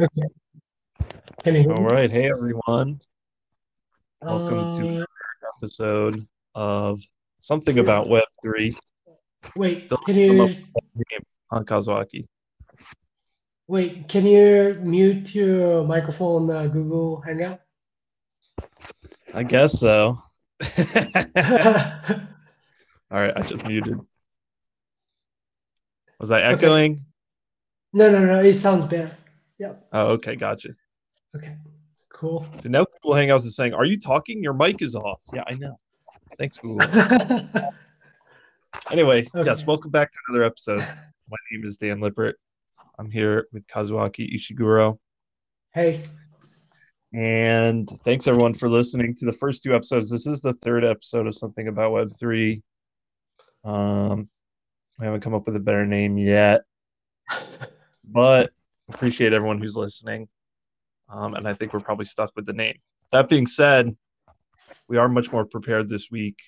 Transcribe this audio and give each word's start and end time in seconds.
Okay. 0.00 0.22
Can 1.44 1.54
you 1.54 1.62
hear 1.62 1.72
All 1.72 1.82
me? 1.82 1.86
right. 1.86 2.10
Hey, 2.10 2.28
everyone. 2.30 3.00
Welcome 4.22 4.66
to 4.72 4.82
Uh, 4.82 4.88
another 4.88 5.06
episode 5.56 6.26
of 6.56 7.00
Something 7.38 7.78
About 7.78 8.08
Web3. 8.08 8.76
wait, 9.54 9.84
Still 9.84 9.98
can 9.98 10.14
come 10.28 10.40
up 10.40 10.50
you 10.50 10.56
with 10.56 10.72
that 10.74 10.82
name 11.12 11.20
on 11.50 11.64
Kazuaki. 11.64 12.26
wait, 13.68 14.08
can 14.08 14.26
you 14.26 14.78
mute 14.82 15.32
your 15.34 15.84
microphone 15.84 16.50
uh, 16.50 16.66
Google 16.66 17.20
Hangout? 17.20 17.60
I 19.32 19.44
guess 19.44 19.78
so. 19.78 20.20
All 23.10 23.20
right. 23.20 23.32
I 23.36 23.42
just 23.42 23.64
muted. 23.66 23.98
Was 26.18 26.32
I 26.32 26.40
echoing? 26.42 26.98
No, 27.92 28.10
no, 28.10 28.24
no, 28.24 28.40
it 28.42 28.54
sounds 28.54 28.86
better. 28.86 29.16
Yep. 29.58 29.86
Oh, 29.92 30.06
okay. 30.12 30.36
Gotcha. 30.36 30.70
Okay. 31.36 31.56
Cool. 32.12 32.46
So 32.60 32.68
now 32.68 32.86
Google 33.02 33.16
Hangouts 33.16 33.44
is 33.44 33.56
saying, 33.56 33.74
Are 33.74 33.84
you 33.84 33.98
talking? 33.98 34.42
Your 34.42 34.54
mic 34.54 34.82
is 34.82 34.94
off. 34.94 35.20
Yeah, 35.32 35.44
I 35.46 35.54
know. 35.54 35.78
Thanks, 36.38 36.58
Google. 36.58 36.86
Anyway, 38.90 39.20
Okay. 39.34 39.44
yes, 39.46 39.64
welcome 39.66 39.90
back 39.92 40.10
to 40.12 40.18
another 40.28 40.44
episode. 40.44 40.80
My 40.80 41.36
name 41.52 41.64
is 41.64 41.78
Dan 41.78 42.00
Lipert. 42.00 42.32
I'm 42.98 43.08
here 43.10 43.46
with 43.52 43.66
Kazuaki 43.68 44.34
Ishiguro. 44.34 44.98
Hey. 45.72 46.02
And 47.12 47.88
thanks 48.04 48.26
everyone 48.26 48.52
for 48.52 48.68
listening 48.68 49.14
to 49.14 49.26
the 49.26 49.32
first 49.32 49.62
two 49.62 49.74
episodes. 49.74 50.10
This 50.10 50.26
is 50.26 50.42
the 50.42 50.54
third 50.54 50.84
episode 50.84 51.28
of 51.28 51.36
Something 51.36 51.68
About 51.68 51.92
Web3. 51.92 52.60
Um, 53.64 54.28
we 54.98 55.04
haven't 55.06 55.20
come 55.20 55.34
up 55.34 55.46
with 55.46 55.54
a 55.56 55.60
better 55.60 55.86
name 55.86 56.18
yet, 56.18 56.62
but 58.04 58.50
appreciate 58.88 59.32
everyone 59.32 59.60
who's 59.60 59.76
listening. 59.76 60.28
Um, 61.08 61.34
and 61.34 61.46
I 61.46 61.54
think 61.54 61.72
we're 61.72 61.80
probably 61.80 62.06
stuck 62.06 62.32
with 62.36 62.46
the 62.46 62.52
name. 62.52 62.76
That 63.12 63.28
being 63.28 63.46
said, 63.46 63.94
we 64.88 64.96
are 64.96 65.08
much 65.08 65.32
more 65.32 65.44
prepared 65.44 65.88
this 65.88 66.10
week. 66.10 66.40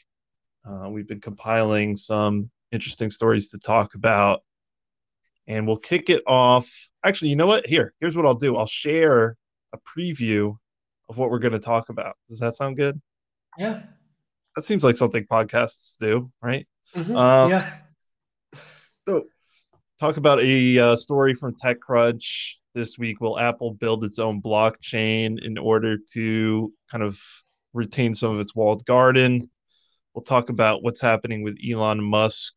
Uh, 0.64 0.88
we've 0.88 1.06
been 1.06 1.20
compiling 1.20 1.96
some 1.96 2.50
interesting 2.72 3.10
stories 3.10 3.50
to 3.50 3.58
talk 3.58 3.94
about, 3.94 4.42
and 5.46 5.66
we'll 5.66 5.76
kick 5.76 6.10
it 6.10 6.22
off. 6.26 6.68
Actually, 7.04 7.28
you 7.30 7.36
know 7.36 7.46
what? 7.46 7.66
Here, 7.66 7.94
here's 8.00 8.16
what 8.16 8.26
I'll 8.26 8.34
do. 8.34 8.56
I'll 8.56 8.66
share 8.66 9.36
a 9.72 9.78
preview 9.78 10.56
of 11.08 11.18
what 11.18 11.30
we're 11.30 11.38
going 11.38 11.52
to 11.52 11.58
talk 11.60 11.88
about. 11.88 12.16
Does 12.28 12.40
that 12.40 12.56
sound 12.56 12.76
good? 12.76 13.00
Yeah. 13.56 13.82
That 14.56 14.64
seems 14.64 14.82
like 14.82 14.96
something 14.96 15.24
podcasts 15.26 15.98
do, 15.98 16.30
right? 16.42 16.66
Mhm. 16.94 17.16
Um, 17.16 17.50
yeah. 17.50 17.70
So, 19.06 19.26
talk 19.98 20.16
about 20.16 20.40
a 20.40 20.78
uh, 20.78 20.96
story 20.96 21.34
from 21.34 21.54
TechCrunch 21.54 22.56
this 22.74 22.98
week. 22.98 23.20
Will 23.20 23.38
Apple 23.38 23.72
build 23.72 24.04
its 24.04 24.18
own 24.18 24.42
blockchain 24.42 25.42
in 25.42 25.56
order 25.58 25.96
to 26.12 26.72
kind 26.90 27.02
of 27.02 27.18
retain 27.72 28.14
some 28.14 28.32
of 28.32 28.40
its 28.40 28.54
walled 28.54 28.84
garden? 28.84 29.50
We'll 30.14 30.24
talk 30.24 30.50
about 30.50 30.82
what's 30.82 31.00
happening 31.00 31.42
with 31.42 31.56
Elon 31.66 32.02
Musk 32.02 32.54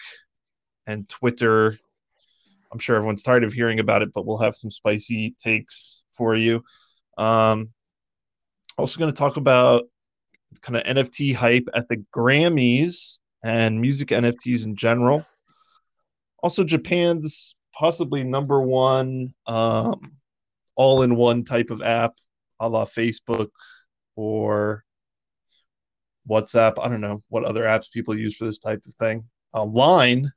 and 0.85 1.07
Twitter. 1.07 1.77
I'm 2.71 2.79
sure 2.79 2.95
everyone's 2.95 3.23
tired 3.23 3.43
of 3.43 3.53
hearing 3.53 3.79
about 3.79 4.01
it, 4.01 4.11
but 4.13 4.25
we'll 4.25 4.37
have 4.39 4.55
some 4.55 4.71
spicy 4.71 5.35
takes 5.41 6.03
for 6.13 6.35
you. 6.35 6.61
Um, 7.17 7.69
also, 8.77 8.99
going 8.99 9.11
to 9.11 9.17
talk 9.17 9.37
about 9.37 9.85
kind 10.61 10.77
of 10.77 10.83
NFT 10.83 11.35
hype 11.35 11.67
at 11.73 11.87
the 11.89 12.03
Grammys 12.15 13.19
and 13.43 13.79
music 13.79 14.09
NFTs 14.09 14.65
in 14.65 14.75
general. 14.75 15.25
Also, 16.41 16.63
Japan's 16.63 17.55
possibly 17.73 18.23
number 18.23 18.61
one 18.61 19.33
um, 19.47 20.17
all 20.75 21.01
in 21.01 21.15
one 21.15 21.43
type 21.43 21.69
of 21.69 21.81
app, 21.81 22.13
a 22.59 22.69
la 22.69 22.85
Facebook 22.85 23.49
or 24.15 24.83
WhatsApp. 26.29 26.73
I 26.81 26.87
don't 26.87 27.01
know 27.01 27.23
what 27.29 27.43
other 27.43 27.63
apps 27.63 27.91
people 27.91 28.17
use 28.17 28.35
for 28.37 28.45
this 28.45 28.59
type 28.59 28.81
of 28.85 28.93
thing. 28.95 29.23
Uh, 29.53 29.65
Line 29.65 30.29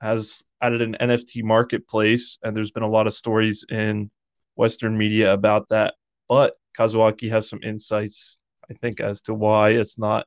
has 0.00 0.44
added 0.60 0.82
an 0.82 0.96
NFT 1.00 1.42
marketplace, 1.42 2.38
and 2.42 2.56
there's 2.56 2.72
been 2.72 2.82
a 2.82 2.88
lot 2.88 3.06
of 3.06 3.14
stories 3.14 3.64
in 3.70 4.10
Western 4.56 4.96
media 4.96 5.32
about 5.32 5.68
that. 5.68 5.94
But 6.28 6.54
Kazuaki 6.78 7.28
has 7.30 7.48
some 7.48 7.60
insights, 7.62 8.38
I 8.70 8.74
think, 8.74 9.00
as 9.00 9.22
to 9.22 9.34
why 9.34 9.70
it's 9.70 9.98
not 9.98 10.26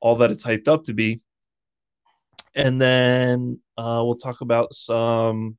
all 0.00 0.16
that 0.16 0.30
it's 0.30 0.44
hyped 0.44 0.68
up 0.68 0.84
to 0.84 0.94
be. 0.94 1.20
And 2.56 2.80
then 2.80 3.60
uh, 3.76 4.02
we'll 4.02 4.16
talk 4.16 4.40
about 4.40 4.74
some 4.74 5.58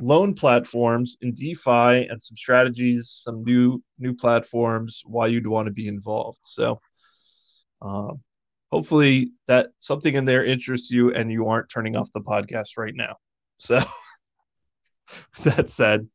loan 0.00 0.34
platforms 0.34 1.18
in 1.20 1.34
DeFi 1.34 2.08
and 2.08 2.22
some 2.22 2.36
strategies, 2.36 3.10
some 3.10 3.44
new 3.44 3.82
new 3.98 4.14
platforms, 4.14 5.02
why 5.04 5.26
you'd 5.26 5.46
want 5.46 5.66
to 5.66 5.72
be 5.72 5.86
involved. 5.86 6.40
So, 6.44 6.80
um, 7.82 8.22
hopefully 8.72 9.32
that 9.48 9.68
something 9.80 10.14
in 10.14 10.24
there 10.24 10.44
interests 10.44 10.90
you 10.90 11.12
and 11.12 11.30
you 11.30 11.46
aren't 11.46 11.68
turning 11.68 11.94
off 11.94 12.10
the 12.12 12.22
podcast 12.22 12.78
right 12.78 12.94
now. 12.94 13.16
So, 13.58 13.80
that 15.44 15.68
said, 15.68 16.08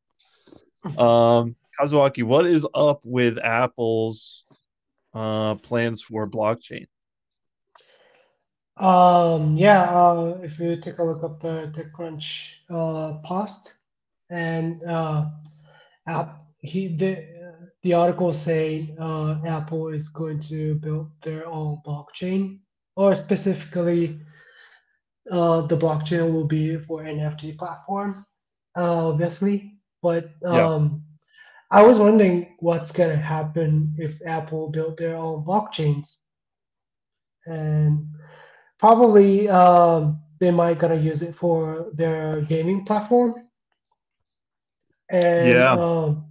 um, 0.98 1.56
Kazuaki, 1.80 2.24
what 2.24 2.48
is 2.48 2.68
up 2.74 3.02
with 3.04 3.38
Apple's 3.38 4.46
uh, 5.14 5.56
plans 5.56 6.02
for 6.02 6.28
blockchain? 6.28 6.88
Um, 8.80 9.58
yeah, 9.58 9.84
uh, 9.84 10.40
if 10.44 10.60
you 10.60 10.78
take 10.82 11.00
a 11.00 11.04
look 11.04 11.24
up 11.24 11.42
the 11.42 11.72
TechCrunch 11.76 12.52
uh, 12.70 13.20
post 13.26 13.74
and 14.30 14.84
uh, 14.84 15.26
app, 16.08 16.42
he 16.62 16.96
the 16.98 17.24
the 17.84 17.94
article 17.94 18.34
saying 18.34 18.96
uh, 19.00 19.40
Apple 19.46 19.90
is 19.90 20.10
going 20.10 20.40
to 20.42 20.76
build 20.76 21.12
their 21.24 21.48
own 21.48 21.82
blockchain, 21.86 22.60
or 22.96 23.16
specifically, 23.16 24.20
uh, 25.32 25.62
the 25.62 25.78
blockchain 25.78 26.32
will 26.34 26.46
be 26.48 26.78
for 26.78 27.04
NFT 27.04 27.58
platform, 27.58 28.26
uh, 28.78 29.09
obviously. 29.09 29.74
But 30.02 30.30
Yeah. 30.50 30.70
um, 30.76 31.04
I 31.72 31.84
was 31.86 31.98
wondering 31.98 32.56
what's 32.59 32.92
gonna 32.92 33.16
happen 33.18 33.94
if 33.98 34.20
Apple 34.26 34.70
built 34.70 34.98
their 34.98 35.16
own 35.18 35.44
blockchains, 35.46 36.20
and 37.48 38.08
probably 38.80 39.50
um, 39.50 40.20
they 40.40 40.52
might 40.52 40.80
gonna 40.80 40.96
use 40.96 41.22
it 41.22 41.36
for 41.36 41.88
their 41.94 42.42
gaming 42.42 42.86
platform 42.86 43.48
and 45.10 45.48
Yeah. 45.50 45.72
um, 45.74 46.26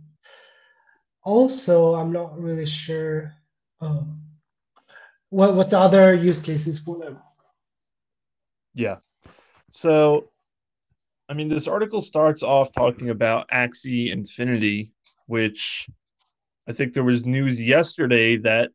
also 1.25 1.95
i'm 1.95 2.13
not 2.13 2.39
really 2.39 2.67
sure 2.67 3.33
um, 3.81 4.21
what 5.31 5.55
what 5.55 5.71
the 5.71 5.79
other 5.79 6.15
use 6.15 6.41
cases 6.41 6.79
for 6.79 6.99
them 6.99 7.19
Yeah. 8.75 8.97
So, 9.71 10.29
I 11.29 11.35
mean, 11.35 11.49
this 11.49 11.67
article 11.67 12.03
starts 12.03 12.43
off 12.43 12.71
talking 12.73 13.09
about 13.11 13.49
Axie 13.49 14.13
Infinity, 14.13 14.93
which 15.27 15.89
I 16.69 16.73
think 16.73 16.93
there 16.93 17.03
was 17.03 17.25
news 17.25 17.63
yesterday 17.63 18.37
that 18.39 18.71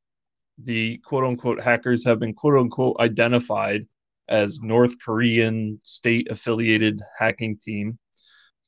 the 0.64 0.98
quote 1.00 1.24
unquote 1.24 1.62
hackers 1.62 2.06
have 2.06 2.20
been 2.20 2.34
quote 2.34 2.60
unquote 2.60 2.98
identified 3.00 3.88
as 4.28 4.62
North 4.62 4.96
Korean 5.04 5.80
state 5.84 6.32
affiliated 6.32 7.02
hacking 7.18 7.58
team, 7.58 8.00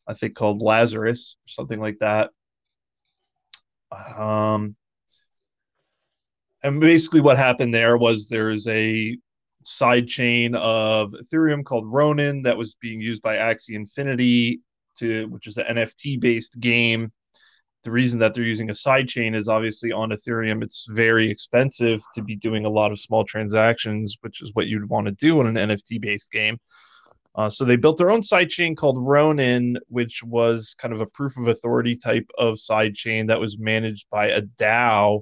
I 0.08 0.14
think 0.14 0.36
called 0.36 0.62
Lazarus 0.62 1.38
or 1.46 1.48
something 1.48 1.80
like 1.80 2.00
that. 2.00 2.32
Um, 4.18 4.76
and 6.64 6.80
basically, 6.80 7.22
what 7.22 7.38
happened 7.38 7.74
there 7.74 7.98
was 7.98 8.28
there's 8.28 8.68
a 8.68 9.18
side 9.66 10.08
chain 10.08 10.56
of 10.56 11.12
Ethereum 11.14 11.64
called 11.64 11.92
Ronin 11.92 12.44
that 12.44 12.58
was 12.58 12.76
being 12.76 13.00
used 13.00 13.22
by 13.22 13.38
Axie 13.38 13.76
Infinity 13.76 14.62
to 14.98 15.28
which 15.28 15.48
is 15.48 15.58
an 15.58 15.78
NFT 15.78 16.20
based 16.20 16.60
game. 16.60 17.12
The 17.84 17.92
reason 17.92 18.20
that 18.20 18.34
they're 18.34 18.44
using 18.44 18.70
a 18.70 18.76
side 18.76 19.10
chain 19.10 19.36
is 19.36 19.50
obviously 19.50 19.92
on 19.92 20.12
Ethereum 20.12 20.64
it's 20.64 20.88
very 20.90 21.30
expensive 21.30 22.02
to 22.14 22.22
be 22.22 22.36
doing 22.36 22.66
a 22.66 22.70
lot 22.70 22.92
of 22.92 23.00
small 23.00 23.26
transactions, 23.26 24.16
which 24.22 24.42
is 24.42 24.52
what 24.54 24.68
you'd 24.68 24.90
want 24.90 25.08
to 25.08 25.12
do 25.12 25.42
in 25.42 25.58
an 25.58 25.70
NFT 25.70 26.00
based 26.00 26.32
game. 26.32 26.58
Uh, 27.36 27.50
so 27.50 27.66
they 27.66 27.76
built 27.76 27.98
their 27.98 28.12
own 28.12 28.22
side 28.22 28.50
chain 28.50 28.76
called 28.76 28.98
Ronin, 29.00 29.78
which 29.88 30.24
was 30.24 30.76
kind 30.78 30.94
of 30.94 31.02
a 31.02 31.08
proof 31.08 31.36
of 31.38 31.48
authority 31.48 31.96
type 31.96 32.30
of 32.38 32.60
side 32.60 32.94
chain 32.94 33.28
that 33.28 33.40
was 33.40 33.58
managed 33.58 34.08
by 34.12 34.28
a 34.28 34.42
DAO. 34.42 35.22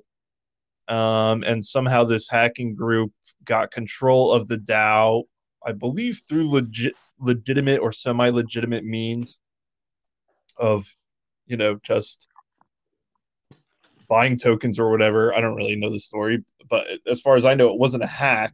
Um, 0.88 1.44
and 1.44 1.66
somehow 1.66 2.04
this 2.04 2.30
hacking 2.30 2.76
group 2.76 3.12
got 3.46 3.72
control 3.72 4.34
of 4.34 4.50
the 4.50 4.58
DAO, 4.58 5.24
I 5.66 5.72
believe 5.72 6.20
through 6.28 6.50
legit, 6.50 6.96
legitimate 7.20 7.80
or 7.80 7.94
semi-legitimate 7.94 8.84
means 8.84 9.40
of, 10.58 10.94
you 11.48 11.56
know, 11.56 11.80
just 11.82 12.28
buying 14.12 14.36
tokens 14.36 14.78
or 14.78 14.92
whatever. 14.92 15.34
I 15.34 15.40
don't 15.40 15.56
really 15.56 15.78
know 15.78 15.90
the 15.90 15.98
story, 15.98 16.44
but 16.70 16.86
as 17.08 17.22
far 17.22 17.38
as 17.38 17.46
I 17.46 17.54
know, 17.54 17.70
it 17.70 17.80
wasn't 17.80 18.04
a 18.04 18.08
hack. 18.08 18.54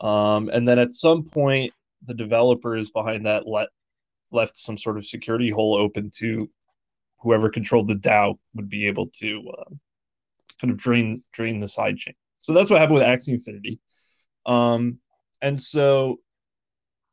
Um, 0.00 0.50
and 0.52 0.66
then 0.66 0.80
at 0.80 0.90
some 0.90 1.22
point, 1.22 1.72
the 2.04 2.14
developers 2.14 2.90
behind 2.90 3.24
that 3.26 3.46
let 3.46 3.68
left 4.32 4.56
some 4.56 4.76
sort 4.76 4.98
of 4.98 5.06
security 5.06 5.50
hole 5.50 5.76
open 5.76 6.10
to 6.16 6.50
whoever 7.20 7.48
controlled 7.48 7.86
the 7.86 7.94
DAO 7.94 8.36
would 8.54 8.68
be 8.68 8.88
able 8.88 9.06
to 9.20 9.48
uh, 9.56 9.70
kind 10.60 10.72
of 10.72 10.78
drain 10.78 11.22
drain 11.32 11.60
the 11.60 11.68
side 11.68 11.96
chain. 11.96 12.14
So 12.40 12.52
that's 12.52 12.68
what 12.68 12.80
happened 12.80 12.98
with 12.98 13.04
Axie 13.04 13.34
Infinity. 13.34 13.78
Um, 14.46 14.98
and 15.40 15.62
so, 15.62 16.18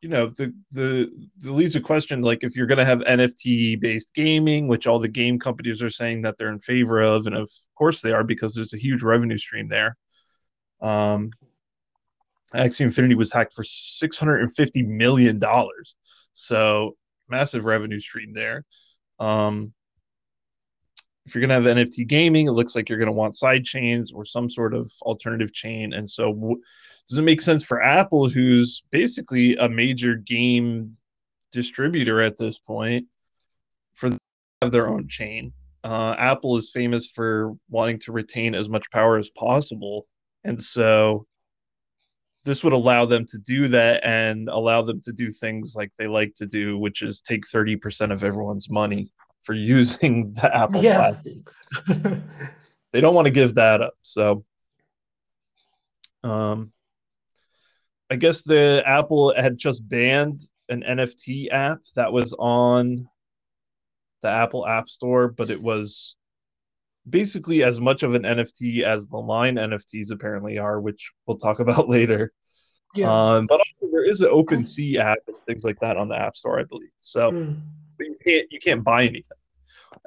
you 0.01 0.09
know, 0.09 0.27
the 0.27 0.53
the 0.71 1.27
the 1.39 1.51
leads 1.51 1.75
a 1.75 1.81
question 1.81 2.21
like 2.21 2.43
if 2.43 2.55
you're 2.55 2.67
going 2.67 2.77
to 2.77 2.85
have 2.85 2.99
NFT 2.99 3.79
based 3.79 4.13
gaming, 4.13 4.67
which 4.67 4.87
all 4.87 4.99
the 4.99 5.09
game 5.09 5.37
companies 5.39 5.81
are 5.81 5.89
saying 5.89 6.21
that 6.21 6.37
they're 6.37 6.51
in 6.51 6.59
favor 6.59 7.01
of, 7.01 7.25
and 7.25 7.35
of 7.35 7.49
course 7.77 8.01
they 8.01 8.13
are 8.13 8.23
because 8.23 8.53
there's 8.53 8.73
a 8.73 8.77
huge 8.77 9.03
revenue 9.03 9.37
stream 9.37 9.67
there. 9.67 9.97
Um, 10.81 11.31
Axie 12.53 12.81
Infinity 12.81 13.15
was 13.15 13.33
hacked 13.33 13.53
for 13.53 13.63
six 13.63 14.17
hundred 14.17 14.41
and 14.41 14.55
fifty 14.55 14.83
million 14.83 15.37
dollars, 15.37 15.95
so 16.33 16.95
massive 17.27 17.65
revenue 17.65 17.99
stream 17.99 18.31
there. 18.33 18.63
Um, 19.19 19.73
if 21.29 21.35
you're 21.35 21.45
going 21.45 21.63
to 21.63 21.69
have 21.69 21.77
NFT 21.77 22.07
gaming, 22.07 22.47
it 22.47 22.53
looks 22.53 22.75
like 22.75 22.89
you're 22.89 22.97
going 22.97 23.05
to 23.05 23.11
want 23.11 23.35
side 23.35 23.63
chains 23.63 24.11
or 24.11 24.25
some 24.25 24.49
sort 24.49 24.73
of 24.73 24.91
alternative 25.03 25.53
chain. 25.53 25.93
And 25.93 26.09
so, 26.09 26.33
w- 26.33 26.59
does 27.07 27.19
it 27.19 27.21
make 27.21 27.39
sense 27.39 27.63
for 27.63 27.83
Apple, 27.83 28.27
who's 28.27 28.81
basically 28.89 29.55
a 29.57 29.69
major 29.69 30.15
game 30.15 30.97
distributor 31.51 32.19
at 32.19 32.39
this 32.39 32.57
point, 32.57 33.05
for 33.93 34.09
have 34.63 34.71
their 34.71 34.87
own 34.87 35.07
chain? 35.07 35.53
Uh, 35.83 36.15
Apple 36.17 36.57
is 36.57 36.71
famous 36.71 37.11
for 37.11 37.53
wanting 37.69 37.99
to 37.99 38.11
retain 38.11 38.55
as 38.55 38.67
much 38.67 38.89
power 38.89 39.19
as 39.19 39.29
possible. 39.29 40.07
And 40.43 40.61
so, 40.61 41.27
this 42.43 42.63
would 42.63 42.73
allow 42.73 43.05
them 43.05 43.27
to 43.27 43.37
do 43.37 43.67
that 43.67 44.03
and 44.03 44.49
allow 44.49 44.81
them 44.81 44.99
to 45.01 45.11
do 45.11 45.31
things 45.31 45.75
like 45.77 45.91
they 45.99 46.07
like 46.07 46.33
to 46.37 46.47
do, 46.47 46.75
which 46.79 47.03
is 47.03 47.21
take 47.21 47.43
30% 47.45 48.11
of 48.11 48.23
everyone's 48.23 48.67
money 48.67 49.11
for 49.41 49.53
using 49.53 50.33
the 50.33 50.55
Apple 50.55 50.83
Yeah. 50.83 51.15
They 52.91 53.01
don't 53.01 53.13
want 53.13 53.27
to 53.27 53.31
give 53.33 53.55
that 53.55 53.81
up. 53.83 53.93
So 54.01 54.43
um 56.23 56.71
I 58.09 58.15
guess 58.15 58.43
the 58.43 58.81
Apple 58.85 59.33
had 59.35 59.57
just 59.59 59.87
banned 59.87 60.41
an 60.69 60.81
NFT 60.81 61.51
app 61.51 61.79
that 61.95 62.11
was 62.11 62.33
on 62.39 63.07
the 64.21 64.29
Apple 64.29 64.67
App 64.67 64.89
Store, 64.89 65.27
but 65.29 65.51
it 65.51 65.61
was 65.61 66.15
basically 67.07 67.63
as 67.63 67.79
much 67.79 68.01
of 68.03 68.15
an 68.15 68.23
NFT 68.23 68.81
as 68.81 69.07
the 69.07 69.17
line 69.17 69.55
NFTs 69.55 70.11
apparently 70.11 70.57
are, 70.57 70.81
which 70.81 71.11
we'll 71.27 71.37
talk 71.37 71.59
about 71.65 71.87
later. 71.87 72.31
yeah. 72.95 73.35
Um, 73.35 73.45
but 73.45 73.59
also 73.59 73.91
there 73.91 74.03
is 74.03 74.21
an 74.21 74.31
OpenSea 74.31 74.95
app 74.97 75.19
and 75.27 75.37
things 75.47 75.63
like 75.63 75.79
that 75.79 75.95
on 75.97 76.09
the 76.09 76.17
App 76.17 76.35
Store, 76.35 76.59
I 76.59 76.63
believe. 76.63 76.89
So 77.01 77.31
Mm. 77.31 77.61
But 77.99 78.07
you 78.07 78.15
can't 78.23 78.51
you 78.51 78.59
can't 78.59 78.83
buy 78.83 79.03
anything. 79.03 79.37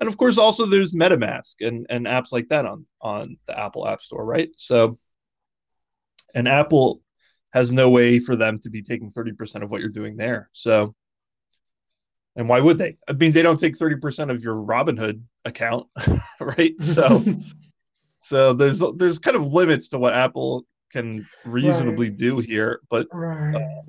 And 0.01 0.09
of 0.09 0.17
course, 0.17 0.39
also 0.39 0.67
there's 0.67 0.93
MetaMask 0.93 1.55
and 1.61 1.87
and 1.89 2.07
apps 2.07 2.33
like 2.33 2.49
that 2.49 2.67
on 2.67 2.85
on 3.01 3.37
the 3.47 3.59
Apple 3.59 3.87
App 3.87 4.03
Store, 4.03 4.25
right? 4.25 4.51
So, 4.57 4.97
and 6.35 6.49
Apple 6.49 7.03
has 7.53 7.73
no 7.73 7.91
way 7.91 8.19
for 8.19 8.35
them 8.35 8.59
to 8.61 8.71
be 8.71 8.83
taking 8.83 9.11
thirty 9.11 9.33
percent 9.33 9.63
of 9.63 9.71
what 9.71 9.81
you're 9.81 9.91
doing 9.91 10.17
there. 10.17 10.49
So, 10.53 10.95
and 12.35 12.49
why 12.49 12.61
would 12.61 12.79
they? 12.79 12.97
I 13.09 13.13
mean, 13.13 13.33
they 13.33 13.43
don't 13.43 13.61
take 13.61 13.77
thirty 13.77 13.97
percent 13.97 14.31
of 14.31 14.43
your 14.43 14.57
Robinhood 14.57 15.23
account, 15.45 15.87
right? 16.41 16.81
So, 16.81 17.25
so 18.19 18.55
there's 18.55 18.83
there's 18.97 19.19
kind 19.19 19.37
of 19.37 19.47
limits 19.47 19.89
to 19.91 19.99
what 19.99 20.15
Apple 20.15 20.65
can 20.91 21.27
reasonably 21.45 22.11
do 22.11 22.39
here, 22.39 22.81
but 22.91 23.07
right. 23.13 23.55
Uh, 23.55 23.83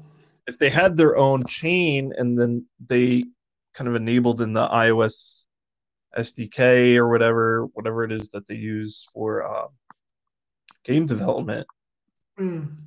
if 0.47 0.59
they 0.59 0.69
had 0.69 0.97
their 0.97 1.17
own 1.17 1.45
chain 1.45 2.13
and 2.17 2.37
then 2.37 2.65
they 2.87 3.23
kind 3.73 3.87
of 3.87 3.95
enabled 3.95 4.41
in 4.41 4.53
the 4.53 4.67
iOS 4.67 5.45
SDK 6.17 6.95
or 6.97 7.09
whatever 7.09 7.65
whatever 7.73 8.03
it 8.03 8.11
is 8.11 8.29
that 8.29 8.47
they 8.47 8.55
use 8.55 9.07
for 9.13 9.45
um, 9.45 9.69
game 10.83 11.05
development, 11.05 11.67
Mm. 12.39 12.77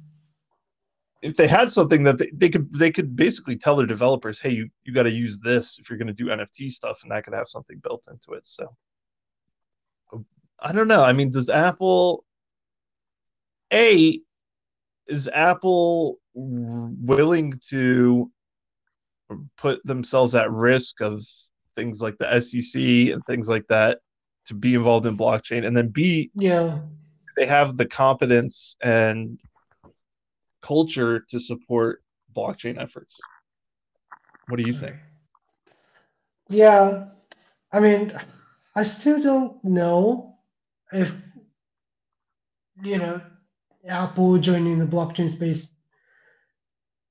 if 1.23 1.37
they 1.37 1.47
had 1.47 1.73
something 1.73 2.03
that 2.05 2.19
they, 2.19 2.31
they 2.35 2.49
could 2.49 2.73
they 2.73 2.91
could 2.91 3.15
basically 3.17 3.57
tell 3.57 3.77
their 3.77 3.87
developers, 3.87 4.41
hey, 4.41 4.51
you 4.51 4.69
you 4.85 4.93
got 4.93 5.05
to 5.05 5.11
use 5.11 5.39
this 5.39 5.79
if 5.79 5.89
you're 5.89 5.99
going 5.99 6.09
to 6.09 6.13
do 6.13 6.27
NFT 6.27 6.71
stuff, 6.73 7.03
and 7.03 7.13
that 7.13 7.25
could 7.25 7.35
have 7.35 7.49
something 7.49 7.79
built 7.79 8.07
into 8.11 8.33
it. 8.33 8.47
So 8.47 8.75
I 10.59 10.73
don't 10.73 10.89
know. 10.89 11.05
I 11.05 11.13
mean, 11.13 11.31
does 11.31 11.49
Apple 11.51 12.25
a 13.73 14.21
is 15.07 15.29
Apple 15.29 16.19
willing 16.35 17.55
to 17.69 18.31
put 19.57 19.85
themselves 19.85 20.35
at 20.35 20.51
risk 20.51 21.01
of 21.01 21.25
things 21.75 22.01
like 22.01 22.17
the 22.19 22.41
SEC 22.41 22.81
and 23.13 23.25
things 23.27 23.49
like 23.49 23.67
that 23.69 24.01
to 24.47 24.55
be 24.55 24.75
involved 24.75 25.07
in 25.07 25.17
blockchain? 25.17 25.67
And 25.67 25.77
then 25.77 25.89
B, 25.89 26.31
Yeah. 26.35 26.81
they 27.37 27.47
have 27.47 27.77
the 27.77 27.87
competence 27.87 28.77
and 28.83 29.41
culture 30.63 31.21
to 31.29 31.39
support 31.41 32.03
blockchain 32.35 32.81
efforts. 32.81 33.21
What 34.49 34.59
do 34.59 34.65
you 34.65 34.75
think? 34.75 34.97
Yeah. 36.49 37.07
I 37.73 37.81
mean, 37.81 38.13
I 38.75 38.83
still 38.85 39.21
don't 39.21 39.63
know 39.65 40.39
if, 40.93 41.13
you 42.83 42.99
know, 42.99 43.21
Apple 43.87 44.39
joining 44.39 44.79
the 44.79 44.85
blockchain 44.85 45.31
space 45.31 45.69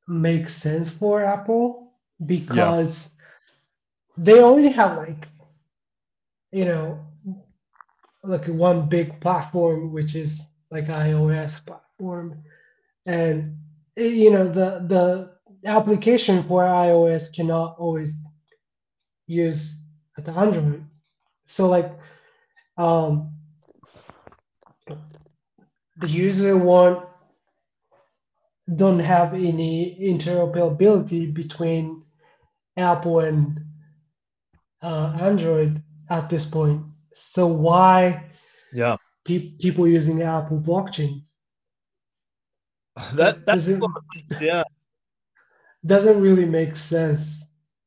makes 0.07 0.53
sense 0.53 0.91
for 0.91 1.23
Apple 1.23 1.84
because 2.25 3.09
they 4.17 4.39
already 4.41 4.69
have 4.69 4.97
like, 4.97 5.27
you 6.51 6.65
know, 6.65 6.99
like 8.23 8.45
one 8.47 8.87
big 8.89 9.19
platform, 9.21 9.91
which 9.91 10.15
is 10.15 10.41
like 10.71 10.87
iOS 10.87 11.65
platform. 11.65 12.43
And, 13.05 13.57
eh, 13.97 14.03
you 14.07 14.31
know, 14.31 14.47
the, 14.47 14.85
the 14.87 15.35
application 15.65 16.43
for 16.43 16.63
iOS 16.63 17.33
cannot 17.33 17.75
always 17.77 18.15
use 19.27 19.83
the 20.17 20.31
Android. 20.31 20.85
So 21.47 21.67
like 21.67 21.91
um 22.77 23.31
the 25.97 26.07
user 26.07 26.57
won't 26.57 27.05
don't 28.75 28.99
have 28.99 29.33
any 29.33 29.97
interoperability 30.01 31.33
between 31.33 32.04
Apple 32.77 33.19
and 33.19 33.59
uh, 34.81 35.17
Android 35.19 35.81
at 36.09 36.29
this 36.29 36.45
point. 36.45 36.83
So 37.13 37.47
why 37.47 38.25
Yeah, 38.73 38.97
pe- 39.25 39.51
people 39.59 39.87
using 39.87 40.21
Apple 40.21 40.59
blockchain? 40.59 41.21
that 43.13 43.45
that's 43.45 43.65
doesn't 43.65 43.83
yeah. 44.41 44.63
doesn't 45.85 46.21
really 46.21 46.45
make 46.45 46.75
sense. 46.75 47.43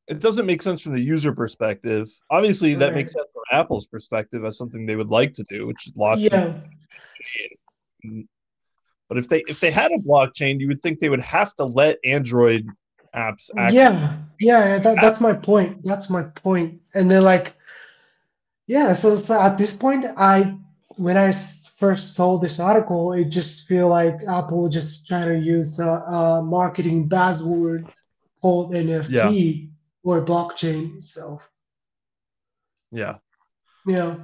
It 0.07 0.21
doesn't 0.21 0.47
make 0.47 0.63
sense 0.63 0.81
from 0.81 0.95
the 0.95 1.03
user 1.03 1.33
perspective. 1.35 2.09
Obviously, 2.31 2.75
that 2.75 2.95
makes 2.95 3.13
sense 3.13 3.27
from 3.33 3.43
Apple's 3.53 3.87
perspective 3.87 4.45
as 4.45 4.57
something 4.57 4.87
they 4.87 4.97
would 4.97 5.11
like 5.11 5.35
to 5.35 5.45
do, 5.45 5.67
which 5.67 5.87
is 5.87 5.95
lock 5.97 6.19
Yeah, 6.19 6.55
But 9.09 9.19
if 9.19 9.29
they 9.29 9.43
if 9.49 9.61
they 9.61 9.71
had 9.71 9.93
a 9.93 9.99
blockchain, 9.99 10.61
you 10.61 10.69
would 10.69 10.81
think 10.81 10.99
they 10.99 11.11
would 11.11 11.21
have 11.21 11.55
to 11.57 11.65
let 11.65 11.99
Android 12.05 12.67
apps 13.15 13.51
access. 13.57 13.75
yeah, 13.75 14.19
yeah. 14.39 14.69
yeah, 14.69 14.79
That, 14.79 15.01
that's 15.01 15.21
my 15.21 15.33
point. 15.33 15.83
That's 15.85 16.11
my 16.11 16.23
point. 16.23 16.81
And 16.95 17.11
then 17.11 17.23
like, 17.23 17.55
yeah. 18.67 18.93
So, 18.93 19.17
so 19.17 19.39
uh, 19.39 19.47
at 19.47 19.59
this 19.59 19.75
point, 19.75 20.07
I 20.17 20.57
when 20.97 21.17
I 21.17 21.33
first 21.79 22.15
saw 22.15 22.39
this 22.39 22.59
article, 22.59 23.13
it 23.13 23.27
just 23.27 23.67
feel 23.69 23.89
like 23.89 24.21
Apple 24.29 24.69
just 24.69 25.07
trying 25.07 25.29
to 25.29 25.39
use 25.39 25.79
a, 25.79 25.89
a 25.89 26.43
marketing 26.43 27.09
buzzword 27.09 27.89
called 28.43 28.73
NFT 28.73 29.71
or 30.03 30.25
blockchain 30.25 30.99
itself. 30.99 31.49
Yeah, 32.91 33.19
Yeah, 33.87 34.17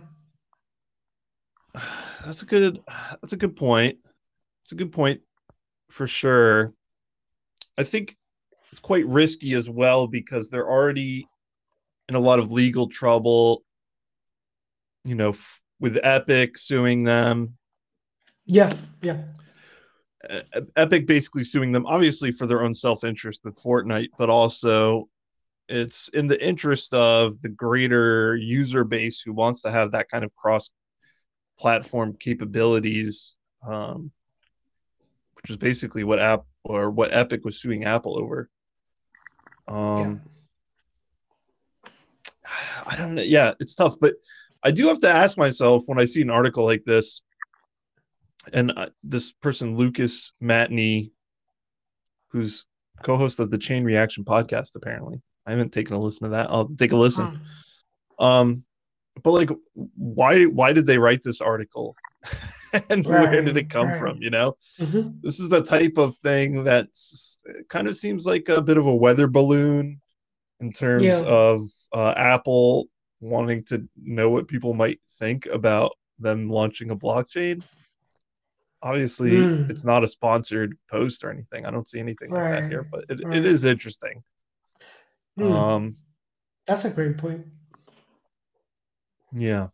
that's 2.24 2.42
a 2.42 2.46
good 2.46 2.80
that's 3.20 3.32
a 3.32 3.38
good 3.38 3.56
point. 3.56 3.98
It's 4.62 4.72
a 4.72 4.76
good 4.76 4.92
point 4.92 5.20
for 5.90 6.06
sure. 6.06 6.72
I 7.76 7.84
think 7.84 8.16
it's 8.75 8.81
quite 8.81 9.07
risky 9.07 9.54
as 9.54 9.71
well 9.71 10.09
because 10.09 10.50
they're 10.50 10.69
already 10.69 11.28
in 12.09 12.16
a 12.16 12.19
lot 12.19 12.40
of 12.40 12.50
legal 12.50 12.88
trouble. 12.88 13.62
You 15.04 15.14
know, 15.14 15.28
f- 15.28 15.61
with 15.78 15.97
Epic 16.02 16.59
suing 16.59 17.04
them, 17.04 17.57
yeah, 18.47 18.73
yeah, 19.00 19.23
E- 20.28 20.61
Epic 20.75 21.07
basically 21.07 21.45
suing 21.45 21.71
them, 21.71 21.87
obviously 21.87 22.33
for 22.33 22.49
their 22.49 22.64
own 22.64 22.75
self 22.75 23.04
interest 23.04 23.43
with 23.45 23.57
Fortnite, 23.62 24.09
but 24.19 24.28
also 24.28 25.09
it's 25.69 26.09
in 26.09 26.26
the 26.26 26.45
interest 26.45 26.95
of 26.95 27.40
the 27.43 27.50
greater 27.50 28.35
user 28.35 28.83
base 28.83 29.21
who 29.21 29.33
wants 29.33 29.62
to 29.62 29.71
have 29.71 29.93
that 29.93 30.09
kind 30.09 30.25
of 30.25 30.35
cross 30.35 30.69
platform 31.61 32.16
capabilities, 32.19 33.37
um, 33.64 34.11
which 35.37 35.49
is 35.49 35.57
basically 35.57 36.02
what 36.02 36.19
App 36.19 36.45
or 36.64 36.90
what 36.90 37.12
Epic 37.12 37.45
was 37.45 37.61
suing 37.61 37.85
Apple 37.85 38.19
over. 38.19 38.49
Um, 39.68 40.21
I 42.87 42.97
don't 42.97 43.14
know. 43.14 43.23
Yeah, 43.23 43.52
it's 43.61 43.75
tough, 43.75 43.97
but 44.00 44.14
I 44.62 44.71
do 44.71 44.88
have 44.88 45.00
to 45.00 45.09
ask 45.09 45.37
myself 45.37 45.83
when 45.87 46.00
I 46.00 46.04
see 46.04 46.23
an 46.23 46.30
article 46.30 46.64
like 46.64 46.85
this, 46.85 47.23
and 48.52 48.73
uh, 48.76 48.88
this 49.02 49.33
person 49.33 49.76
Lucas 49.76 50.33
Matney, 50.42 51.11
who's 52.28 52.66
co-host 53.02 53.40
of 53.40 53.50
the 53.50 53.59
Chain 53.59 53.85
Reaction 53.85 54.25
podcast, 54.25 54.76
apparently. 54.76 55.21
I 55.47 55.50
haven't 55.50 55.73
taken 55.73 55.94
a 55.94 55.99
listen 55.99 56.25
to 56.25 56.30
that. 56.30 56.50
I'll 56.50 56.68
take 56.68 56.92
a 56.92 56.97
listen. 56.97 57.40
Hmm. 58.18 58.25
Um, 58.25 58.64
but 59.23 59.33
like, 59.33 59.50
why 59.75 60.44
why 60.44 60.73
did 60.73 60.87
they 60.87 60.99
write 60.99 61.23
this 61.23 61.40
article? 61.40 61.94
and 62.90 63.07
right, 63.07 63.31
where 63.31 63.43
did 63.43 63.57
it 63.57 63.71
come 63.71 63.88
right. 63.88 63.99
from? 63.99 64.23
You 64.23 64.31
know, 64.31 64.57
mm-hmm. 64.78 65.11
this 65.23 65.40
is 65.40 65.49
the 65.49 65.62
type 65.62 65.99
of 65.99 66.16
thing 66.19 66.64
that 66.64 66.88
kind 67.69 67.88
of 67.88 67.97
seems 67.97 68.26
like 68.26 68.49
a 68.49 68.62
bit 68.62 68.78
of 68.78 68.87
a 68.87 68.95
weather 68.95 69.28
balloon 69.28 70.00
in 70.61 70.73
terms 70.73 71.04
yeah. 71.04 71.21
of 71.21 71.61
uh, 71.93 72.14
Apple 72.16 72.88
wanting 73.21 73.64
to 73.64 73.88
know 73.97 74.31
what 74.31 74.49
people 74.49 74.75
might 74.75 75.00
think 75.19 75.47
about 75.47 75.93
them 76.19 76.49
launching 76.49 76.90
a 76.90 76.97
blockchain. 76.97 77.62
Obviously, 78.83 79.31
mm. 79.31 79.71
it's 79.71 79.85
not 79.85 80.04
a 80.04 80.09
sponsored 80.09 80.76
post 80.90 81.25
or 81.25 81.31
anything. 81.31 81.64
I 81.64 81.71
don't 81.71 81.88
see 81.88 82.00
anything 82.00 82.31
right. 82.31 82.50
like 82.50 82.62
that 82.62 82.71
here, 82.71 82.87
but 82.90 83.04
it, 83.09 83.21
it 83.33 83.47
is 83.47 83.64
interesting. 83.64 84.23
Mm. 85.38 85.50
Um, 85.50 85.97
That's 86.66 86.85
a 86.85 86.90
great 86.90 87.16
point. 87.16 87.47
Yeah. 89.33 89.69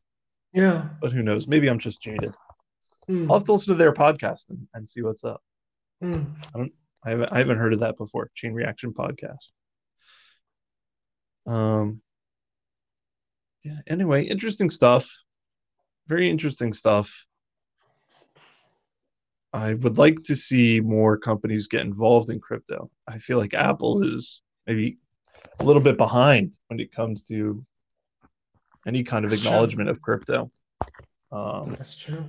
Yeah. 0.53 0.89
But 1.01 1.13
who 1.13 1.23
knows? 1.23 1.49
Maybe 1.49 1.69
I'm 1.69 1.79
just 1.79 2.01
jaded. 2.01 2.35
Mm. 3.11 3.29
I'll 3.29 3.39
have 3.39 3.45
to 3.45 3.53
listen 3.53 3.75
to 3.75 3.79
their 3.79 3.93
podcast 3.93 4.51
and, 4.51 4.69
and 4.73 4.89
see 4.89 5.03
what's 5.03 5.25
up. 5.25 5.43
Mm. 6.03 6.27
I 6.55 6.59
don't. 6.59 6.73
I 7.05 7.11
haven't. 7.11 7.33
I 7.33 7.39
haven't 7.39 7.59
heard 7.59 7.73
of 7.73 7.81
that 7.81 7.97
before. 7.97 8.31
Chain 8.35 8.53
Reaction 8.53 8.93
podcast. 8.93 9.53
Um. 11.47 12.01
Yeah. 13.65 13.81
Anyway, 13.89 14.25
interesting 14.25 14.71
stuff. 14.71 15.11
Very 16.07 16.31
interesting 16.31 16.73
stuff. 16.73 17.27
I 19.53 19.75
would 19.75 19.99
like 19.99 20.23
to 20.25 20.37
see 20.37 20.81
more 20.81 21.19
companies 21.19 21.67
get 21.67 21.81
involved 21.81 22.31
in 22.31 22.39
crypto. 22.39 22.91
I 23.09 23.19
feel 23.19 23.39
like 23.39 23.53
Apple 23.53 24.03
is 24.03 24.43
maybe 24.67 24.99
a 25.59 25.65
little 25.65 25.83
bit 25.83 25.97
behind 25.97 26.57
when 26.69 26.79
it 26.79 26.93
comes 26.93 27.25
to 27.27 27.65
any 28.87 29.03
kind 29.03 29.25
of 29.25 29.33
acknowledgement 29.33 29.89
of 29.89 30.01
crypto. 30.01 30.53
Um, 31.33 31.75
That's 31.77 31.99
true. 31.99 32.25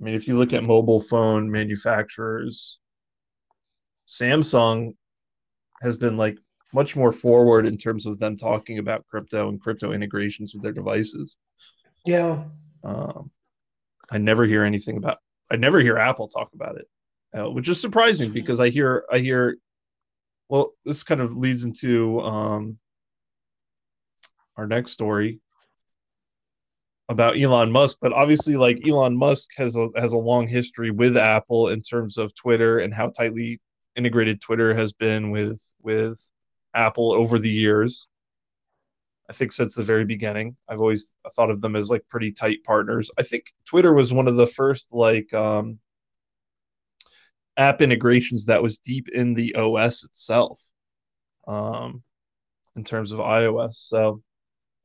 I 0.00 0.04
mean, 0.04 0.14
if 0.14 0.28
you 0.28 0.38
look 0.38 0.52
at 0.52 0.62
mobile 0.62 1.00
phone 1.00 1.50
manufacturers, 1.50 2.78
Samsung 4.08 4.94
has 5.82 5.96
been 5.96 6.16
like 6.16 6.38
much 6.72 6.94
more 6.94 7.12
forward 7.12 7.66
in 7.66 7.76
terms 7.76 8.06
of 8.06 8.18
them 8.18 8.36
talking 8.36 8.78
about 8.78 9.06
crypto 9.06 9.48
and 9.48 9.60
crypto 9.60 9.92
integrations 9.92 10.54
with 10.54 10.62
their 10.62 10.72
devices. 10.72 11.36
Yeah. 12.04 12.44
Um, 12.84 13.30
I 14.10 14.18
never 14.18 14.44
hear 14.44 14.64
anything 14.64 14.96
about. 14.96 15.18
I 15.50 15.56
never 15.56 15.80
hear 15.80 15.96
Apple 15.96 16.28
talk 16.28 16.50
about 16.54 16.76
it, 16.76 16.86
uh, 17.34 17.50
which 17.50 17.68
is 17.68 17.80
surprising 17.80 18.32
because 18.32 18.60
I 18.60 18.68
hear 18.68 19.04
I 19.10 19.18
hear. 19.18 19.56
Well, 20.48 20.72
this 20.84 21.02
kind 21.02 21.20
of 21.20 21.36
leads 21.36 21.64
into 21.64 22.20
um, 22.20 22.78
our 24.56 24.66
next 24.66 24.92
story 24.92 25.40
about 27.08 27.38
Elon 27.38 27.72
Musk, 27.72 27.98
but 28.00 28.12
obviously, 28.12 28.56
like 28.56 28.86
Elon 28.86 29.16
Musk 29.16 29.50
has 29.56 29.76
a 29.76 29.88
has 29.96 30.12
a 30.12 30.18
long 30.18 30.46
history 30.46 30.90
with 30.90 31.16
Apple 31.16 31.68
in 31.68 31.80
terms 31.82 32.18
of 32.18 32.34
Twitter 32.34 32.78
and 32.80 32.92
how 32.92 33.08
tightly 33.08 33.60
integrated 33.96 34.40
Twitter 34.40 34.74
has 34.74 34.92
been 34.92 35.30
with 35.30 35.62
with 35.82 36.20
Apple 36.74 37.12
over 37.12 37.38
the 37.38 37.50
years. 37.50 38.08
I 39.30 39.32
think 39.34 39.52
since 39.52 39.74
the 39.74 39.82
very 39.82 40.04
beginning, 40.04 40.56
I've 40.68 40.80
always 40.80 41.14
thought 41.34 41.50
of 41.50 41.60
them 41.60 41.76
as 41.76 41.90
like 41.90 42.06
pretty 42.08 42.32
tight 42.32 42.64
partners. 42.64 43.10
I 43.18 43.22
think 43.22 43.52
Twitter 43.66 43.92
was 43.92 44.12
one 44.12 44.28
of 44.28 44.36
the 44.36 44.46
first 44.46 44.92
like 44.92 45.32
um, 45.34 45.78
app 47.56 47.82
integrations 47.82 48.46
that 48.46 48.62
was 48.62 48.78
deep 48.78 49.08
in 49.10 49.34
the 49.34 49.54
OS 49.54 50.04
itself, 50.04 50.60
um, 51.46 52.02
in 52.76 52.84
terms 52.84 53.12
of 53.12 53.18
iOS. 53.18 53.74
So, 53.74 54.22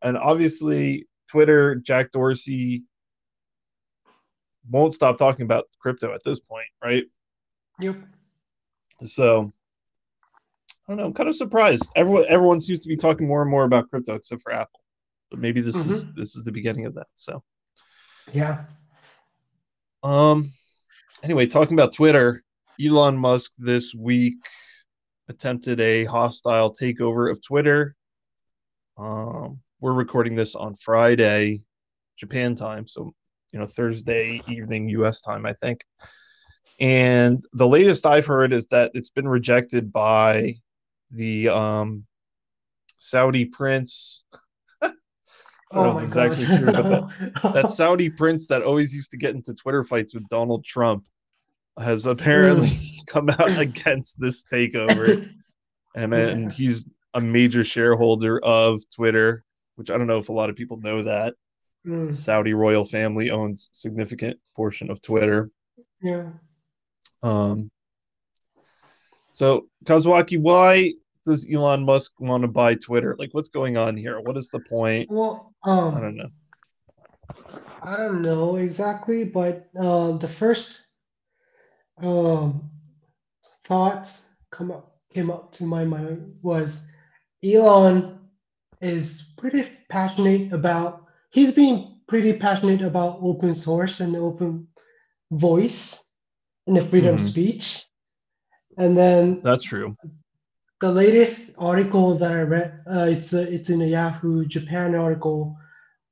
and 0.01 0.17
obviously 0.17 1.07
Twitter, 1.33 1.73
Jack 1.73 2.11
Dorsey 2.11 2.83
won't 4.69 4.93
stop 4.93 5.17
talking 5.17 5.45
about 5.45 5.65
crypto 5.79 6.13
at 6.13 6.23
this 6.23 6.39
point, 6.39 6.67
right? 6.83 7.05
Yep. 7.79 7.95
So 9.05 9.51
I 10.87 10.91
don't 10.91 10.97
know. 10.97 11.05
I'm 11.05 11.13
kind 11.13 11.27
of 11.27 11.35
surprised. 11.35 11.91
Everyone 11.95 12.25
everyone 12.29 12.61
seems 12.61 12.81
to 12.81 12.87
be 12.87 12.95
talking 12.95 13.25
more 13.25 13.41
and 13.41 13.49
more 13.49 13.63
about 13.63 13.89
crypto 13.89 14.13
except 14.13 14.43
for 14.43 14.53
Apple. 14.53 14.79
But 15.31 15.39
maybe 15.39 15.59
this 15.59 15.75
mm-hmm. 15.75 15.91
is 15.91 16.05
this 16.15 16.35
is 16.35 16.43
the 16.43 16.51
beginning 16.51 16.85
of 16.85 16.93
that. 16.93 17.07
So 17.15 17.41
yeah. 18.31 18.65
Um 20.03 20.51
anyway, 21.23 21.47
talking 21.47 21.73
about 21.73 21.93
Twitter, 21.93 22.43
Elon 22.79 23.17
Musk 23.17 23.53
this 23.57 23.95
week 23.95 24.35
attempted 25.29 25.79
a 25.79 26.03
hostile 26.03 26.71
takeover 26.71 27.31
of 27.31 27.43
Twitter. 27.43 27.95
Um 28.97 29.62
we're 29.83 29.91
recording 29.91 30.33
this 30.33 30.55
on 30.55 30.73
Friday, 30.75 31.59
Japan 32.15 32.55
time, 32.55 32.87
so 32.87 33.13
you 33.51 33.59
know 33.59 33.65
Thursday 33.65 34.41
evening 34.47 34.87
U.S. 34.89 35.19
time, 35.19 35.45
I 35.45 35.51
think. 35.51 35.83
And 36.79 37.43
the 37.51 37.67
latest 37.67 38.05
I've 38.05 38.25
heard 38.25 38.53
is 38.53 38.65
that 38.67 38.91
it's 38.93 39.09
been 39.09 39.27
rejected 39.27 39.91
by 39.91 40.53
the 41.11 41.49
um, 41.49 42.05
Saudi 42.97 43.43
prince. 43.43 44.23
I 44.81 44.87
don't 44.89 44.95
oh 45.73 45.83
know 45.83 45.97
if 45.97 46.03
this 46.03 46.11
is 46.11 46.17
actually 46.17 46.57
true, 46.57 46.71
but 46.71 46.87
that, 46.87 47.53
that 47.53 47.69
Saudi 47.69 48.09
prince 48.09 48.47
that 48.47 48.61
always 48.61 48.95
used 48.95 49.11
to 49.11 49.17
get 49.17 49.35
into 49.35 49.53
Twitter 49.53 49.83
fights 49.83 50.13
with 50.13 50.25
Donald 50.29 50.63
Trump 50.63 51.05
has 51.77 52.05
apparently 52.05 52.71
come 53.07 53.29
out 53.31 53.59
against 53.59 54.17
this 54.21 54.45
takeover. 54.45 55.29
And, 55.93 56.13
and 56.13 56.53
he's 56.53 56.85
a 57.13 57.19
major 57.19 57.65
shareholder 57.65 58.39
of 58.39 58.79
Twitter 58.89 59.43
which 59.75 59.89
I 59.89 59.97
don't 59.97 60.07
know 60.07 60.19
if 60.19 60.29
a 60.29 60.33
lot 60.33 60.49
of 60.49 60.55
people 60.55 60.77
know 60.77 61.03
that. 61.03 61.35
Mm. 61.85 62.15
Saudi 62.15 62.53
royal 62.53 62.85
family 62.85 63.29
owns 63.29 63.69
significant 63.73 64.39
portion 64.55 64.89
of 64.89 65.01
Twitter. 65.01 65.49
Yeah. 66.01 66.29
Um. 67.21 67.69
So 69.31 69.67
Kazuaki, 69.85 70.39
why 70.39 70.93
does 71.25 71.47
Elon 71.51 71.85
Musk 71.85 72.13
want 72.19 72.43
to 72.43 72.47
buy 72.47 72.75
Twitter? 72.75 73.15
Like, 73.17 73.33
what's 73.33 73.49
going 73.49 73.77
on 73.77 73.97
here? 73.97 74.19
What 74.19 74.37
is 74.37 74.49
the 74.49 74.59
point? 74.59 75.09
Well, 75.09 75.53
um, 75.63 75.95
I 75.95 75.99
don't 75.99 76.15
know. 76.15 76.29
I 77.81 77.97
don't 77.97 78.21
know 78.21 78.57
exactly, 78.57 79.25
but 79.25 79.69
uh, 79.79 80.13
the 80.17 80.27
first 80.27 80.85
um, 82.01 82.69
thoughts 83.65 84.23
come 84.51 84.71
up 84.71 84.97
came 85.13 85.29
up 85.29 85.51
to 85.53 85.63
my 85.63 85.85
mind 85.85 86.33
was 86.41 86.81
Elon 87.43 88.19
is 88.83 89.33
pretty 89.37 89.67
passionate 89.89 90.53
about 90.53 91.05
he's 91.31 91.53
been 91.53 91.99
pretty 92.07 92.33
passionate 92.33 92.81
about 92.81 93.19
open 93.21 93.55
source 93.55 93.99
and 93.99 94.15
open 94.15 94.67
voice 95.31 95.99
and 96.67 96.77
the 96.77 96.85
freedom 96.85 97.15
mm-hmm. 97.15 97.23
of 97.23 97.29
speech. 97.29 97.85
And 98.77 98.97
then 98.97 99.41
that's 99.41 99.63
true. 99.63 99.95
The 100.81 100.91
latest 100.91 101.51
article 101.57 102.17
that 102.17 102.31
I 102.31 102.41
read, 102.41 102.79
uh, 102.91 103.07
it's 103.09 103.33
a, 103.33 103.41
it's 103.51 103.69
in 103.69 103.81
a 103.81 103.85
Yahoo 103.85 104.45
Japan 104.45 104.95
article, 104.95 105.55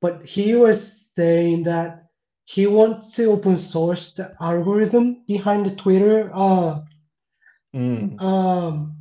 but 0.00 0.24
he 0.24 0.54
was 0.54 1.04
saying 1.16 1.64
that 1.64 2.06
he 2.44 2.66
wants 2.66 3.14
to 3.16 3.26
open 3.26 3.58
source 3.58 4.12
the 4.12 4.34
algorithm 4.40 5.24
behind 5.26 5.66
the 5.66 5.74
Twitter, 5.76 6.30
uh, 6.34 6.80
mm. 7.74 8.20
um, 8.20 8.96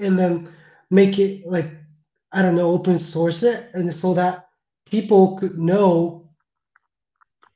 and 0.00 0.18
then 0.18 0.52
make 0.90 1.18
it 1.18 1.46
like 1.46 1.70
I 2.32 2.42
don't 2.42 2.56
know, 2.56 2.72
open 2.72 2.98
source 2.98 3.42
it, 3.42 3.70
and 3.74 3.92
so 3.94 4.14
that 4.14 4.48
people 4.86 5.36
could 5.38 5.58
know 5.58 6.30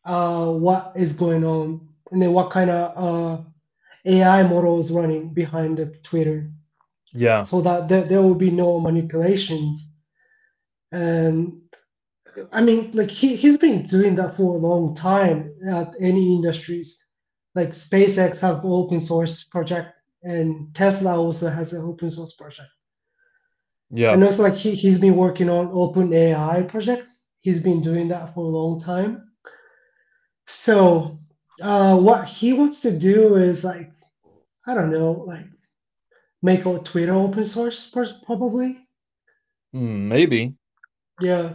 uh, 0.05 0.47
what 0.47 0.93
is 0.97 1.13
going 1.13 1.45
on 1.45 1.89
and 2.11 2.23
then 2.23 2.33
what 2.33 2.51
kind 2.51 2.71
of 2.71 2.93
uh, 2.97 3.43
AI 4.05 4.43
model 4.45 4.79
is 4.79 4.93
running 4.93 5.31
behind 5.31 5.79
the 5.79 5.87
Twitter. 6.03 6.51
Yeah. 7.13 7.43
So 7.43 7.61
that 7.63 7.89
there, 7.89 8.05
there 8.05 8.23
will 8.23 8.35
be 8.35 8.51
no 8.51 8.79
manipulations. 8.81 9.89
And 10.93 11.61
I 12.53 12.61
mean, 12.61 12.91
like 12.93 13.11
he, 13.11 13.37
he's 13.37 13.59
been 13.59 13.85
doing 13.85 14.15
that 14.17 14.37
for 14.37 14.55
a 14.55 14.59
long 14.59 14.95
time 14.95 15.55
at 15.67 15.95
any 16.01 16.35
industries. 16.35 17.05
Like 17.55 17.71
SpaceX 17.71 18.39
have 18.41 18.65
open 18.65 19.01
source 19.01 19.45
project 19.45 19.95
and 20.23 20.75
Tesla 20.75 21.19
also 21.19 21.49
has 21.49 21.73
an 21.73 21.83
open 21.83 22.11
source 22.11 22.35
project. 22.35 22.69
Yeah. 23.91 24.13
And 24.13 24.25
also 24.25 24.43
like 24.43 24.55
he, 24.55 24.75
he's 24.75 24.99
been 24.99 25.17
working 25.17 25.49
on 25.49 25.71
open 25.73 26.13
AI 26.13 26.63
project. 26.63 27.09
He's 27.41 27.61
been 27.61 27.81
doing 27.81 28.09
that 28.09 28.35
for 28.35 28.45
a 28.45 28.49
long 28.49 28.81
time. 28.81 29.31
So 30.47 31.19
uh, 31.61 31.97
what 31.97 32.27
he 32.27 32.53
wants 32.53 32.81
to 32.83 32.97
do 32.97 33.37
is 33.37 33.65
like, 33.65 33.91
I 34.67 34.75
don't 34.75 34.91
know, 34.91 35.25
like 35.27 35.47
make 36.43 36.67
a 36.67 36.79
Twitter 36.79 37.15
open 37.15 37.47
source 37.47 37.93
probably. 38.25 38.79
Hmm, 39.73 40.09
maybe. 40.09 40.55
Yeah, 41.21 41.55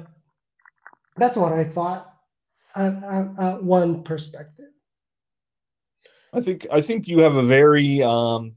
that's 1.18 1.38
what 1.38 1.54
I 1.54 1.66
thought. 1.66 2.08
At, 2.74 3.04
at, 3.04 3.40
at 3.40 3.64
one 3.64 4.04
perspective. 4.04 4.70
I 6.34 6.40
think 6.40 6.68
I 6.72 6.80
think 6.80 7.08
you 7.08 7.20
have 7.20 7.36
a 7.36 7.44
very 7.44 8.02
um, 8.02 8.56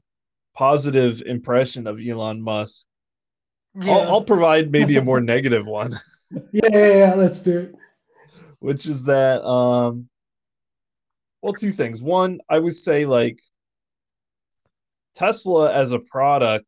positive 0.53 1.21
impression 1.25 1.85
of 1.85 1.99
Elon 1.99 2.41
Musk. 2.41 2.85
Yeah. 3.81 3.91
I'll, 3.91 4.07
I'll 4.13 4.23
provide 4.23 4.71
maybe 4.71 4.95
a 4.97 5.03
more 5.03 5.19
negative 5.35 5.65
one, 5.67 5.93
yeah, 6.51 6.69
yeah, 6.71 6.87
yeah. 6.87 7.13
Let's 7.15 7.41
do 7.41 7.59
it. 7.59 7.75
which 8.59 8.85
is 8.85 9.03
that 9.05 9.43
um, 9.45 10.07
well, 11.41 11.53
two 11.53 11.71
things. 11.71 12.01
One, 12.01 12.39
I 12.49 12.59
would 12.59 12.75
say 12.75 13.05
like 13.05 13.39
Tesla 15.15 15.71
as 15.73 15.91
a 15.91 15.99
product 15.99 16.67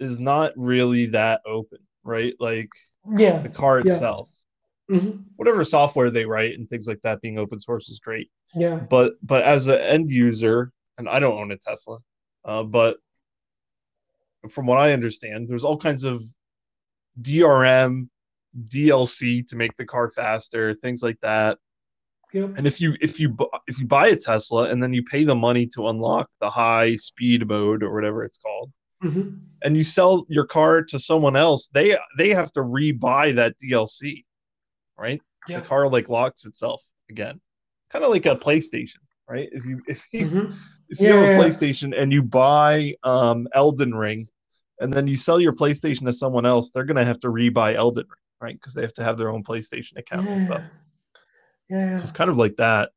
is 0.00 0.18
not 0.20 0.52
really 0.56 1.06
that 1.06 1.40
open, 1.46 1.78
right? 2.04 2.34
Like 2.38 2.70
Yeah. 3.16 3.38
the 3.38 3.48
car 3.48 3.80
itself, 3.80 4.30
mhm, 4.90 5.24
whatever 5.36 5.64
software 5.64 6.10
they 6.10 6.24
write 6.24 6.58
and 6.58 6.68
things 6.68 6.86
like 6.88 7.00
that 7.02 7.20
being 7.20 7.38
open 7.38 7.60
source 7.60 7.88
is 7.88 7.98
great. 8.00 8.30
Yeah. 8.54 8.76
but 8.76 9.14
but 9.22 9.42
as 9.44 9.66
an 9.68 9.78
end 9.78 10.08
user 10.10 10.72
and 10.96 11.06
i 11.06 11.20
don't 11.20 11.36
own 11.38 11.50
a 11.52 11.58
tesla 11.58 11.98
uh, 12.46 12.62
but 12.62 12.96
from 14.50 14.66
what 14.66 14.78
i 14.78 14.92
understand 14.92 15.48
there's 15.48 15.64
all 15.64 15.76
kinds 15.76 16.04
of 16.04 16.22
drm 17.20 18.08
dlc 18.64 19.48
to 19.48 19.56
make 19.56 19.76
the 19.76 19.84
car 19.86 20.10
faster 20.10 20.72
things 20.74 21.02
like 21.02 21.20
that. 21.20 21.58
Yep. 22.32 22.58
and 22.58 22.66
if 22.66 22.80
you 22.80 22.94
if 23.00 23.18
you 23.18 23.36
if 23.66 23.78
you 23.80 23.86
buy 23.86 24.08
a 24.08 24.16
tesla 24.16 24.68
and 24.68 24.82
then 24.82 24.92
you 24.92 25.02
pay 25.02 25.24
the 25.24 25.34
money 25.34 25.66
to 25.74 25.88
unlock 25.88 26.28
the 26.40 26.50
high 26.50 26.96
speed 26.96 27.48
mode 27.48 27.82
or 27.82 27.94
whatever 27.94 28.24
it's 28.24 28.38
called 28.38 28.70
mhm, 29.02 29.38
and 29.62 29.76
you 29.76 29.84
sell 29.84 30.24
your 30.28 30.46
car 30.46 30.82
to 30.82 31.00
someone 31.00 31.36
else 31.36 31.68
they 31.68 31.96
they 32.18 32.30
have 32.30 32.52
to 32.52 32.60
rebuy 32.60 33.34
that 33.34 33.54
dlc 33.64 34.24
right? 34.98 35.22
Yep. 35.48 35.62
the 35.62 35.68
car 35.68 35.88
like 35.88 36.08
locks 36.08 36.44
itself 36.44 36.82
again. 37.08 37.40
Kind 37.90 38.04
of 38.04 38.10
like 38.10 38.26
a 38.26 38.36
playstation 38.36 38.98
right 39.28 39.48
if 39.52 39.64
you 39.64 39.80
if 39.86 40.06
you 40.12 40.28
mhm, 40.28 40.54
if 40.88 41.00
you 41.00 41.06
Yeah, 41.08 41.14
have 41.16 41.24
a 41.24 41.26
yeah, 41.26 41.32
yeah. 41.32 41.38
PlayStation 41.38 42.00
and 42.00 42.12
you 42.12 42.22
buy 42.22 42.94
um 43.04 43.46
Elden 43.52 43.94
Ring 43.94 44.28
and 44.80 44.92
then 44.92 45.06
you 45.06 45.16
sell 45.16 45.40
your 45.40 45.52
PlayStation 45.52 46.06
to 46.06 46.12
someone 46.12 46.46
else, 46.46 46.70
they're 46.70 46.84
gonna 46.84 47.04
have 47.04 47.20
to 47.20 47.28
rebuy 47.28 47.74
Elden 47.74 48.06
Ring, 48.08 48.18
right? 48.40 48.54
Because 48.54 48.74
they 48.74 48.82
have 48.82 48.94
to 48.94 49.04
have 49.04 49.18
their 49.18 49.30
own 49.30 49.42
PlayStation 49.42 49.96
account 49.98 50.26
and 50.28 50.40
stuff. 50.40 50.64
Yeah. 51.68 51.96
So 51.96 52.02
it's 52.02 52.12
kind 52.12 52.30
of 52.30 52.36
like 52.36 52.56
that. 52.56 52.90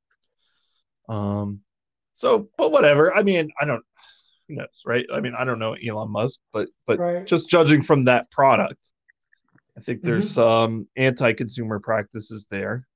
Um 1.10 1.62
so 2.14 2.50
but 2.58 2.72
whatever. 2.72 3.14
I 3.16 3.24
mean, 3.24 3.52
I 3.60 3.66
don't 3.66 3.84
who 4.48 4.56
knows, 4.56 4.84
right? 4.86 5.06
I 5.14 5.22
mean, 5.22 5.34
I 5.38 5.46
don't 5.46 5.60
know 5.60 5.74
Elon 5.74 6.12
Musk, 6.12 6.40
but 6.54 6.70
but 6.88 7.00
Right. 7.00 7.26
just 7.26 7.50
judging 7.50 7.82
from 7.82 8.06
that 8.06 8.30
product, 8.32 8.92
I 9.78 9.82
think 9.82 10.02
there's 10.02 10.30
Mhm. 10.30 10.34
some 10.34 10.88
anti-consumer 10.96 11.80
practices 11.80 12.48
there. 12.50 12.88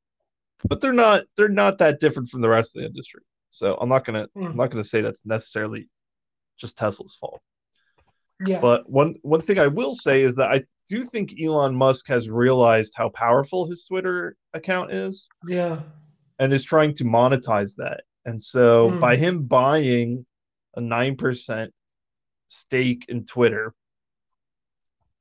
But 0.67 0.81
they're 0.81 0.93
not 0.93 1.23
they're 1.37 1.47
not 1.49 1.77
that 1.79 1.99
different 1.99 2.29
from 2.29 2.41
the 2.41 2.49
rest 2.49 2.75
of 2.75 2.81
the 2.81 2.87
industry. 2.87 3.21
So 3.51 3.77
I'm 3.79 3.89
not 3.89 4.05
gonna 4.05 4.27
I'm 4.35 4.53
Mm. 4.53 4.55
not 4.55 4.71
gonna 4.71 4.83
say 4.83 5.01
that's 5.01 5.25
necessarily 5.25 5.87
just 6.57 6.77
Tesla's 6.77 7.15
fault. 7.15 7.41
Yeah. 8.45 8.59
But 8.59 8.89
one 8.89 9.15
one 9.21 9.41
thing 9.41 9.59
I 9.59 9.67
will 9.67 9.95
say 9.95 10.21
is 10.21 10.35
that 10.35 10.51
I 10.51 10.63
do 10.87 11.03
think 11.05 11.33
Elon 11.41 11.75
Musk 11.75 12.07
has 12.07 12.29
realized 12.29 12.93
how 12.95 13.09
powerful 13.09 13.67
his 13.67 13.85
Twitter 13.85 14.35
account 14.53 14.91
is 14.91 15.27
yeah. 15.47 15.81
and 16.39 16.53
is 16.53 16.63
trying 16.63 16.93
to 16.95 17.03
monetize 17.05 17.75
that. 17.77 18.03
And 18.25 18.41
so 18.41 18.89
Hmm. 18.91 18.99
by 18.99 19.15
him 19.15 19.43
buying 19.43 20.25
a 20.75 20.81
9% 20.81 21.71
stake 22.47 23.05
in 23.07 23.25
Twitter, 23.25 23.73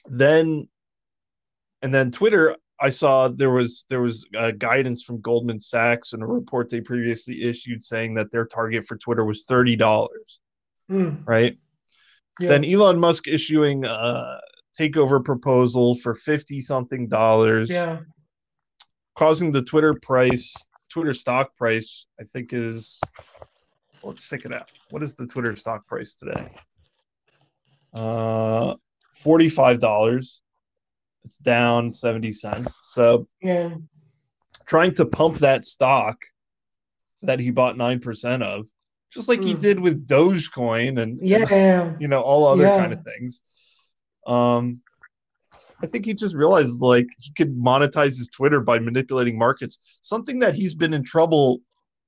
then 0.06 0.68
and 1.82 1.94
then 1.94 2.10
Twitter 2.10 2.56
I 2.80 2.90
saw 2.90 3.28
there 3.28 3.50
was 3.50 3.86
there 3.88 4.00
was 4.02 4.26
uh, 4.36 4.50
guidance 4.52 5.04
from 5.04 5.20
Goldman 5.20 5.60
Sachs 5.60 6.12
and 6.12 6.22
a 6.22 6.26
report 6.26 6.68
they 6.70 6.80
previously 6.80 7.42
issued 7.44 7.84
saying 7.84 8.14
that 8.14 8.30
their 8.32 8.44
target 8.46 8.84
for 8.84 8.96
Twitter 8.96 9.24
was 9.24 9.44
$30, 9.46 9.78
Mm, 10.90 11.22
right? 11.26 11.56
yeah. 12.40 12.48
Then 12.48 12.64
Elon 12.64 12.98
Musk 12.98 13.26
issuing 13.28 13.84
a 13.86 14.40
takeover 14.78 15.24
proposal 15.24 15.94
for 15.94 16.14
50 16.14 16.60
something 16.60 17.08
dollars 17.08 17.70
yeah. 17.70 18.00
causing 19.16 19.52
the 19.52 19.62
Twitter 19.62 19.94
price, 20.02 20.52
Twitter 20.90 21.14
stock 21.14 21.56
price, 21.56 22.06
I 22.20 22.24
think 22.24 22.52
is 22.52 23.00
let's 24.02 24.28
check 24.28 24.44
it 24.44 24.52
out. 24.52 24.68
What 24.90 25.02
is 25.02 25.14
the 25.14 25.26
Twitter 25.26 25.54
stock 25.56 25.86
price 25.86 26.16
today? 26.16 26.48
Uh 27.94 28.74
$45. 29.24 30.40
It's 31.24 31.38
down 31.38 31.92
70 31.92 32.32
cents. 32.32 32.78
So 32.82 33.26
Yeah. 33.40 33.76
trying 34.66 34.94
to 34.96 35.06
pump 35.06 35.38
that 35.38 35.64
stock 35.64 36.18
that 37.22 37.40
he 37.40 37.50
bought 37.50 37.76
9% 37.76 38.42
of, 38.42 38.66
just 39.10 39.28
like 39.28 39.42
he 39.42 39.52
Hmm. 39.54 39.58
did 39.60 39.80
with 39.80 40.06
Dogecoin 40.06 41.00
and 41.00 41.18
Yeah. 41.26 41.46
Yeah. 41.50 41.96
you 41.98 42.08
know, 42.08 42.20
all 42.20 42.46
other 42.46 42.64
Yeah. 42.64 42.76
kind 42.76 42.92
of 42.92 43.02
things. 43.04 43.40
Um, 44.26 44.82
I 45.82 45.86
think 45.86 46.04
he 46.06 46.14
just 46.14 46.34
realized 46.34 46.80
like 46.80 47.08
he 47.18 47.32
could 47.32 47.56
monetize 47.56 48.16
his 48.18 48.28
Twitter 48.28 48.60
by 48.60 48.78
manipulating 48.78 49.38
markets, 49.38 49.78
something 50.02 50.38
that 50.40 50.54
he's 50.54 50.74
been 50.74 50.94
in 50.94 51.02
trouble 51.04 51.60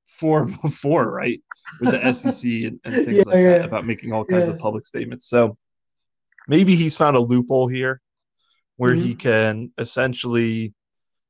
for 0.06 0.46
before, 0.62 1.10
right? 1.10 1.42
With 1.80 1.90
the 1.90 1.98
SEC 2.14 2.66
and, 2.66 2.80
and 2.84 2.94
things 3.06 3.18
Yeah, 3.18 3.22
like 3.26 3.34
yeah. 3.42 3.48
that 3.58 3.64
about 3.64 3.86
making 3.86 4.12
all 4.12 4.24
kinds 4.24 4.48
of 4.48 4.58
public 4.58 4.86
statements. 4.86 5.26
So 5.26 5.56
maybe 6.48 6.74
he's 6.76 6.96
found 6.96 7.16
a 7.16 7.20
loophole 7.20 7.68
here 7.68 8.00
where 8.76 8.94
he 8.94 9.10
Mm-hmm. 9.10 9.18
can 9.18 9.72
essentially 9.78 10.74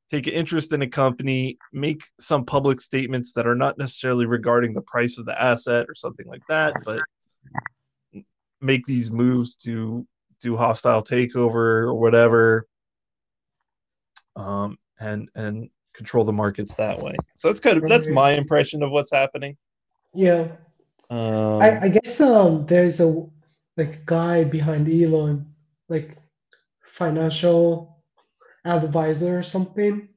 take 0.09 0.27
an 0.27 0.33
interest 0.33 0.71
in 0.73 0.81
a 0.81 0.87
company, 0.87 1.57
make 1.73 2.01
some 2.19 2.45
public 2.45 2.79
statements 2.79 3.33
that 3.33 3.45
are 3.47 3.55
not 3.55 3.77
necessarily 3.77 4.25
regarding 4.25 4.73
the 4.73 4.81
price 4.81 5.17
of 5.17 5.25
the 5.25 5.41
asset 5.41 5.85
or 5.89 5.95
something 5.95 6.27
like 6.27 6.41
that, 6.47 6.75
but 6.85 7.01
make 8.61 8.85
these 8.85 9.11
moves 9.11 9.55
to 9.55 10.07
do 10.41 10.55
hostile 10.55 11.03
takeover 11.03 11.83
or 11.83 11.93
whatever 11.93 12.67
um 14.35 14.77
and 14.99 15.29
and 15.35 15.69
control 15.93 16.23
the 16.23 16.33
markets 16.33 16.75
that 16.75 17.01
way 17.01 17.15
so 17.35 17.47
that's 17.47 17.59
kind 17.59 17.77
of 17.77 17.87
that's 17.89 18.09
my 18.09 18.31
impression 18.31 18.83
of 18.83 18.91
what's 18.91 19.11
happening 19.11 19.57
Yeah. 20.13 20.47
um 21.09 21.61
I, 21.61 21.79
I 21.83 21.89
guess 21.89 22.19
um 22.21 22.65
there's 22.67 22.99
a 22.99 23.25
like 23.77 24.05
guy 24.05 24.43
behind 24.43 24.87
Elon, 24.89 25.53
like 25.89 26.17
financial 26.97 28.01
advisor 28.65 29.37
or 29.39 29.43
something, 29.43 30.09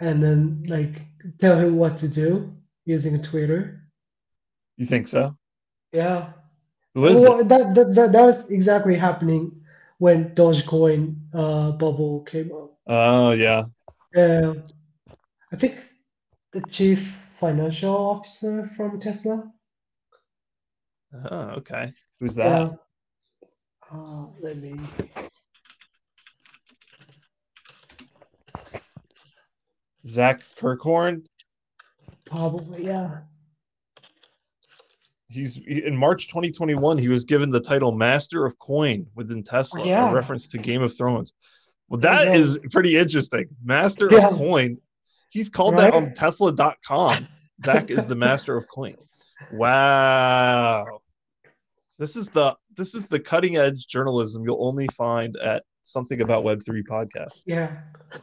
and 0.00 0.22
then 0.22 0.64
like 0.68 1.02
tell 1.40 1.58
him 1.58 1.76
what 1.76 1.96
to 1.98 2.08
do 2.08 2.54
using 2.86 3.14
a 3.14 3.22
Twitter. 3.22 3.82
you 4.78 4.86
think 4.86 5.06
so 5.08 5.36
Yeah. 5.92 6.32
who 6.94 7.06
is 7.06 7.22
well, 7.24 7.40
it 7.40 7.48
that, 7.48 7.74
that 7.74 7.94
that 7.94 8.12
that 8.12 8.24
was 8.24 8.38
exactly 8.50 8.96
happening 8.96 9.60
when 9.98 10.34
Dogecoin 10.34 11.16
uh 11.34 11.72
bubble 11.72 12.22
came 12.30 12.50
up. 12.52 12.70
oh 12.86 13.32
yeah 13.32 13.64
Yeah. 14.14 14.54
I 15.52 15.56
think 15.56 15.74
the 16.52 16.62
chief 16.76 17.00
financial 17.40 17.94
officer 17.94 18.70
from 18.76 19.00
Tesla. 19.00 19.50
oh 21.30 21.46
okay 21.60 21.92
who's 22.20 22.36
that 22.36 22.70
Yeah. 22.70 22.76
Uh, 23.92 24.26
let 24.40 24.56
me. 24.62 24.78
Zach 30.06 30.42
kirkhorn 30.60 31.22
Probably, 32.26 32.84
yeah. 32.86 33.18
he's 35.28 35.58
in 35.58 35.96
march 35.96 36.28
2021 36.28 36.98
he 36.98 37.08
was 37.08 37.24
given 37.24 37.50
the 37.50 37.60
title 37.60 37.92
master 37.92 38.46
of 38.46 38.58
coin 38.58 39.06
within 39.14 39.42
tesla 39.42 39.84
Yeah. 39.84 40.10
a 40.10 40.14
reference 40.14 40.48
to 40.48 40.58
game 40.58 40.82
of 40.82 40.96
thrones 40.96 41.32
well 41.88 42.00
that 42.00 42.26
go. 42.26 42.32
is 42.32 42.60
pretty 42.70 42.96
interesting 42.96 43.46
master 43.64 44.08
Yeah. 44.10 44.28
of 44.28 44.34
coin 44.34 44.78
he's 45.30 45.48
called 45.48 45.76
that 45.76 45.92
on 45.94 46.12
tesla.com 46.14 47.26
zach 47.64 47.90
is 47.90 48.06
the 48.06 48.16
master 48.16 48.56
of 48.56 48.66
coin 48.68 48.94
wow 49.52 51.00
this 51.98 52.16
is 52.16 52.28
the 52.30 52.56
this 52.76 52.94
is 52.94 53.06
the 53.08 53.18
cutting 53.20 53.56
edge 53.56 53.86
journalism 53.86 54.44
you'll 54.44 54.64
only 54.66 54.86
find 54.96 55.36
at 55.38 55.64
something 55.84 56.20
about 56.20 56.44
web3 56.44 56.82
podcast 56.84 57.42
Yeah. 57.46 57.70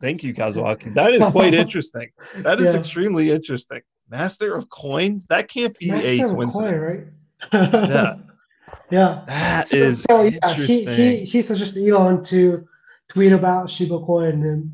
Thank- 0.00 0.22
you 0.22 0.32
kazuaki 0.34 0.92
that 0.94 1.12
is 1.12 1.24
quite 1.26 1.54
interesting 1.64 2.10
that 2.38 2.60
is 2.60 2.74
Yeah. 2.74 2.80
extremely 2.80 3.30
interesting 3.30 3.82
master 4.08 4.54
of 4.54 4.68
coin 4.70 5.20
that 5.28 5.48
can't 5.48 5.76
be 5.78 5.88
Master 5.90 6.08
a 6.08 6.24
of 6.24 6.30
coincidence 6.32 6.84
right? 7.52 7.90
Yeah. 7.90 8.14
Yeah. 8.90 9.22
That 9.26 9.68
So, 9.68 9.76
is 9.76 10.02
so 10.02 10.22
yeah, 10.22 10.30
he, 10.30 10.36
interesting. 10.36 10.88
he 10.96 11.24
he 11.24 11.42
suggested 11.42 11.86
Elon 11.88 12.24
to 12.24 12.66
tweet 13.08 13.32
about 13.32 13.70
Shiba 13.70 14.00
coin 14.00 14.42
and 14.44 14.72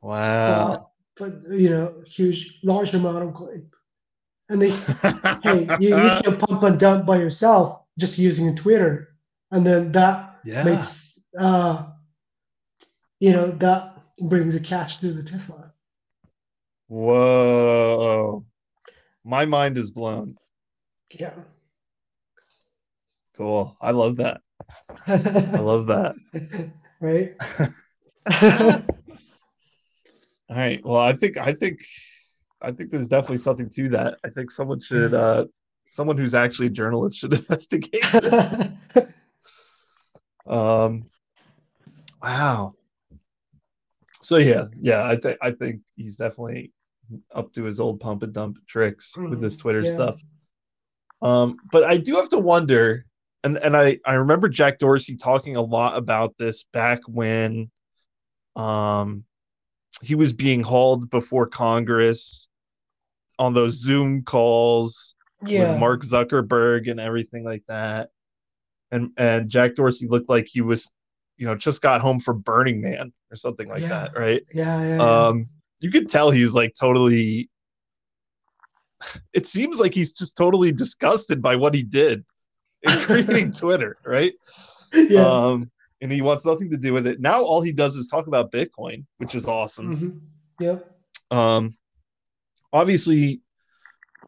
wow. 0.00 0.72
Uh, 0.72 0.82
but 1.16 1.32
you 1.50 1.70
know, 1.70 1.94
huge 2.06 2.58
large 2.62 2.94
amount 2.94 3.24
of 3.24 3.34
coin. 3.34 3.66
And 4.48 4.62
they 4.62 4.70
hey, 5.42 5.66
you, 5.80 5.88
you 5.90 6.10
can 6.22 6.36
pump 6.38 6.62
and 6.62 6.78
dump 6.78 7.04
by 7.04 7.18
yourself 7.18 7.82
just 7.98 8.16
using 8.18 8.54
Twitter. 8.56 9.16
And 9.50 9.66
then 9.66 9.90
that 9.92 10.36
yeah. 10.44 10.62
makes 10.64 10.97
uh, 11.38 11.86
you 13.20 13.32
know, 13.32 13.50
that 13.52 14.02
brings 14.20 14.54
the 14.54 14.60
cash 14.60 14.98
to 14.98 15.12
the 15.12 15.22
Tesla. 15.22 15.72
Whoa. 16.86 18.44
My 19.24 19.44
mind 19.44 19.76
is 19.76 19.90
blown. 19.90 20.36
Yeah. 21.10 21.34
Cool. 23.36 23.76
I 23.80 23.90
love 23.90 24.16
that. 24.16 24.40
I 25.06 25.60
love 25.60 25.86
that. 25.88 26.14
right? 27.00 27.34
All 30.50 30.56
right. 30.56 30.84
Well, 30.84 30.96
I 30.96 31.12
think 31.12 31.36
I 31.36 31.52
think 31.52 31.80
I 32.60 32.72
think 32.72 32.90
there's 32.90 33.08
definitely 33.08 33.38
something 33.38 33.70
to 33.70 33.90
that. 33.90 34.18
I 34.24 34.30
think 34.30 34.50
someone 34.50 34.80
should 34.80 35.14
uh 35.14 35.46
someone 35.88 36.18
who's 36.18 36.34
actually 36.34 36.66
a 36.68 36.70
journalist 36.70 37.18
should 37.18 37.34
investigate. 37.34 38.04
um 40.46 41.04
wow. 42.22 42.74
So 44.22 44.36
yeah, 44.36 44.66
yeah, 44.80 45.04
I 45.04 45.16
think 45.16 45.38
I 45.40 45.52
think 45.52 45.80
he's 45.96 46.16
definitely 46.16 46.72
up 47.34 47.52
to 47.54 47.64
his 47.64 47.80
old 47.80 48.00
pump 48.00 48.22
and 48.22 48.32
dump 48.32 48.58
tricks 48.66 49.16
with 49.16 49.40
this 49.40 49.56
Twitter 49.56 49.80
Yeah. 49.80 49.90
stuff. 49.92 50.20
Um, 51.22 51.56
but 51.72 51.84
I 51.84 51.96
do 51.96 52.16
have 52.16 52.28
to 52.30 52.38
wonder, 52.38 53.06
and 53.42 53.56
and 53.58 53.76
I 53.76 53.98
I 54.04 54.14
remember 54.14 54.48
Jack 54.48 54.78
Dorsey 54.78 55.16
talking 55.16 55.56
a 55.56 55.62
lot 55.62 55.96
about 55.96 56.36
this 56.38 56.64
back 56.72 57.00
when, 57.08 57.70
um, 58.56 59.24
he 60.02 60.14
was 60.14 60.32
being 60.32 60.62
hauled 60.62 61.10
before 61.10 61.46
Congress 61.46 62.48
on 63.38 63.54
those 63.54 63.80
Zoom 63.80 64.22
calls 64.22 65.14
yeah. 65.44 65.70
with 65.72 65.80
Mark 65.80 66.02
Zuckerberg 66.02 66.90
and 66.90 67.00
everything 67.00 67.44
like 67.44 67.64
that, 67.68 68.10
and 68.90 69.10
and 69.16 69.48
Jack 69.48 69.74
Dorsey 69.74 70.06
looked 70.08 70.28
like 70.28 70.46
he 70.46 70.60
was, 70.60 70.90
you 71.38 71.46
know, 71.46 71.54
just 71.54 71.80
got 71.80 72.00
home 72.00 72.20
from 72.20 72.40
Burning 72.40 72.80
Man 72.82 73.12
or 73.30 73.36
something 73.36 73.68
like 73.68 73.82
Yeah. 73.82 73.88
that, 73.88 74.12
right? 74.18 74.42
Yeah, 74.52 74.82
yeah. 74.82 74.96
yeah. 74.96 75.26
um 75.28 75.46
you 75.80 75.90
could 75.90 76.08
tell 76.10 76.30
he's 76.32 76.54
like 76.54 76.74
totally 76.78 77.48
it 79.32 79.46
seems 79.46 79.78
like 79.78 79.94
he's 79.94 80.12
just 80.12 80.36
totally 80.36 80.72
disgusted 80.72 81.40
by 81.40 81.54
what 81.54 81.72
he 81.72 81.84
did 81.84 82.24
in 82.82 82.98
creating 83.02 83.52
twitter 83.52 83.96
right 84.04 84.32
yeah. 84.92 85.24
um 85.24 85.70
and 86.00 86.10
he 86.10 86.20
wants 86.20 86.44
nothing 86.44 86.68
to 86.70 86.76
do 86.76 86.92
with 86.92 87.06
it 87.06 87.20
now 87.20 87.40
all 87.42 87.62
he 87.62 87.72
does 87.72 87.94
is 87.94 88.08
talk 88.08 88.26
about 88.26 88.50
bitcoin 88.50 89.04
which 89.18 89.36
is 89.36 89.46
awesome 89.46 89.96
Mhm. 89.96 90.20
Yep. 90.58 90.90
um 91.30 91.72
obviously 92.72 93.40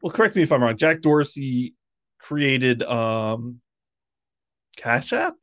well 0.03 0.13
correct 0.13 0.37
me 0.37 0.43
if 0.43 0.53
i'm 0.53 0.63
wrong 0.63 0.77
jack 0.77 1.01
dorsey 1.01 1.75
created 2.21 2.85
um 2.85 3.61
cash 4.77 5.13
app 5.13 5.35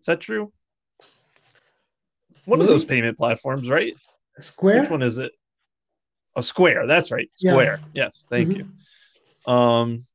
is 0.00 0.06
that 0.06 0.20
true 0.20 0.52
one 2.48 2.60
of 2.62 2.66
those 2.66 2.84
payment 2.84 3.18
platforms 3.18 3.68
right 3.68 3.92
Square. 4.40 4.82
Which 4.82 4.90
one 4.90 5.02
is 5.02 5.18
it? 5.18 5.32
Oh, 6.36 6.40
Square. 6.40 6.86
That's 6.86 7.10
right. 7.10 7.28
Yeah. 7.38 7.52
Square. 7.52 7.80
Yes. 7.92 8.26
Thank 8.30 8.50
Mhm. 8.52 8.56
you. 9.46 9.52
Um. 9.52 10.06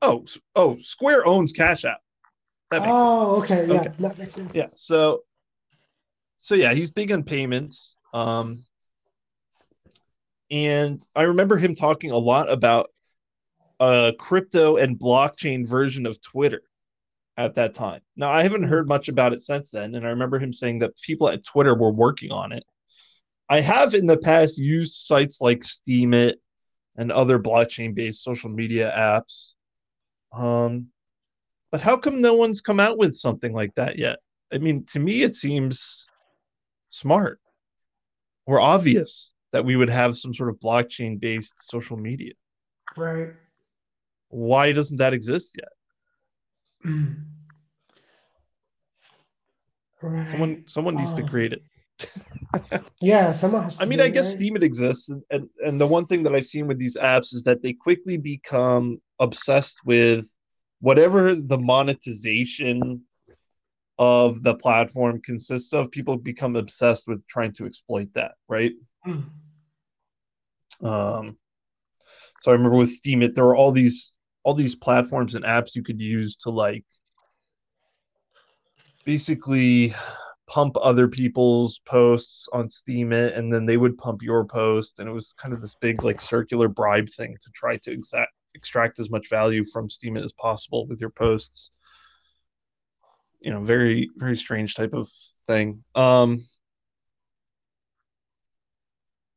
Oh, 0.00 0.24
oh, 0.54 0.78
Square 0.78 1.26
owns 1.26 1.52
Cash 1.52 1.84
App. 1.84 2.00
That 2.70 2.82
makes 2.82 2.92
sense. 2.92 3.00
Oh, 3.00 3.42
okay. 3.42 3.66
Yeah, 3.66 3.80
Okay. 3.80 3.90
that 3.98 4.18
makes 4.18 4.34
sense. 4.34 4.52
Yeah. 4.54 4.68
So, 4.74 5.24
so 6.38 6.54
yeah, 6.54 6.72
he's 6.74 6.90
big 6.90 7.10
on 7.10 7.24
payments. 7.24 7.96
Um, 8.14 8.64
and 10.50 11.04
I 11.16 11.22
remember 11.22 11.56
him 11.56 11.74
talking 11.74 12.12
a 12.12 12.18
lot 12.18 12.50
about 12.50 12.90
a 13.80 14.14
crypto 14.18 14.76
and 14.76 14.98
blockchain 14.98 15.66
version 15.66 16.06
of 16.06 16.20
Twitter 16.22 16.62
at 17.36 17.54
that 17.54 17.74
time. 17.74 18.00
Now, 18.16 18.30
I 18.30 18.42
haven't 18.42 18.64
heard 18.64 18.88
much 18.88 19.08
about 19.08 19.32
it 19.32 19.42
since 19.42 19.70
then, 19.70 19.94
and 19.94 20.06
I 20.06 20.10
remember 20.10 20.38
him 20.38 20.52
saying 20.52 20.78
that 20.80 20.98
people 21.00 21.28
at 21.28 21.44
Twitter 21.44 21.74
were 21.74 21.92
working 21.92 22.32
on 22.32 22.52
it. 22.52 22.64
I 23.48 23.60
have 23.60 23.94
in 23.94 24.06
the 24.06 24.18
past 24.18 24.58
used 24.58 24.94
sites 24.94 25.40
like 25.40 25.60
Steemit 25.60 26.34
and 26.96 27.12
other 27.12 27.38
blockchain-based 27.38 28.22
social 28.22 28.50
media 28.50 28.92
apps. 28.96 29.52
Um, 30.32 30.88
but 31.70 31.80
how 31.80 31.96
come 31.96 32.20
no 32.20 32.34
one's 32.34 32.60
come 32.60 32.80
out 32.80 32.98
with 32.98 33.14
something 33.14 33.52
like 33.52 33.74
that 33.74 33.98
yet? 33.98 34.18
I 34.52 34.58
mean, 34.58 34.84
to 34.86 34.98
me, 34.98 35.22
it 35.22 35.34
seems 35.34 36.06
smart 36.88 37.40
or 38.46 38.60
obvious 38.60 39.34
that 39.52 39.64
we 39.64 39.76
would 39.76 39.90
have 39.90 40.16
some 40.16 40.32
sort 40.32 40.48
of 40.48 40.58
blockchain 40.58 41.20
based 41.20 41.54
social 41.58 41.96
media. 41.96 42.32
Right. 42.96 43.30
Why 44.28 44.72
doesn't 44.72 44.96
that 44.96 45.12
exist 45.12 45.56
yet? 45.58 45.68
Right. 50.02 50.30
Someone 50.30 50.64
someone 50.66 50.96
needs 50.96 51.14
to 51.14 51.22
Oh. 51.22 51.26
create 51.26 51.52
it. 51.54 51.62
Yeah, 53.00 53.34
someone 53.34 53.64
has 53.64 53.80
I 53.80 53.84
mean, 53.84 53.98
do 53.98 54.04
I 54.04 54.06
it, 54.08 54.14
guess 54.14 54.34
right? 54.34 54.40
Steemit 54.40 54.62
exists, 54.62 55.10
and, 55.10 55.22
and 55.30 55.48
and 55.64 55.80
the 55.80 55.86
one 55.86 56.06
thing 56.06 56.22
that 56.22 56.34
I've 56.34 56.46
seen 56.46 56.66
with 56.66 56.78
these 56.78 56.96
apps 56.96 57.34
is 57.34 57.44
that 57.44 57.62
they 57.62 57.72
quickly 57.74 58.16
become 58.16 59.00
obsessed 59.20 59.80
with 59.84 60.26
whatever 60.80 61.34
the 61.34 61.58
monetization 61.58 63.02
of 63.98 64.42
the 64.42 64.54
platform 64.54 65.20
consists 65.22 65.72
of. 65.72 65.90
People 65.90 66.16
become 66.16 66.56
obsessed 66.56 67.06
with 67.06 67.26
trying 67.26 67.52
to 67.52 67.66
exploit 67.66 68.08
that, 68.14 68.32
right? 68.48 68.72
Mm. 69.06 69.24
Um, 70.82 71.38
so 72.40 72.50
I 72.50 72.54
remember 72.54 72.76
with 72.76 72.90
Steam 72.90 73.22
it, 73.22 73.34
there 73.34 73.44
were 73.46 73.56
all 73.56 73.72
these 73.72 74.15
all 74.46 74.54
these 74.54 74.76
platforms 74.76 75.34
and 75.34 75.44
apps 75.44 75.74
you 75.74 75.82
could 75.82 76.00
use 76.00 76.36
to 76.36 76.50
like 76.50 76.84
basically 79.04 79.92
pump 80.48 80.76
other 80.80 81.08
people's 81.08 81.80
posts 81.80 82.48
on 82.52 82.68
Steemit, 82.68 83.36
and 83.36 83.52
then 83.52 83.66
they 83.66 83.76
would 83.76 83.98
pump 83.98 84.22
your 84.22 84.44
post, 84.44 85.00
and 85.00 85.08
it 85.08 85.12
was 85.12 85.32
kind 85.32 85.52
of 85.52 85.60
this 85.60 85.74
big 85.74 86.04
like 86.04 86.20
circular 86.20 86.68
bribe 86.68 87.08
thing 87.10 87.36
to 87.42 87.50
try 87.56 87.76
to 87.78 87.90
exact 87.90 88.30
extract 88.54 89.00
as 89.00 89.10
much 89.10 89.28
value 89.28 89.64
from 89.64 89.88
Steemit 89.88 90.24
as 90.24 90.32
possible 90.32 90.86
with 90.86 91.00
your 91.00 91.10
posts. 91.10 91.72
You 93.40 93.50
know, 93.50 93.64
very 93.64 94.10
very 94.16 94.36
strange 94.36 94.76
type 94.76 94.94
of 94.94 95.08
thing. 95.48 95.82
Um, 95.96 96.44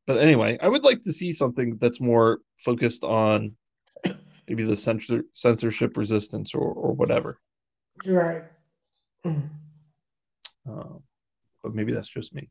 but 0.06 0.20
anyway, 0.20 0.60
I 0.62 0.68
would 0.68 0.84
like 0.84 1.02
to 1.02 1.14
see 1.14 1.34
something 1.34 1.78
that's 1.82 2.00
more 2.00 2.42
focused 2.60 3.04
on 3.04 3.56
maybe 4.50 4.64
the 4.64 4.76
censor 4.76 5.24
censorship 5.32 5.96
resistance 5.96 6.56
or 6.56 6.74
or 6.74 6.94
whatever. 6.94 7.40
Right. 8.06 8.44
Mm. 9.26 9.50
Um, 10.68 11.04
but 11.64 11.76
maybe 11.76 11.94
that's 11.94 12.08
just 12.08 12.34
me. 12.34 12.50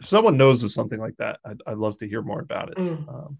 If 0.00 0.06
someone 0.06 0.36
knows 0.36 0.62
of 0.62 0.72
something 0.72 0.98
like 0.98 1.16
that, 1.18 1.40
I'd, 1.44 1.60
I'd 1.66 1.78
love 1.78 1.98
to 1.98 2.08
hear 2.08 2.22
more 2.22 2.40
about 2.40 2.70
it. 2.70 2.76
Mm. 2.76 3.08
Um, 3.08 3.38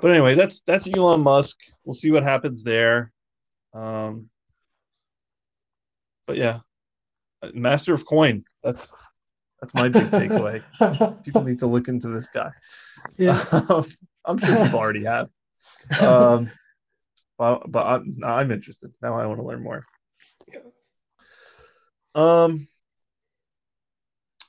but 0.00 0.10
anyway, 0.10 0.34
that's 0.34 0.60
that's 0.60 0.92
Elon 0.92 1.22
Musk. 1.22 1.58
We'll 1.84 1.94
see 1.94 2.10
what 2.10 2.22
happens 2.22 2.62
there. 2.62 3.12
Um, 3.74 4.28
but 6.26 6.36
yeah, 6.36 6.60
uh, 7.42 7.50
master 7.54 7.94
of 7.94 8.06
coin. 8.06 8.44
That's 8.62 8.94
that's 9.60 9.74
my 9.74 9.88
big 9.88 10.10
takeaway. 10.10 10.62
People 11.24 11.42
need 11.42 11.58
to 11.60 11.66
look 11.66 11.88
into 11.88 12.08
this 12.08 12.30
guy. 12.30 12.52
yeah. 13.16 13.42
I'm 14.24 14.38
sure 14.38 14.64
people 14.64 14.78
already 14.78 15.04
have. 15.04 15.28
Um, 16.00 16.50
but 17.38 17.70
but 17.70 17.86
I'm, 17.86 18.18
I'm 18.24 18.50
interested 18.50 18.92
now. 19.02 19.14
I 19.14 19.26
want 19.26 19.40
to 19.40 19.46
learn 19.46 19.62
more. 19.62 19.84
Um, 22.14 22.66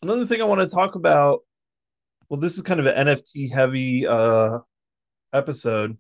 another 0.01 0.25
thing 0.25 0.41
I 0.41 0.45
want 0.45 0.61
to 0.61 0.73
talk 0.75 0.95
about. 0.95 1.41
Well, 2.29 2.39
this 2.39 2.55
is 2.55 2.61
kind 2.61 2.79
of 2.79 2.87
an 2.87 3.07
NFT 3.07 3.51
heavy 3.51 4.07
uh 4.07 4.59
episode, 5.33 5.97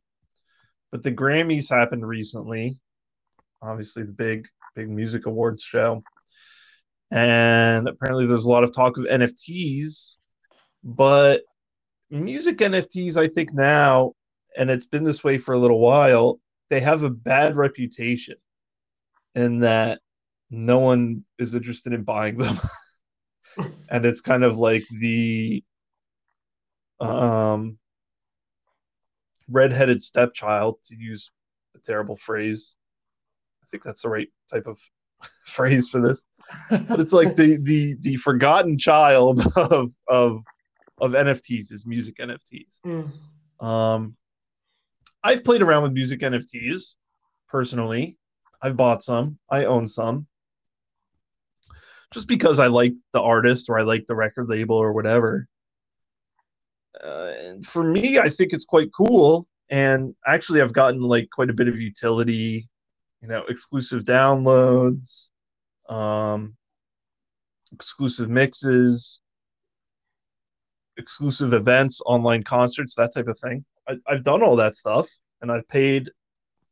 but 0.91 1.03
the 1.03 1.11
Grammys 1.11 1.69
happened 1.69 2.07
recently. 2.07 2.79
Obviously, 3.61 4.03
the 4.03 4.11
big 4.11 4.47
big 4.75 4.89
music 4.89 5.25
awards 5.25 5.63
show, 5.63 6.03
and 7.11 7.87
apparently 7.87 8.25
there's 8.25 8.45
a 8.45 8.51
lot 8.51 8.63
of 8.63 8.73
talk 8.73 8.97
of 8.97 9.05
NFTs, 9.05 10.13
but 10.83 11.43
music 12.13 12.59
NFTs, 12.59 13.17
I 13.17 13.27
think 13.27 13.53
now, 13.53 14.13
and 14.55 14.69
it's 14.69 14.85
been 14.85 15.03
this 15.03 15.23
way 15.23 15.37
for 15.37 15.53
a 15.53 15.57
little 15.57 15.79
while, 15.79 16.39
they 16.69 16.79
have 16.79 17.03
a 17.03 17.09
bad 17.09 17.55
reputation 17.55 18.35
in 19.35 19.59
that 19.59 19.99
no 20.49 20.79
one 20.79 21.25
is 21.39 21.55
interested 21.55 21.91
in 21.91 22.03
buying 22.03 22.37
them. 22.37 22.59
and 23.89 24.05
it's 24.05 24.21
kind 24.21 24.43
of 24.43 24.57
like 24.57 24.83
the 24.99 25.63
um 26.99 27.77
redheaded 29.49 30.01
stepchild 30.01 30.77
to 30.85 30.95
use 30.95 31.31
a 31.75 31.79
terrible 31.79 32.15
phrase. 32.15 32.75
I 33.63 33.65
think 33.69 33.83
that's 33.83 34.03
the 34.03 34.09
right 34.09 34.29
type 34.51 34.67
of 34.67 34.79
phrase 35.45 35.89
for 35.89 35.99
this. 35.99 36.25
But 36.69 36.99
it's 36.99 37.13
like 37.13 37.35
the 37.35 37.57
the 37.61 37.95
the 38.01 38.17
forgotten 38.17 38.77
child 38.77 39.41
of 39.55 39.91
of 40.07 40.43
of 40.99 41.11
NFTs 41.11 41.71
is 41.71 41.85
music 41.85 42.17
NFTs. 42.17 42.79
Mm. 42.85 43.11
Um, 43.65 44.15
I've 45.23 45.43
played 45.43 45.61
around 45.61 45.83
with 45.83 45.93
music 45.93 46.19
NFTs 46.19 46.95
personally. 47.47 48.17
I've 48.61 48.77
bought 48.77 49.03
some. 49.03 49.37
I 49.49 49.65
own 49.65 49.87
some. 49.87 50.27
Just 52.13 52.27
because 52.27 52.59
I 52.59 52.67
like 52.67 52.93
the 53.11 53.21
artist 53.21 53.69
or 53.69 53.79
I 53.79 53.83
like 53.83 54.05
the 54.05 54.15
record 54.15 54.49
label 54.49 54.75
or 54.75 54.93
whatever. 54.93 55.47
Uh, 57.03 57.33
and 57.39 57.65
for 57.65 57.83
me, 57.83 58.19
I 58.19 58.29
think 58.29 58.53
it's 58.53 58.65
quite 58.65 58.89
cool. 58.95 59.47
And 59.69 60.13
actually, 60.27 60.61
I've 60.61 60.73
gotten 60.73 61.01
like 61.01 61.29
quite 61.31 61.49
a 61.49 61.53
bit 61.53 61.67
of 61.67 61.81
utility, 61.81 62.69
you 63.21 63.27
know, 63.27 63.43
exclusive 63.49 64.03
downloads, 64.03 65.29
um, 65.89 66.55
exclusive 67.71 68.29
mixes, 68.29 69.21
exclusive 70.97 71.53
events, 71.53 72.01
online 72.05 72.43
concerts, 72.43 72.95
that 72.95 73.13
type 73.13 73.27
of 73.27 73.37
thing. 73.39 73.65
I, 73.87 73.97
I've 74.07 74.23
done 74.23 74.43
all 74.43 74.55
that 74.57 74.75
stuff, 74.75 75.09
and 75.41 75.51
I've 75.51 75.67
paid 75.67 76.09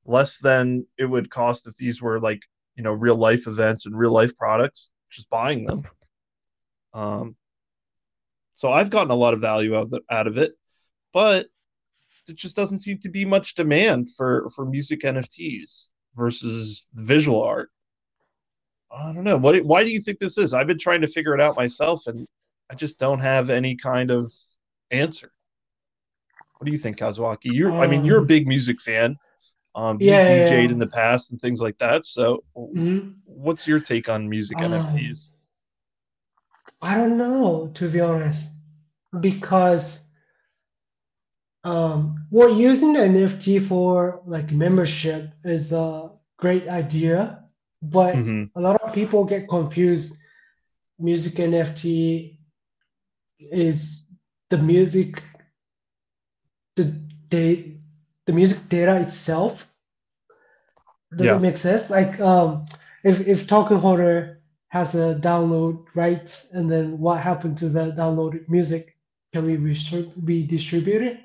less 0.06 0.40
than 0.40 0.86
it 0.98 1.06
would 1.06 1.30
cost 1.30 1.68
if 1.68 1.76
these 1.78 2.02
were 2.02 2.20
like 2.20 2.42
you 2.76 2.84
know 2.84 2.94
real 2.94 3.16
life 3.16 3.48
events 3.48 3.86
and 3.86 3.98
real 3.98 4.12
life 4.12 4.38
products. 4.38 4.92
Just 5.10 5.30
buying 5.30 5.66
them. 5.66 5.84
Um, 6.94 7.36
so 8.54 8.72
I've 8.72 8.90
gotten 8.90 9.12
a 9.12 9.16
lot 9.16 9.34
of 9.34 9.42
value 9.42 9.76
out 9.76 9.88
of, 9.88 9.94
it, 9.94 10.04
out 10.10 10.28
of 10.28 10.38
it, 10.38 10.54
but 11.14 11.48
there 12.28 12.36
just 12.36 12.56
doesn't 12.56 12.80
seem 12.80 13.00
to 13.00 13.10
be 13.10 13.26
much 13.26 13.56
demand 13.56 14.10
for 14.16 14.50
for 14.56 14.66
music 14.66 15.02
NFTs 15.02 15.88
versus 16.16 16.90
visual 16.94 17.42
art. 17.42 17.70
I 18.92 19.14
don't 19.14 19.24
know. 19.24 19.38
What? 19.38 19.64
Why 19.64 19.84
do 19.84 19.92
you 19.92 20.02
think 20.02 20.20
this 20.20 20.38
is? 20.38 20.54
I've 20.54 20.68
been 20.68 20.80
trying 20.80 21.02
to 21.02 21.08
figure 21.08 21.34
it 21.34 21.42
out 21.42 21.56
myself, 21.56 22.08
and 22.08 22.28
I 22.72 22.76
just 22.76 23.00
don't 23.00 23.20
have 23.20 23.50
any 23.50 23.76
kind 23.76 24.12
of 24.12 24.34
answer. 24.92 25.32
What 26.58 26.66
do 26.66 26.72
you 26.72 26.78
think, 26.78 26.98
Kazuaki? 26.98 27.54
You're, 27.54 27.76
I 27.80 27.88
mean, 27.88 28.06
you're 28.06 28.20
a 28.20 28.22
Um, 28.22 28.28
big 28.28 28.48
music 28.48 28.82
fan. 28.82 29.18
Um, 29.76 30.00
Yeah, 30.00 30.10
you've 30.10 30.24
yeah, 30.30 30.46
DJ'd 30.46 30.50
yeah. 30.66 30.72
in 30.72 30.80
the 30.80 30.88
past 30.88 31.32
and 31.32 31.42
things 31.42 31.62
like 31.62 31.78
that. 31.80 32.06
So, 32.06 32.44
Mhm. 32.56 33.16
what's 33.26 33.68
your 33.68 33.80
take 33.82 34.10
on 34.10 34.30
music 34.30 34.60
Um, 34.60 34.74
NFTs? 34.74 35.32
I 36.82 36.98
don't 36.98 37.18
know, 37.18 37.72
to 37.76 37.90
be 37.90 38.00
honest, 38.02 38.54
because 39.20 40.02
um, 41.64 42.26
well, 42.32 42.50
using 42.60 42.96
an 42.98 43.16
NFT 43.16 43.60
for 43.60 44.22
like 44.26 44.52
membership 44.52 45.32
is 45.44 45.72
a 45.74 46.10
great 46.38 46.68
idea, 46.68 47.44
but 47.82 48.16
hmm 48.16 48.44
a 48.56 48.62
lot 48.62 48.82
of 48.82 48.94
people 48.94 49.26
get 49.26 49.48
confused. 49.50 50.16
Music 51.00 51.40
NFT 51.40 52.40
is 53.52 54.06
the 54.50 54.58
music, 54.58 55.24
the 56.76 56.94
the, 57.30 57.78
the 58.26 58.34
music 58.34 58.68
data 58.70 58.98
itself. 59.00 59.68
Does 61.16 61.32
Yeah. 61.32 61.34
it 61.34 61.40
make 61.40 61.58
sense? 61.58 61.90
Like 61.90 62.20
um, 62.20 62.66
if 63.04 63.20
if 63.28 63.48
Token 63.48 63.78
Holder 63.78 64.42
has 64.70 64.96
a 64.96 65.16
download 65.22 65.86
rights, 65.96 66.52
and 66.54 66.70
then 66.72 67.00
what 67.00 67.20
happened 67.22 67.58
to 67.60 67.70
the 67.70 67.92
downloaded 67.92 68.48
music? 68.50 68.96
Can 69.34 69.46
we 69.46 69.58
restri- 69.58 70.12
redistribute 70.22 71.02
it 71.04 71.20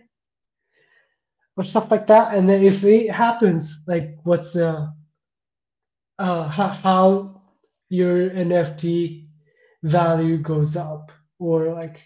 or 1.56 1.64
stuff 1.64 1.90
like 1.90 2.06
that? 2.06 2.34
And 2.34 2.48
then 2.48 2.62
if 2.62 2.82
it 2.84 3.10
happens, 3.10 3.82
like 3.86 4.18
what's 4.24 4.52
the 4.54 4.92
uh 6.18 6.48
how, 6.48 6.68
how 6.68 7.42
your 7.88 8.30
NFT 8.30 9.28
value 9.82 10.38
goes 10.38 10.76
up 10.76 11.10
or 11.38 11.72
like 11.72 12.02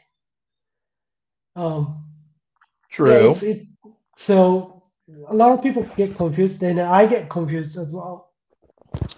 um 1.57 2.05
yeah 2.05 2.91
True. 2.91 3.31
it's 3.33 3.43
it 3.43 3.63
so 4.17 4.83
a 5.29 5.35
lot 5.35 5.53
of 5.53 5.63
people 5.63 5.83
get 5.97 6.17
confused 6.17 6.63
and 6.63 6.81
I 6.81 7.07
get 7.07 7.29
confused 7.29 7.77
as 7.79 7.91
well. 7.91 8.31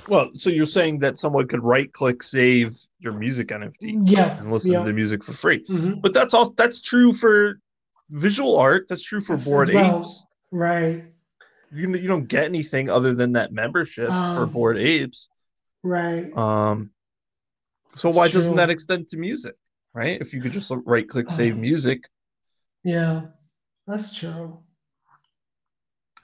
Well, 0.09 0.31
so 0.35 0.49
you're 0.49 0.65
saying 0.67 0.99
that 1.01 1.17
someone 1.19 1.47
could 1.49 1.63
right 1.63 1.93
click 1.93 2.23
save 2.23 2.77
your 2.99 3.13
music 3.13 3.49
NFT 3.49 4.01
Yeah. 4.05 4.39
and 4.39 4.51
listen 4.51 4.73
yeah. 4.73 4.79
to 4.81 4.85
the 4.85 4.93
music 4.93 5.23
for 5.25 5.33
free. 5.33 5.65
mhm. 5.67 6.01
But 6.01 6.15
that's 6.15 6.35
all 6.35 6.51
that's 6.51 6.81
true 6.81 7.13
for 7.13 7.59
visual 8.11 8.57
art. 8.57 8.87
That's 8.89 9.03
true 9.03 9.21
for 9.21 9.37
bored 9.39 9.71
well. 9.73 9.99
apes. 9.99 10.25
Right. 10.51 11.05
You, 11.75 11.89
you 11.95 12.09
don't 12.09 12.29
get 12.29 12.45
anything 12.45 12.89
other 12.91 13.13
than 13.15 13.33
that 13.33 13.53
membership 13.53 14.09
for 14.09 14.13
Um, 14.45 14.51
bored 14.53 14.79
apes. 14.79 15.29
Right. 15.83 16.35
Um, 16.37 16.91
so 17.95 18.11
why 18.11 18.29
doesn't 18.29 18.55
that 18.57 18.71
extend 18.71 19.09
to 19.09 19.17
music? 19.19 19.55
Right? 19.95 20.21
If 20.21 20.33
you 20.33 20.41
could 20.41 20.53
just 20.53 20.73
right 20.87 21.09
click 21.09 21.29
save 21.29 21.55
Uh, 21.55 21.59
music. 21.59 22.09
Yeah. 22.83 23.27
That's 23.87 24.15
true. 24.15 24.59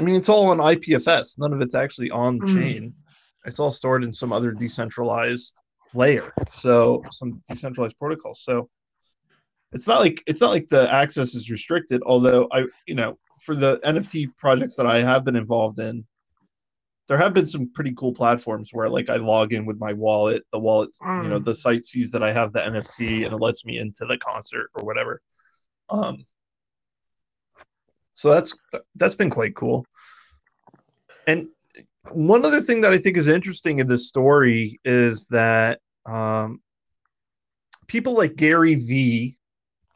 I 0.01 0.05
mean, 0.05 0.15
it's 0.15 0.29
all 0.29 0.47
on 0.51 0.59
IPFS. 0.59 1.39
None 1.39 1.53
of 1.53 1.61
it's 1.61 1.75
actually 1.75 2.11
on 2.11 2.41
Mm. 2.41 2.55
chain. 2.55 2.95
It's 3.45 3.59
all 3.59 3.71
stored 3.71 4.05
in 4.05 4.13
some 4.13 4.33
other 4.33 4.53
decentralized 4.53 5.61
layer. 5.95 6.33
So 6.51 7.03
some 7.11 7.43
decentralized 7.49 7.99
protocol. 7.99 8.35
So 8.35 8.71
it's 9.73 9.87
not 9.89 10.01
like 10.01 10.23
it's 10.27 10.41
not 10.41 10.51
like 10.51 10.69
the 10.69 10.91
access 10.93 11.35
is 11.35 11.51
restricted. 11.51 12.03
Although 12.07 12.49
I, 12.53 12.65
you 12.87 12.95
know, 12.95 13.19
for 13.43 13.55
the 13.55 13.81
NFT 13.85 14.27
projects 14.39 14.77
that 14.77 14.87
I 14.87 15.01
have 15.01 15.25
been 15.25 15.37
involved 15.37 15.79
in, 15.79 16.07
there 17.09 17.19
have 17.19 17.33
been 17.35 17.47
some 17.47 17.71
pretty 17.73 17.93
cool 17.97 18.13
platforms 18.13 18.71
where 18.73 18.89
like 18.89 19.09
I 19.09 19.17
log 19.17 19.53
in 19.55 19.65
with 19.65 19.79
my 19.79 19.95
wallet, 19.95 20.45
the 20.53 20.59
wallet, 20.59 20.91
you 21.01 21.29
know, 21.29 21.41
Mm. 21.41 21.45
the 21.45 21.55
site 21.55 21.87
sees 21.87 22.11
that 22.13 22.23
I 22.23 22.33
have 22.33 22.53
the 22.53 22.61
NFT 22.61 23.25
and 23.25 23.33
it 23.33 23.39
lets 23.39 23.65
me 23.65 23.79
into 23.79 24.05
the 24.05 24.19
concert 24.19 24.71
or 24.75 24.85
whatever. 24.85 25.23
Um, 25.89 26.25
so 28.15 28.31
that's 28.31 28.55
that's 28.95 29.15
been 29.15 29.31
quite 29.31 29.55
cool. 29.55 29.87
And 31.27 31.49
one 32.13 32.45
other 32.45 32.61
thing 32.61 32.83
that 32.83 32.93
I 32.93 32.99
think 32.99 33.17
is 33.17 33.29
interesting 33.29 33.79
in 33.79 33.87
this 33.87 34.09
story 34.09 34.81
is 34.85 35.27
that 35.27 35.81
um, 36.05 36.61
people 37.87 38.17
like 38.17 38.37
Gary 38.37 38.75
V, 38.75 39.37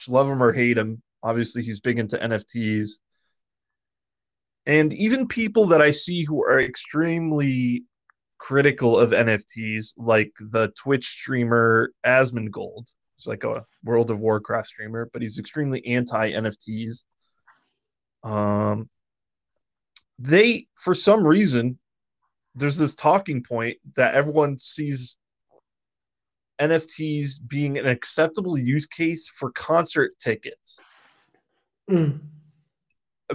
love 0.09 0.29
him 0.29 0.42
or 0.42 0.53
hate 0.53 0.79
him, 0.79 1.03
obviously 1.22 1.62
he's 1.62 1.81
big 1.81 1.98
into 1.98 2.16
NFTs, 2.16 2.98
and 4.66 4.92
even 4.92 5.27
people 5.27 5.66
that 5.66 5.83
I 5.83 5.90
see 5.90 6.25
who 6.25 6.42
are 6.42 6.61
extremely 6.61 7.85
critical 8.38 8.98
of 8.98 9.11
NFTs, 9.11 9.94
like 9.96 10.33
the 10.38 10.72
Twitch 10.81 11.07
streamer 11.07 11.92
Asmongold. 12.05 12.92
He's 13.16 13.27
like 13.27 13.44
a 13.44 13.64
World 13.85 14.11
of 14.11 14.20
Warcraft 14.20 14.68
streamer, 14.68 15.09
but 15.12 15.22
he's 15.22 15.38
extremely 15.38 15.85
anti 15.87 16.33
NFTs. 16.33 17.05
Um, 18.25 18.88
they, 20.18 20.66
for 20.77 20.94
some 20.94 21.27
reason, 21.27 21.79
there's 22.55 22.79
this 22.79 22.94
talking 22.94 23.42
point 23.42 23.79
that 23.96 24.14
everyone 24.14 24.59
sees 24.59 25.16
NFTs 26.61 27.40
being 27.48 27.79
an 27.79 27.88
acceptable 27.88 28.57
use 28.57 28.87
case 28.87 29.29
for 29.29 29.51
concert 29.53 30.12
tickets 30.20 30.81
Mm. 31.90 32.20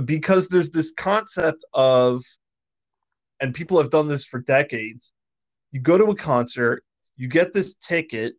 Because 0.05 0.47
there's 0.47 0.69
this 0.71 0.91
concept 0.91 1.63
of 1.73 2.23
and 3.39 3.53
people 3.53 3.77
have 3.77 3.89
done 3.91 4.07
this 4.07 4.25
for 4.25 4.39
decades 4.39 5.13
you 5.71 5.79
go 5.79 5.97
to 5.97 6.05
a 6.05 6.15
concert 6.15 6.83
you 7.15 7.27
get 7.27 7.53
this 7.53 7.75
ticket 7.75 8.33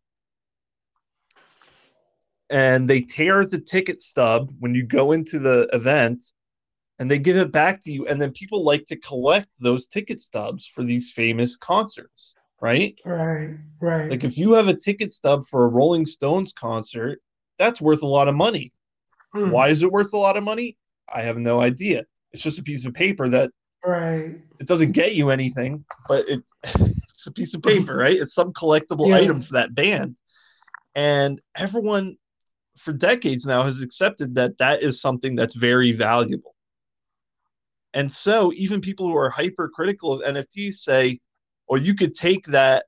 and 2.51 2.89
they 2.89 3.01
tear 3.01 3.45
the 3.45 3.61
ticket 3.61 4.01
stub 4.01 4.51
when 4.59 4.75
you 4.75 4.85
go 4.85 5.13
into 5.13 5.39
the 5.39 5.69
event 5.73 6.23
and 6.99 7.11
they 7.11 7.19
give 7.19 7.37
it 7.37 7.53
back 7.53 7.81
to 7.81 7.93
you 7.93 8.07
and 8.07 8.21
then 8.21 8.33
people 8.33 8.65
like 8.65 8.87
to 8.87 8.97
collect 8.97 9.49
those 9.61 9.87
ticket 9.87 10.21
stubs 10.21 10.67
for 10.67 10.83
these 10.83 11.13
famous 11.13 11.57
concerts 11.57 12.35
right 12.61 12.99
Right. 13.05 13.51
Right. 13.81 14.11
like 14.11 14.25
if 14.25 14.37
you 14.37 14.53
have 14.55 14.69
a 14.69 14.75
ticket 14.75 15.13
stub 15.13 15.45
for 15.47 15.65
a 15.65 15.69
rolling 15.69 16.07
stones 16.07 16.53
concert 16.53 17.21
that's 17.59 17.81
worth 17.81 18.03
a 18.03 18.07
lot 18.07 18.29
of 18.29 18.35
money 18.35 18.73
Mm. 19.35 19.51
why 19.51 19.69
is 19.69 19.83
it 19.83 19.93
worth 19.93 20.15
a 20.15 20.17
lot 20.17 20.39
of 20.39 20.43
money 20.43 20.75
i 21.13 21.23
have 21.23 21.39
no 21.39 21.61
idea 21.61 22.05
it's 22.33 22.43
just 22.43 22.59
a 22.59 22.63
piece 22.63 22.85
of 22.85 22.95
paper 22.95 23.29
that 23.29 23.51
Right. 23.85 24.41
it 24.59 24.67
doesn't 24.67 24.93
get 24.93 25.15
you 25.15 25.31
anything, 25.31 25.85
but 26.09 26.29
it 26.29 26.43
it's 26.65 27.27
a 27.27 27.33
piece 27.33 27.55
of 27.55 27.63
paper, 27.63 27.97
right? 27.97 28.17
It's 28.17 28.35
some 28.35 28.53
collectible 28.53 29.09
Yeah. 29.09 29.17
item 29.17 29.41
for 29.41 29.55
that 29.55 29.75
band. 29.75 30.17
And 30.95 31.41
everyone 31.55 32.17
for 32.77 32.93
decades 32.93 33.47
now 33.47 33.63
has 33.63 33.83
accepted 33.83 34.35
that 34.35 34.59
that 34.59 34.83
is 34.83 35.01
something 35.01 35.37
that's 35.37 35.55
very 35.55 35.93
valuable. 35.93 36.55
And 37.95 38.13
so 38.13 38.53
even 38.55 38.81
people 38.81 39.07
who 39.07 39.17
are 39.17 39.31
hypercritical 39.31 40.13
of 40.13 40.35
NFTs 40.35 40.75
say, 40.75 41.21
or 41.67 41.79
you 41.79 41.95
could 41.95 42.15
take 42.15 42.45
that 42.47 42.87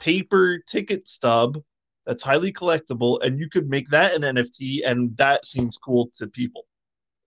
paper 0.00 0.58
ticket 0.68 1.08
stub 1.08 1.62
that's 2.04 2.22
highly 2.22 2.52
collectible 2.52 3.22
and 3.22 3.38
you 3.38 3.48
could 3.48 3.70
make 3.70 3.88
that 3.90 4.14
an 4.14 4.22
NFT 4.22 4.82
and 4.84 5.16
that 5.16 5.46
seems 5.46 5.78
cool 5.78 6.10
to 6.16 6.26
people. 6.28 6.65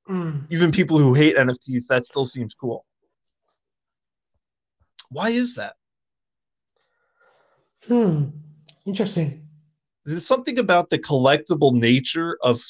Mm. 0.10 0.46
Even 0.50 0.72
people 0.72 0.98
who 0.98 1.14
hate 1.14 1.36
NFTs, 1.36 1.88
that 1.88 2.06
still 2.06 2.26
seems 2.26 2.56
cool. 2.56 2.86
Why 5.10 5.30
is 5.30 5.56
that? 5.56 5.76
Hmm. 7.88 8.26
Interesting. 8.86 9.48
There's 10.06 10.26
something 10.26 10.58
about 10.60 10.90
the 10.90 11.00
collectible 11.00 11.74
nature 11.74 12.38
of 12.42 12.62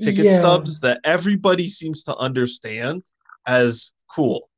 ticket 0.00 0.26
Yeah. 0.26 0.38
stubs 0.38 0.80
that 0.80 1.00
everybody 1.04 1.68
seems 1.68 2.04
to 2.04 2.16
understand 2.16 3.02
as 3.46 3.92
cool. 4.10 4.48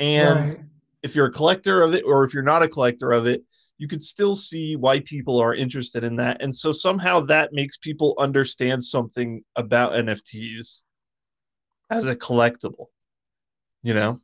And 0.00 0.44
Right. 0.44 0.58
if 1.02 1.14
you're 1.14 1.26
a 1.26 1.32
collector 1.32 1.82
of 1.82 1.94
it 1.94 2.04
or 2.04 2.24
if 2.24 2.34
you're 2.34 2.42
not 2.42 2.62
a 2.62 2.68
collector 2.68 3.12
of 3.12 3.26
it, 3.26 3.42
you 3.78 3.88
could 3.88 4.02
still 4.02 4.36
see 4.36 4.76
why 4.76 5.00
people 5.00 5.40
are 5.40 5.54
interested 5.54 6.04
in 6.04 6.16
that. 6.16 6.42
And 6.42 6.54
so 6.54 6.72
somehow 6.72 7.20
that 7.20 7.52
makes 7.52 7.76
people 7.76 8.14
understand 8.18 8.84
something 8.84 9.44
about 9.56 9.92
NFTs 9.92 10.82
as 11.90 12.06
a 12.06 12.16
collectible. 12.16 12.86
You 13.82 13.94
know, 13.94 14.20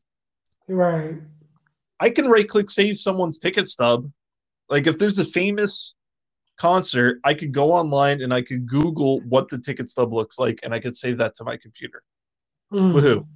Right. 0.68 1.16
I 2.00 2.10
can 2.10 2.26
right 2.26 2.48
click 2.48 2.70
save 2.70 2.98
someone's 2.98 3.38
ticket 3.38 3.68
stub. 3.68 4.10
Like 4.68 4.86
if 4.86 4.98
there's 4.98 5.18
a 5.18 5.24
famous 5.24 5.94
concert, 6.56 7.20
I 7.24 7.34
could 7.34 7.52
go 7.52 7.72
online 7.72 8.20
and 8.22 8.32
I 8.34 8.42
could 8.42 8.66
Google 8.66 9.20
what 9.20 9.48
the 9.48 9.58
ticket 9.58 9.88
stub 9.90 10.12
looks 10.12 10.38
like 10.38 10.60
and 10.62 10.74
I 10.74 10.80
could 10.80 10.96
save 10.96 11.18
that 11.18 11.34
to 11.36 11.44
my 11.44 11.56
computer. 11.56 12.02
Mm. 12.72 12.94
Woohoo. 12.94 13.26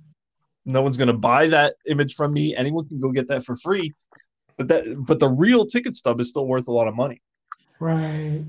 No 0.65 0.83
one's 0.83 0.97
gonna 0.97 1.13
buy 1.13 1.47
that 1.49 1.75
image 1.87 2.15
from 2.15 2.33
me. 2.33 2.55
Anyone 2.57 2.89
can 2.89 3.01
go 3.01 3.11
get 3.11 3.29
that 3.29 3.45
for 3.45 3.57
free. 3.57 3.95
But 4.57 4.69
that 4.69 5.05
but 5.07 5.21
the 5.21 5.29
real 5.29 5.65
ticket 5.65 5.97
stub 5.97 6.21
is 6.21 6.31
still 6.31 6.47
worth 6.47 6.67
a 6.69 6.73
lot 6.73 6.89
of 6.89 6.97
money. 6.97 7.23
Right. 7.79 8.45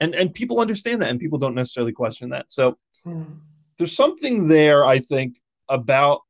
And 0.00 0.14
and 0.14 0.32
people 0.32 0.60
understand 0.60 1.02
that 1.02 1.10
and 1.10 1.20
people 1.20 1.38
don't 1.38 1.54
necessarily 1.54 1.92
question 1.92 2.30
that. 2.30 2.50
So 2.50 2.78
Mm. 3.04 3.36
There's 3.78 3.94
something 3.96 4.48
there, 4.48 4.84
I 4.84 4.98
think, 4.98 5.36
about 5.68 6.20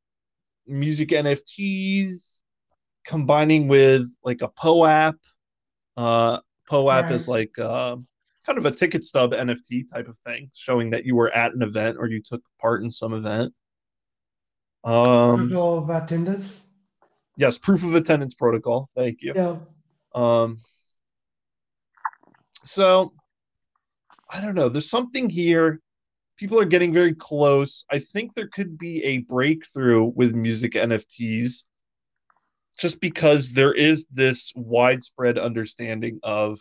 music 0.65 1.09
NFTs 1.09 2.41
combining 3.05 3.67
with 3.67 4.07
like 4.23 4.41
a 4.41 4.49
POAP. 4.49 5.15
Uh, 5.95 6.39
POAP 6.69 7.03
Right. 7.03 7.11
is 7.11 7.27
like 7.27 7.57
uh, 7.57 7.95
kind 8.45 8.57
of 8.57 8.65
a 8.65 8.71
ticket 8.71 9.03
stub 9.03 9.31
NFT 9.31 9.89
type 9.91 10.07
of 10.07 10.17
thing, 10.19 10.51
showing 10.53 10.89
that 10.91 11.05
you 11.05 11.15
were 11.15 11.31
at 11.33 11.53
an 11.53 11.61
event 11.61 11.97
or 11.99 12.07
you 12.09 12.21
took 12.21 12.41
part 12.61 12.83
in 12.83 12.91
some 12.91 13.13
event. 13.13 13.53
Um, 14.83 15.47
Proof 15.49 15.53
of 15.53 15.89
attendance. 15.89 16.61
yes, 17.37 17.57
proof 17.57 17.83
of 17.83 17.95
attendance 17.95 18.35
protocol. 18.35 18.89
Thank 18.95 19.21
you. 19.21 19.33
Yeah. 19.35 19.57
Um, 20.13 20.57
so 22.63 23.13
I 24.29 24.41
don't 24.41 24.55
know. 24.55 24.69
There's 24.69 24.89
something 24.89 25.29
here. 25.29 25.79
People 26.37 26.59
are 26.59 26.65
getting 26.65 26.93
very 26.93 27.13
close. 27.13 27.83
I 27.91 27.99
think 27.99 28.35
there 28.35 28.47
could 28.47 28.77
be 28.77 29.03
a 29.03 29.19
breakthrough 29.19 30.05
with 30.05 30.35
music 30.35 30.73
NFTs 30.73 31.65
just 32.77 33.01
because 33.01 33.53
there 33.53 33.73
is 33.73 34.05
this 34.11 34.53
widespread 34.55 35.39
understanding 35.39 36.19
of 36.21 36.59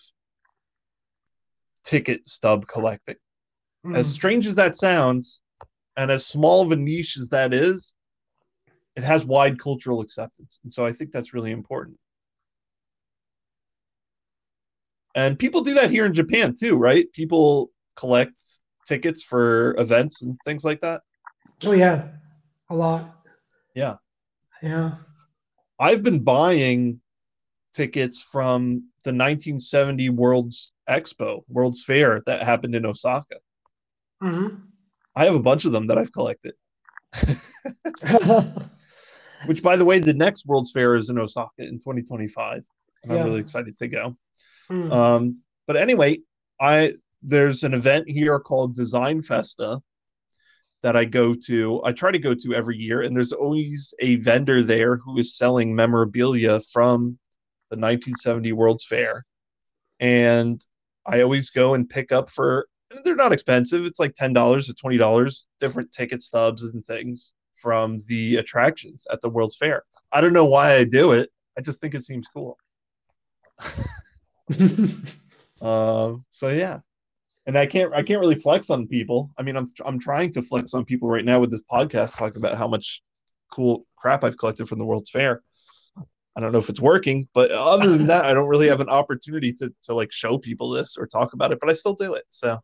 ticket 1.85 2.27
stub 2.27 2.67
collecting. 2.67 3.17
As 3.95 4.09
Mm. 4.09 4.13
strange 4.13 4.47
as 4.47 4.57
that 4.57 4.77
sounds, 4.77 5.41
and 5.97 6.11
as 6.11 6.27
small 6.27 6.63
of 6.63 6.73
a 6.73 6.77
niche 6.77 7.17
as 7.19 7.29
that 7.29 7.53
is, 7.53 7.95
it 8.97 9.05
has 9.05 9.27
wide 9.27 9.59
cultural 9.59 10.01
acceptance. 10.01 10.59
And 10.63 10.73
so 10.73 10.87
I 10.87 10.93
think 10.93 11.13
that's 11.13 11.35
really 11.35 11.53
important. 11.53 11.99
And 15.15 15.39
people 15.39 15.63
do 15.63 15.75
that 15.75 15.91
here 15.91 16.07
in 16.07 16.15
Japan 16.15 16.55
too, 16.59 16.77
right? 16.77 17.11
People 17.13 17.71
collect 17.95 18.41
tickets 18.87 19.23
for 19.23 19.75
events 19.79 20.23
and 20.23 20.39
things 20.45 20.65
like 20.65 20.81
that. 20.81 21.03
Oh 21.65 21.73
yeah, 21.73 22.09
a 22.71 22.75
lot. 22.75 23.17
Yeah. 23.75 23.97
Yeah. 24.63 24.93
I've 25.79 26.03
been 26.03 26.21
buying 26.21 27.01
tickets 27.75 28.23
from 28.23 28.89
the 29.05 29.13
1970 29.13 30.09
World's 30.11 30.73
Expo, 30.89 31.43
World's 31.49 31.85
Fair 31.85 32.23
that 32.27 32.43
happened 32.43 32.75
in 32.75 32.87
Osaka. 32.87 33.37
hmm 34.21 34.49
I 35.15 35.25
have 35.25 35.35
a 35.35 35.41
bunch 35.41 35.65
of 35.65 35.73
them 35.73 35.87
that 35.87 35.97
I've 35.97 36.13
collected. 36.13 36.55
Which, 39.47 39.63
by 39.63 39.77
the 39.77 39.85
way, 39.85 39.99
the 39.99 40.13
next 40.13 40.47
World's 40.47 40.73
Fair 40.73 40.97
is 40.97 41.09
in 41.09 41.19
Osaka 41.19 41.51
in 41.59 41.79
2025, 41.79 42.67
and 43.03 43.13
I'm 43.13 43.25
really 43.25 43.41
excited 43.41 43.79
to 43.79 43.89
go. 43.89 44.17
Mm. 44.71 44.93
Um, 44.93 45.39
but 45.67 45.77
anyway, 45.77 46.19
I 46.61 46.93
there's 47.27 47.65
an 47.65 47.75
event 47.75 48.09
here 48.09 48.39
called 48.39 48.77
Design 48.77 49.21
Festa 49.21 49.81
that 50.83 50.97
I 50.97 51.05
go 51.05 51.35
to. 51.47 51.83
I 51.85 51.91
try 51.91 52.13
to 52.13 52.19
go 52.21 52.35
to 52.35 52.55
every 52.55 52.77
year, 52.77 53.03
and 53.03 53.15
there's 53.15 53.33
always 53.33 53.93
a 53.99 54.17
vendor 54.17 54.63
there 54.63 54.97
who 54.97 55.19
is 55.19 55.37
selling 55.37 55.75
memorabilia 55.75 56.61
from 56.73 57.19
the 57.71 57.77
1970 57.77 58.53
World's 58.53 58.87
Fair, 58.87 59.27
and 59.99 60.65
I 61.05 61.23
always 61.23 61.51
go 61.51 61.75
and 61.75 61.89
pick 61.89 62.13
up 62.13 62.31
for. 62.31 62.69
They're 63.05 63.17
not 63.17 63.33
expensive. 63.33 63.85
It's 63.85 63.99
like 63.99 64.15
ten 64.15 64.33
dollars 64.33 64.69
to 64.69 64.75
twenty 64.75 64.97
dollars, 64.97 65.49
different 65.59 65.91
ticket 65.91 66.23
stubs 66.23 66.63
and 66.63 66.85
things 66.85 67.35
from 67.57 67.99
the 68.07 68.37
attractions 68.37 69.05
at 69.11 69.21
the 69.21 69.29
World's 69.29 69.57
Fair. 69.57 69.83
I 70.13 70.21
don't 70.21 70.33
know 70.33 70.45
why 70.45 70.75
I 70.75 70.85
do 70.85 71.11
it. 71.11 71.31
I 71.59 71.63
just 71.63 71.81
think 71.81 71.97
it 71.97 72.05
seems 72.05 72.29
cool. 72.29 72.57
Um, 75.61 76.25
so 76.31 76.51
yeah, 76.51 76.79
and 77.47 77.57
I 77.57 77.67
can't 77.67 77.93
I 77.95 78.03
can't 78.03 78.21
really 78.21 78.35
flex 78.35 78.71
on 78.71 78.87
people. 78.87 79.31
I 79.39 79.43
mean, 79.43 79.57
I'm 79.57 79.71
I'm 79.85 79.99
trying 79.99 80.33
to 80.33 80.43
flex 80.43 80.75
on 80.75 80.85
people 80.85 81.09
right 81.09 81.25
now 81.25 81.41
with 81.41 81.51
this 81.51 81.63
podcast, 81.71 82.17
talking 82.17 82.39
about 82.39 82.59
how 82.59 82.69
much 82.69 83.03
cool 83.53 83.87
crap 83.97 84.25
I've 84.25 84.37
collected 84.39 84.69
from 84.69 84.79
the 84.79 84.85
World's 84.85 85.11
Fair. 85.11 85.43
I 86.37 86.41
don't 86.41 86.53
know 86.53 86.59
if 86.59 86.69
it's 86.69 86.83
working, 86.83 87.29
but 87.33 87.51
other 87.51 87.89
than 87.89 88.09
that, 88.09 88.27
I 88.27 88.35
don't 88.35 88.49
really 88.49 88.69
have 88.69 88.81
an 88.81 88.89
opportunity 88.91 89.53
to 89.55 89.73
to 89.85 89.95
like 89.95 90.13
show 90.13 90.39
people 90.39 90.71
this 90.71 90.97
or 90.99 91.07
talk 91.07 91.33
about 91.33 91.53
it. 91.53 91.61
But 91.61 91.71
I 91.71 91.73
still 91.73 91.95
do 91.95 92.15
it. 92.15 92.25
So, 92.29 92.59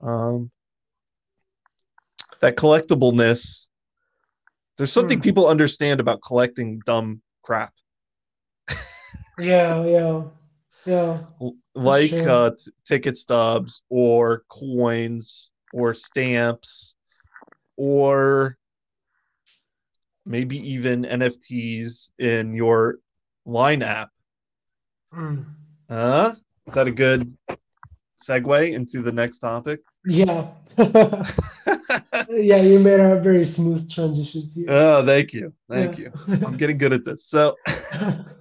um, 0.00 0.50
that 2.40 2.56
collectibleness. 2.56 3.68
There's 4.76 4.92
something 4.92 5.18
Hmm. 5.18 5.22
people 5.22 5.48
understand 5.48 5.98
about 5.98 6.22
collecting 6.22 6.78
dumb 6.86 7.20
crap. 7.42 7.72
yeah, 9.38 9.84
yeah, 9.84 10.22
yeah. 10.86 11.18
Like 11.74 12.10
true. 12.10 12.28
uh, 12.30 12.50
t- 12.50 12.72
ticket 12.86 13.18
stubs 13.18 13.82
or 13.88 14.44
coins 14.48 15.50
or 15.72 15.94
stamps 15.94 16.94
or 17.76 18.56
maybe 20.26 20.58
even 20.72 21.04
NFTs 21.04 22.10
in 22.18 22.54
your 22.54 22.98
line 23.46 23.82
app. 23.82 24.10
Mm. 25.14 25.44
Huh? 25.88 26.32
Is 26.66 26.74
that 26.74 26.86
a 26.86 26.90
good 26.90 27.34
segue 28.20 28.74
into 28.74 29.00
the 29.00 29.12
next 29.12 29.38
topic? 29.38 29.80
Yeah. 30.04 30.48
yeah, 30.78 32.62
you 32.62 32.78
made 32.80 33.00
a 33.00 33.20
very 33.20 33.44
smooth 33.44 33.90
transition 33.90 34.42
here. 34.54 34.66
oh, 34.68 35.04
thank 35.04 35.32
you. 35.32 35.52
Thank 35.70 35.98
Yeah. 35.98 36.10
you. 36.28 36.46
I'm 36.46 36.56
getting 36.56 36.78
good 36.78 36.92
at 36.92 37.04
this. 37.04 37.24
So, 37.26 37.56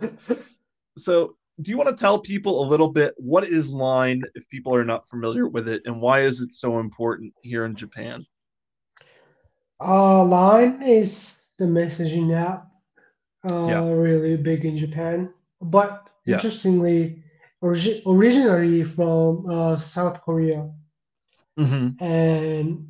so 0.98 1.36
do 1.62 1.72
you 1.72 1.78
want 1.78 1.90
to 1.90 1.96
tell 1.96 2.20
people 2.20 2.64
a 2.64 2.70
little 2.70 2.90
bit 2.92 3.14
what 3.18 3.44
is 3.44 3.70
Line 3.70 4.24
if 4.36 4.48
people 4.50 4.76
are 4.76 4.86
not 4.86 5.10
familiar 5.10 5.48
with 5.48 5.68
it 5.68 5.82
and 5.86 6.00
why 6.02 6.22
is 6.22 6.42
it 6.42 6.54
so 6.54 6.80
important 6.80 7.34
here 7.42 7.66
in 7.66 7.76
Japan? 7.76 8.26
Uh, 9.80 10.24
Line 10.26 10.82
is 10.84 11.36
the 11.58 11.66
messaging 11.66 12.34
app, 12.36 12.68
uh, 13.52 13.68
Yeah. 13.68 13.84
really 13.84 14.38
big 14.38 14.66
in 14.66 14.78
Japan. 14.78 15.34
But 15.62 16.10
Yeah. 16.26 16.36
interestingly, 16.36 17.24
origi- 17.64 18.02
originally 18.06 18.84
from 18.84 19.50
uh, 19.50 19.78
South 19.78 20.22
Korea, 20.22 20.70
Mm-hmm. 21.58 22.04
and 22.04 22.88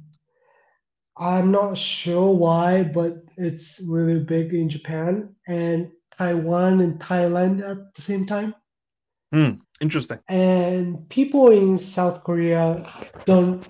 I'm 1.17 1.51
not 1.51 1.77
sure 1.77 2.33
why, 2.35 2.83
but 2.83 3.23
it's 3.37 3.81
really 3.87 4.19
big 4.19 4.53
in 4.53 4.69
Japan 4.69 5.35
and 5.47 5.91
Taiwan 6.17 6.81
and 6.81 6.99
Thailand 6.99 7.61
at 7.67 7.93
the 7.95 8.01
same 8.01 8.25
time. 8.25 8.55
Hmm. 9.31 9.61
Interesting. 9.81 10.19
And 10.27 11.07
people 11.09 11.51
in 11.51 11.77
South 11.77 12.23
Korea 12.23 12.89
don't 13.25 13.67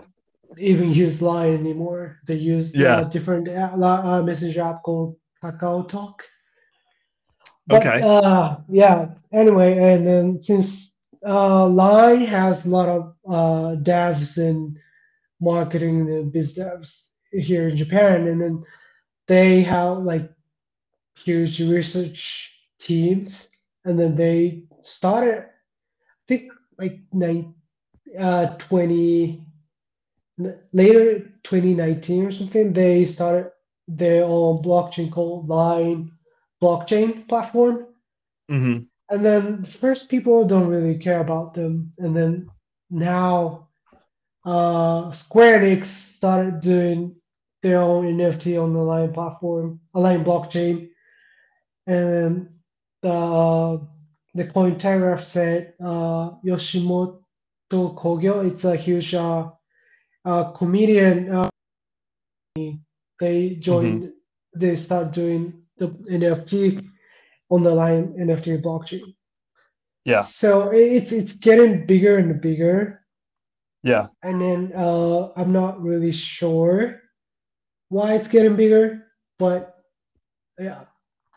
even 0.58 0.92
use 0.94 1.22
Line 1.22 1.56
anymore. 1.56 2.20
They 2.26 2.36
use 2.36 2.76
Yeah. 2.76 3.02
a 3.02 3.10
different 3.10 3.50
uh, 3.50 3.76
uh, 3.76 4.22
messenger 4.24 4.62
app 4.62 4.84
called 4.84 5.18
Kakao 5.44 5.88
Talk. 5.88 6.24
But, 7.68 7.86
Okay. 7.86 8.02
Uh, 8.02 8.58
yeah. 8.70 9.10
Anyway, 9.34 9.78
and 9.78 10.08
then 10.08 10.42
since 10.42 10.94
uh, 11.26 11.68
Line 11.68 12.26
has 12.26 12.66
a 12.66 12.70
lot 12.70 12.88
of 12.88 13.14
uh, 13.28 13.76
devs 13.82 14.38
and 14.38 14.78
marketing 15.42 16.10
and 16.10 16.32
biz 16.32 16.56
devs 16.56 17.10
here 17.32 17.68
in 17.68 17.76
Japan, 17.76 18.28
and 18.28 18.40
then 18.42 18.64
they 19.28 19.62
have 19.64 19.98
like 20.00 20.32
huge 21.24 21.60
research 21.62 22.52
teams, 22.80 23.50
and 23.86 24.00
then 24.00 24.16
they 24.16 24.64
started, 24.82 25.40
I 25.40 25.48
think, 26.28 26.52
like 26.78 27.00
nine, 27.12 27.54
uh, 28.18 28.48
20, 28.58 29.44
later 30.74 31.20
2019 31.44 32.26
or 32.26 32.32
something, 32.32 32.74
they 32.74 33.06
started 33.06 33.52
their 33.88 34.24
own 34.24 34.62
blockchain 34.62 35.12
called 35.12 35.48
Line 35.48 36.12
blockchain 36.62 37.28
platform. 37.28 37.88
Mm-hmm. 38.52 38.84
And 39.10 39.26
then 39.26 39.64
first 39.64 40.10
people 40.10 40.46
don't 40.46 40.68
really 40.68 40.98
care 40.98 41.22
about 41.22 41.54
them, 41.54 41.94
and 41.98 42.16
then 42.16 42.50
now 42.90 43.70
uh, 44.46 45.12
Square 45.12 45.62
Enix 45.62 45.86
started 45.86 46.60
doing 46.60 47.16
their 47.64 47.82
own 47.82 48.06
NFT 48.06 48.62
on 48.62 48.74
the 48.74 48.80
Line 48.80 49.14
platform, 49.14 49.80
a 49.94 50.00
Line 50.00 50.24
blockchain, 50.24 50.90
and 51.88 52.50
the 53.02 53.88
the 54.36 54.44
Cointelegraph 54.44 55.24
said 55.24 55.74
uh, 55.80 56.32
Yoshimoto 56.46 57.22
Kogyo, 57.72 58.46
it's 58.46 58.66
a 58.66 58.76
huge 58.76 59.16
uh, 59.16 59.50
uh, 60.26 60.52
comedian. 60.52 61.34
Uh, 61.34 61.50
they 63.20 63.56
joined, 63.56 64.04
mm-hmm. 64.04 64.60
they 64.60 64.76
start 64.76 65.12
doing 65.12 65.64
the 65.78 65.88
NFT 65.88 66.88
on 67.50 67.64
the 67.64 67.74
line 67.74 68.14
NFT 68.20 68.62
blockchain. 68.62 69.16
Yeah. 70.06 70.22
So 70.22 70.70
it's 70.70 71.12
it's 71.12 71.34
getting 71.34 71.86
bigger 71.86 72.18
and 72.18 72.40
bigger. 72.40 73.02
Yeah. 73.84 74.08
And 74.24 74.42
then 74.42 74.72
uh, 74.76 75.30
I'm 75.36 75.52
not 75.52 75.82
really 75.82 76.12
sure 76.12 77.02
why 77.90 78.16
it's 78.16 78.28
getting 78.28 78.56
bigger, 78.56 79.08
but 79.40 79.76
yeah, 80.60 80.86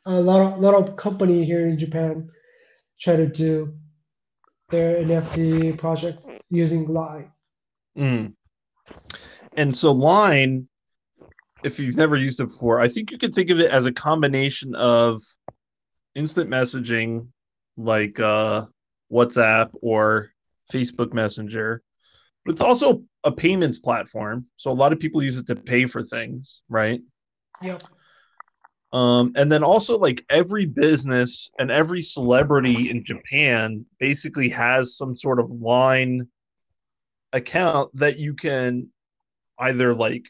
a 0.06 0.20
lot 0.20 0.54
of 0.54 0.60
lot 0.60 0.74
of 0.74 0.96
company 0.96 1.44
here 1.44 1.68
in 1.68 1.78
Japan 1.78 2.30
try 3.00 3.16
to 3.16 3.26
do 3.26 3.74
their 4.70 5.02
NFT 5.04 5.78
project 5.78 6.24
using 6.50 6.88
Line. 6.88 7.32
Mm. 7.96 8.34
And 9.56 9.76
so 9.76 9.92
Line, 9.92 10.68
if 11.64 11.78
you've 11.78 11.96
never 11.96 12.16
used 12.16 12.40
it 12.40 12.46
before, 12.46 12.80
I 12.80 12.88
think 12.88 13.10
you 13.10 13.18
could 13.18 13.34
think 13.34 13.50
of 13.50 13.60
it 13.60 13.70
as 13.70 13.84
a 13.84 13.92
combination 13.92 14.74
of 14.74 15.22
instant 16.14 16.50
messaging 16.50 17.28
like 17.76 18.20
uh, 18.20 18.66
WhatsApp 19.12 19.70
or 19.82 20.30
Facebook 20.72 21.12
Messenger, 21.12 21.82
but 22.44 22.52
it's 22.52 22.62
also 22.62 23.02
a 23.24 23.32
payments 23.32 23.78
platform. 23.78 24.46
So 24.56 24.70
a 24.70 24.72
lot 24.72 24.92
of 24.92 25.00
people 25.00 25.22
use 25.22 25.38
it 25.38 25.46
to 25.48 25.56
pay 25.56 25.86
for 25.86 26.02
things, 26.02 26.62
right? 26.68 27.00
Yep. 27.62 27.82
Um, 28.92 29.32
and 29.36 29.52
then 29.52 29.62
also 29.62 29.96
like 29.98 30.24
every 30.30 30.66
business 30.66 31.50
and 31.58 31.70
every 31.70 32.02
celebrity 32.02 32.90
in 32.90 33.04
Japan 33.04 33.86
basically 34.00 34.48
has 34.48 34.96
some 34.96 35.16
sort 35.16 35.38
of 35.38 35.50
line 35.50 36.26
account 37.32 37.90
that 37.94 38.18
you 38.18 38.34
can 38.34 38.88
either 39.60 39.94
like 39.94 40.26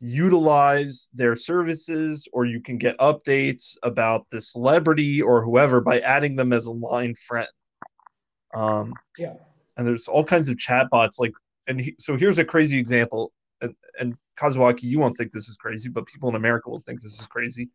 utilize 0.00 1.08
their 1.14 1.36
services 1.36 2.28
or 2.32 2.44
you 2.44 2.60
can 2.60 2.76
get 2.76 2.98
updates 2.98 3.76
about 3.82 4.26
the 4.30 4.40
celebrity 4.40 5.22
or 5.22 5.42
whoever 5.42 5.80
by 5.80 6.00
adding 6.00 6.34
them 6.34 6.52
as 6.52 6.66
a 6.66 6.72
line 6.72 7.14
friend. 7.14 7.48
Um, 8.54 8.94
yeah. 9.16 9.34
And 9.76 9.86
there's 9.86 10.08
all 10.08 10.24
kinds 10.24 10.48
of 10.48 10.56
chatbots 10.56 11.18
like, 11.18 11.32
and 11.66 11.80
he, 11.80 11.94
so 11.98 12.16
here's 12.16 12.38
a 12.38 12.44
crazy 12.44 12.78
example. 12.78 13.32
And, 13.60 13.74
and 14.00 14.16
Kazuaki, 14.36 14.84
you 14.84 14.98
won't 14.98 15.16
think 15.16 15.32
this 15.32 15.48
is 15.48 15.56
crazy, 15.56 15.88
but 15.88 16.06
people 16.06 16.28
in 16.28 16.34
America 16.34 16.70
will 16.70 16.80
think 16.80 17.00
this 17.00 17.20
is 17.20 17.26
crazy. 17.26 17.70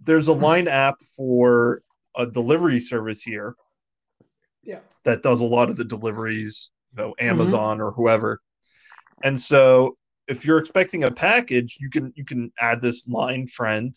There's 0.00 0.28
a 0.28 0.32
line 0.32 0.68
app 0.68 0.96
for 1.16 1.82
a 2.16 2.26
delivery 2.26 2.80
service 2.80 3.22
here. 3.22 3.54
Yeah. 4.62 4.80
That 5.04 5.22
does 5.22 5.40
a 5.40 5.44
lot 5.44 5.70
of 5.70 5.76
the 5.76 5.84
deliveries, 5.84 6.70
you 6.96 7.02
know, 7.02 7.14
Amazon 7.18 7.78
mm-hmm. 7.78 7.86
or 7.86 7.90
whoever. 7.92 8.40
And 9.22 9.38
so 9.38 9.96
if 10.28 10.44
you're 10.44 10.58
expecting 10.58 11.04
a 11.04 11.10
package, 11.10 11.76
you 11.80 11.90
can 11.90 12.12
you 12.16 12.24
can 12.24 12.52
add 12.58 12.80
this 12.80 13.06
line 13.06 13.46
friend 13.46 13.94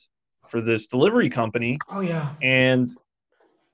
for 0.48 0.62
this 0.62 0.88
delivery 0.88 1.30
company. 1.30 1.78
Oh 1.90 2.02
yeah. 2.02 2.34
And 2.42 2.90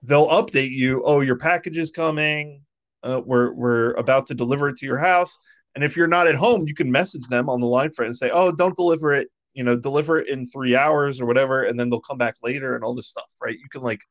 they'll 0.03 0.27
update 0.27 0.71
you, 0.71 1.01
oh, 1.03 1.21
your 1.21 1.37
package 1.37 1.77
is 1.77 1.91
coming. 1.91 2.61
Uh, 3.01 3.21
we're 3.25 3.53
we're 3.53 3.93
about 3.93 4.27
to 4.27 4.33
deliver 4.33 4.69
it 4.69 4.77
to 4.77 4.85
your 4.85 4.97
house 4.97 5.37
and 5.79 5.85
if 5.85 5.95
you're 5.95 6.09
not 6.09 6.27
at 6.27 6.35
home, 6.35 6.67
you 6.67 6.75
can 6.75 6.91
message 6.91 7.25
them 7.29 7.47
on 7.47 7.61
the 7.61 7.65
line 7.65 7.93
for 7.93 8.03
it 8.03 8.07
and 8.07 8.17
say, 8.17 8.29
"Oh, 8.33 8.51
don't 8.51 8.75
deliver 8.75 9.13
it. 9.13 9.29
You 9.53 9.63
know, 9.63 9.77
deliver 9.77 10.19
it 10.19 10.27
in 10.27 10.45
three 10.45 10.75
hours 10.75 11.21
or 11.21 11.25
whatever," 11.25 11.63
and 11.63 11.79
then 11.79 11.89
they'll 11.89 12.01
come 12.01 12.17
back 12.17 12.35
later 12.43 12.75
and 12.75 12.83
all 12.83 12.93
this 12.93 13.07
stuff, 13.07 13.31
right? 13.41 13.57
You 13.57 13.69
can 13.71 13.81
like 13.81 14.01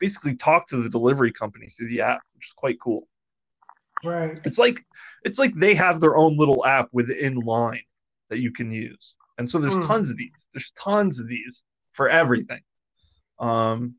basically 0.00 0.34
talk 0.34 0.66
to 0.66 0.78
the 0.78 0.88
delivery 0.88 1.30
company 1.30 1.68
through 1.68 1.90
the 1.90 2.00
app, 2.00 2.22
which 2.34 2.46
is 2.46 2.52
quite 2.54 2.80
cool. 2.80 3.06
Right. 4.02 4.36
It's 4.44 4.58
like 4.58 4.80
it's 5.24 5.38
like 5.38 5.54
they 5.54 5.76
have 5.76 6.00
their 6.00 6.16
own 6.16 6.36
little 6.36 6.66
app 6.66 6.88
within 6.90 7.36
line 7.36 7.84
that 8.28 8.40
you 8.40 8.50
can 8.50 8.72
use. 8.72 9.14
And 9.38 9.48
so 9.48 9.60
there's 9.60 9.78
mm. 9.78 9.86
tons 9.86 10.10
of 10.10 10.16
these. 10.16 10.48
There's 10.54 10.72
tons 10.72 11.20
of 11.20 11.28
these 11.28 11.62
for 11.92 12.08
everything. 12.08 12.62
Um 13.38 13.94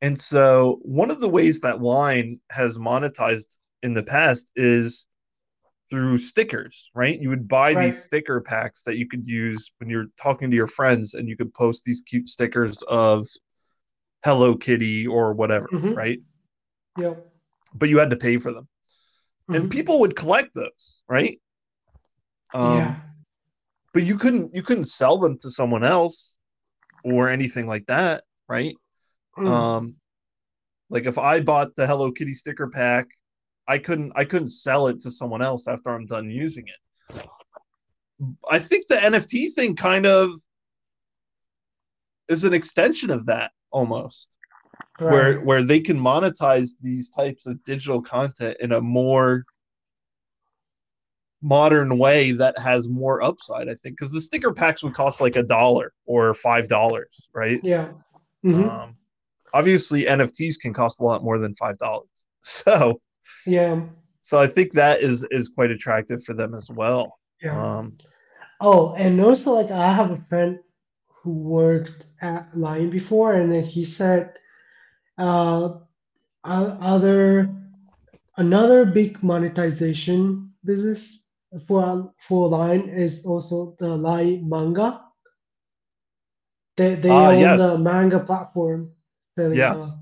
and 0.00 0.18
so 0.18 0.78
one 0.80 1.10
of 1.10 1.20
the 1.20 1.28
ways 1.28 1.60
that 1.60 1.82
Line 1.82 2.40
has 2.50 2.78
monetized 2.78 3.58
in 3.82 3.94
the 3.94 4.02
past 4.02 4.52
is 4.56 5.06
through 5.90 6.18
stickers, 6.18 6.90
right? 6.94 7.20
You 7.20 7.28
would 7.30 7.48
buy 7.48 7.72
right. 7.72 7.86
these 7.86 8.02
sticker 8.02 8.40
packs 8.40 8.84
that 8.84 8.96
you 8.96 9.08
could 9.08 9.26
use 9.26 9.72
when 9.78 9.90
you're 9.90 10.06
talking 10.20 10.50
to 10.50 10.56
your 10.56 10.68
friends 10.68 11.14
and 11.14 11.28
you 11.28 11.36
could 11.36 11.52
post 11.52 11.84
these 11.84 12.00
cute 12.06 12.28
stickers 12.28 12.80
of 12.82 13.26
Hello 14.24 14.56
Kitty 14.56 15.06
or 15.06 15.32
whatever, 15.32 15.68
mm-hmm. 15.72 15.94
right? 15.94 16.20
Yeah. 16.96 17.14
But 17.74 17.88
you 17.88 17.98
had 17.98 18.10
to 18.10 18.16
pay 18.16 18.38
for 18.38 18.52
them. 18.52 18.68
Mm-hmm. 19.50 19.54
And 19.54 19.70
people 19.70 20.00
would 20.00 20.14
collect 20.14 20.54
those, 20.54 21.02
right? 21.08 21.40
Um, 22.54 22.78
yeah. 22.78 22.96
But 23.92 24.04
you 24.04 24.16
couldn't 24.16 24.54
you 24.54 24.62
couldn't 24.62 24.84
sell 24.84 25.18
them 25.18 25.38
to 25.40 25.50
someone 25.50 25.82
else 25.82 26.36
or 27.04 27.28
anything 27.28 27.66
like 27.66 27.86
that, 27.86 28.22
right? 28.48 28.74
Mm. 29.36 29.48
Um 29.48 29.94
like 30.90 31.06
if 31.06 31.18
I 31.18 31.40
bought 31.40 31.74
the 31.74 31.86
Hello 31.86 32.12
Kitty 32.12 32.34
sticker 32.34 32.68
pack 32.68 33.08
I 33.70 33.78
couldn't 33.78 34.12
I 34.16 34.24
couldn't 34.24 34.50
sell 34.50 34.88
it 34.88 35.00
to 35.02 35.12
someone 35.12 35.42
else 35.42 35.68
after 35.68 35.90
I'm 35.90 36.04
done 36.04 36.28
using 36.28 36.64
it. 36.66 37.26
I 38.50 38.58
think 38.58 38.88
the 38.88 38.96
NFT 38.96 39.52
thing 39.54 39.76
kind 39.76 40.06
of 40.06 40.32
is 42.28 42.42
an 42.42 42.52
extension 42.52 43.10
of 43.10 43.26
that 43.26 43.52
almost. 43.70 44.38
Right. 44.98 45.12
Where 45.12 45.40
where 45.40 45.62
they 45.62 45.78
can 45.78 46.00
monetize 46.00 46.70
these 46.82 47.10
types 47.10 47.46
of 47.46 47.62
digital 47.62 48.02
content 48.02 48.56
in 48.58 48.72
a 48.72 48.80
more 48.80 49.44
modern 51.40 51.96
way 51.96 52.32
that 52.32 52.58
has 52.58 52.88
more 52.88 53.22
upside, 53.22 53.68
I 53.68 53.74
think. 53.76 53.96
Because 53.96 54.10
the 54.10 54.20
sticker 54.20 54.52
packs 54.52 54.82
would 54.82 54.94
cost 54.94 55.20
like 55.20 55.36
a 55.36 55.44
dollar 55.44 55.92
or 56.06 56.34
five 56.34 56.66
dollars, 56.66 57.28
right? 57.32 57.60
Yeah. 57.62 57.90
Mm-hmm. 58.44 58.68
Um, 58.68 58.96
obviously 59.54 60.06
NFTs 60.06 60.58
can 60.58 60.74
cost 60.74 60.98
a 60.98 61.04
lot 61.04 61.22
more 61.22 61.38
than 61.38 61.54
five 61.54 61.78
dollars. 61.78 62.08
So 62.42 63.02
yeah. 63.46 63.82
So 64.22 64.38
I 64.38 64.46
think 64.46 64.72
that 64.72 65.00
is 65.00 65.26
is 65.30 65.48
quite 65.48 65.70
attractive 65.70 66.22
for 66.22 66.34
them 66.34 66.54
as 66.54 66.70
well. 66.70 67.18
Yeah. 67.42 67.60
Um, 67.60 67.98
oh, 68.60 68.94
and 68.94 69.20
also 69.20 69.52
like 69.52 69.70
I 69.70 69.92
have 69.92 70.10
a 70.10 70.24
friend 70.28 70.58
who 71.08 71.32
worked 71.32 72.06
at 72.20 72.56
Line 72.56 72.90
before, 72.90 73.34
and 73.34 73.52
then 73.52 73.64
he 73.64 73.84
said, 73.84 74.34
uh, 75.18 75.74
other 76.44 77.50
another 78.36 78.84
big 78.84 79.22
monetization 79.22 80.52
business 80.64 81.26
for 81.66 82.12
for 82.26 82.48
Line 82.48 82.88
is 82.88 83.24
also 83.24 83.76
the 83.78 83.88
Line 83.88 84.48
manga. 84.48 85.02
They 86.76 86.94
they 86.94 87.10
uh, 87.10 87.32
own 87.32 87.40
yes. 87.40 87.60
the 87.60 87.82
manga 87.82 88.20
platform. 88.20 88.92
That, 89.36 89.54
yes. 89.54 89.92
Uh, 89.92 89.96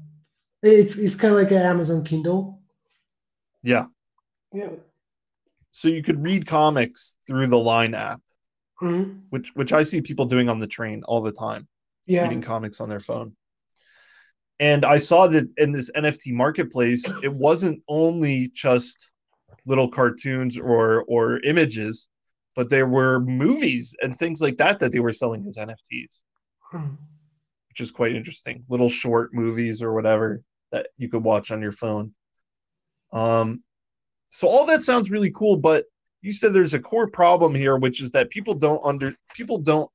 it's 0.62 0.96
it's 0.96 1.14
kind 1.14 1.34
of 1.34 1.40
like 1.40 1.52
an 1.52 1.62
Amazon 1.62 2.04
Kindle. 2.04 2.57
Yeah. 3.62 3.86
Yeah. 4.52 4.70
So 5.72 5.88
you 5.88 6.02
could 6.02 6.22
read 6.22 6.46
comics 6.46 7.16
through 7.26 7.48
the 7.48 7.58
Line 7.58 7.94
app, 7.94 8.20
mm-hmm. 8.82 9.18
which 9.30 9.50
which 9.54 9.72
I 9.72 9.82
see 9.82 10.00
people 10.00 10.24
doing 10.24 10.48
on 10.48 10.60
the 10.60 10.66
train 10.66 11.02
all 11.04 11.20
the 11.20 11.32
time. 11.32 11.68
Yeah. 12.06 12.22
Reading 12.22 12.42
comics 12.42 12.80
on 12.80 12.88
their 12.88 13.00
phone. 13.00 13.36
And 14.60 14.84
I 14.84 14.98
saw 14.98 15.28
that 15.28 15.48
in 15.56 15.70
this 15.72 15.90
NFT 15.92 16.32
marketplace, 16.32 17.04
it 17.22 17.32
wasn't 17.32 17.82
only 17.88 18.50
just 18.54 19.12
little 19.66 19.88
cartoons 19.88 20.58
or 20.58 21.04
or 21.06 21.40
images, 21.40 22.08
but 22.56 22.70
there 22.70 22.88
were 22.88 23.20
movies 23.20 23.94
and 24.02 24.16
things 24.16 24.40
like 24.40 24.56
that 24.56 24.80
that 24.80 24.92
they 24.92 25.00
were 25.00 25.12
selling 25.12 25.46
as 25.46 25.58
NFTs, 25.58 26.22
hmm. 26.72 26.94
which 27.68 27.80
is 27.80 27.90
quite 27.90 28.16
interesting. 28.16 28.64
Little 28.68 28.88
short 28.88 29.32
movies 29.32 29.82
or 29.82 29.92
whatever 29.92 30.42
that 30.72 30.88
you 30.96 31.08
could 31.08 31.22
watch 31.22 31.50
on 31.50 31.62
your 31.62 31.72
phone. 31.72 32.14
Um, 33.12 33.62
so 34.30 34.48
all 34.48 34.66
that 34.66 34.82
sounds 34.82 35.10
really 35.10 35.30
cool, 35.30 35.56
but 35.56 35.84
you 36.22 36.32
said 36.32 36.52
there's 36.52 36.74
a 36.74 36.80
core 36.80 37.10
problem 37.10 37.54
here, 37.54 37.76
which 37.76 38.02
is 38.02 38.10
that 38.12 38.30
people 38.30 38.54
don't 38.54 38.80
under 38.84 39.14
people 39.34 39.58
don't. 39.58 39.90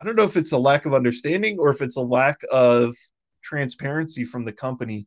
I 0.00 0.04
don't 0.06 0.16
know 0.16 0.24
if 0.24 0.36
it's 0.36 0.52
a 0.52 0.58
lack 0.58 0.86
of 0.86 0.94
understanding 0.94 1.58
or 1.58 1.70
if 1.70 1.82
it's 1.82 1.96
a 1.96 2.02
lack 2.02 2.38
of 2.50 2.94
transparency 3.42 4.24
from 4.24 4.44
the 4.44 4.52
company, 4.52 5.06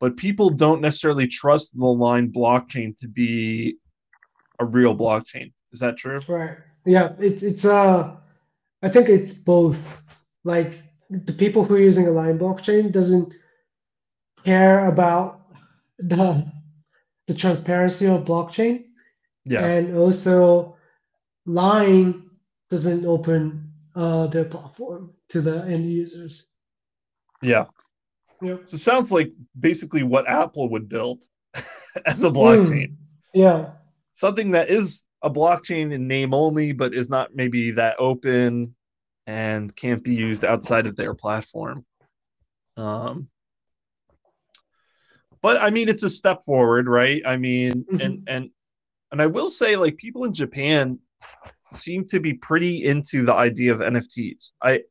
but 0.00 0.16
people 0.16 0.50
don't 0.50 0.82
necessarily 0.82 1.26
trust 1.26 1.78
the 1.78 1.86
line 1.86 2.30
blockchain 2.30 2.96
to 2.98 3.08
be 3.08 3.76
a 4.58 4.64
real 4.64 4.96
blockchain. 4.96 5.52
Is 5.72 5.80
that 5.80 5.96
true? 5.96 6.20
Right. 6.28 6.58
Yeah. 6.84 7.12
It's 7.18 7.42
it's 7.42 7.64
uh, 7.64 8.16
I 8.82 8.88
think 8.88 9.08
it's 9.08 9.32
both. 9.32 10.02
Like 10.44 10.82
the 11.08 11.32
people 11.32 11.64
who 11.64 11.76
are 11.76 11.80
using 11.80 12.08
a 12.08 12.10
line 12.10 12.38
blockchain 12.38 12.90
doesn't 12.90 13.32
care 14.44 14.86
about 14.86 15.41
the 16.08 16.46
the 17.28 17.34
transparency 17.34 18.06
of 18.06 18.24
blockchain. 18.24 18.84
Yeah. 19.44 19.64
And 19.64 19.96
also 19.96 20.76
Line 21.46 22.30
doesn't 22.70 23.04
open 23.04 23.72
uh, 23.94 24.26
their 24.28 24.44
platform 24.44 25.12
to 25.30 25.40
the 25.40 25.64
end 25.64 25.90
users. 25.90 26.46
Yeah. 27.42 27.66
Yep. 28.40 28.62
So 28.68 28.74
it 28.74 28.78
sounds 28.78 29.12
like 29.12 29.32
basically 29.58 30.02
what 30.02 30.28
Apple 30.28 30.68
would 30.70 30.88
build 30.88 31.24
as 32.06 32.24
a 32.24 32.30
blockchain. 32.30 32.90
Mm, 32.90 32.96
yeah. 33.34 33.70
Something 34.12 34.52
that 34.52 34.68
is 34.68 35.04
a 35.22 35.30
blockchain 35.30 35.92
in 35.92 36.06
name 36.08 36.34
only, 36.34 36.72
but 36.72 36.94
is 36.94 37.08
not 37.08 37.34
maybe 37.34 37.70
that 37.72 37.96
open 37.98 38.74
and 39.26 39.74
can't 39.76 40.02
be 40.02 40.14
used 40.14 40.44
outside 40.44 40.86
of 40.86 40.96
their 40.96 41.14
platform. 41.14 41.84
Um, 42.76 43.28
but 45.42 45.60
I 45.60 45.70
mean, 45.70 45.88
it's 45.88 46.02
a 46.04 46.10
step 46.10 46.42
forward, 46.44 46.86
right? 46.88 47.20
I 47.26 47.36
mean, 47.36 47.84
Mhm. 47.92 48.04
and 48.04 48.28
and 48.28 48.50
and 49.10 49.20
I 49.20 49.26
will 49.26 49.50
say, 49.50 49.76
like 49.76 49.96
people 49.96 50.24
in 50.24 50.32
Japan 50.32 50.98
seem 51.74 52.06
to 52.06 52.20
be 52.20 52.34
pretty 52.34 52.84
into 52.84 53.24
the 53.24 53.34
idea 53.34 53.72
of 53.74 53.80
NFTs. 53.80 54.52
I 54.62 54.84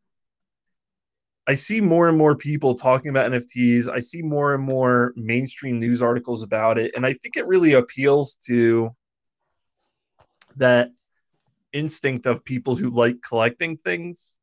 I 1.48 1.56
see 1.56 1.82
more 1.82 2.08
and 2.08 2.18
more 2.18 2.36
people 2.36 2.76
talking 2.76 3.10
about 3.10 3.32
NFTs. 3.32 3.90
I 3.90 4.00
see 4.00 4.22
more 4.22 4.54
and 4.54 4.64
more 4.64 5.12
mainstream 5.16 5.80
news 5.80 6.02
articles 6.02 6.44
about 6.44 6.78
it, 6.78 6.92
and 6.96 7.06
I 7.06 7.14
think 7.14 7.36
it 7.36 7.48
really 7.48 7.74
appeals 7.74 8.36
to 8.48 8.96
that 10.58 10.92
instinct 11.74 12.26
of 12.26 12.44
people 12.44 12.76
who 12.76 12.90
like 12.90 13.22
collecting 13.22 13.78
things 13.78 14.38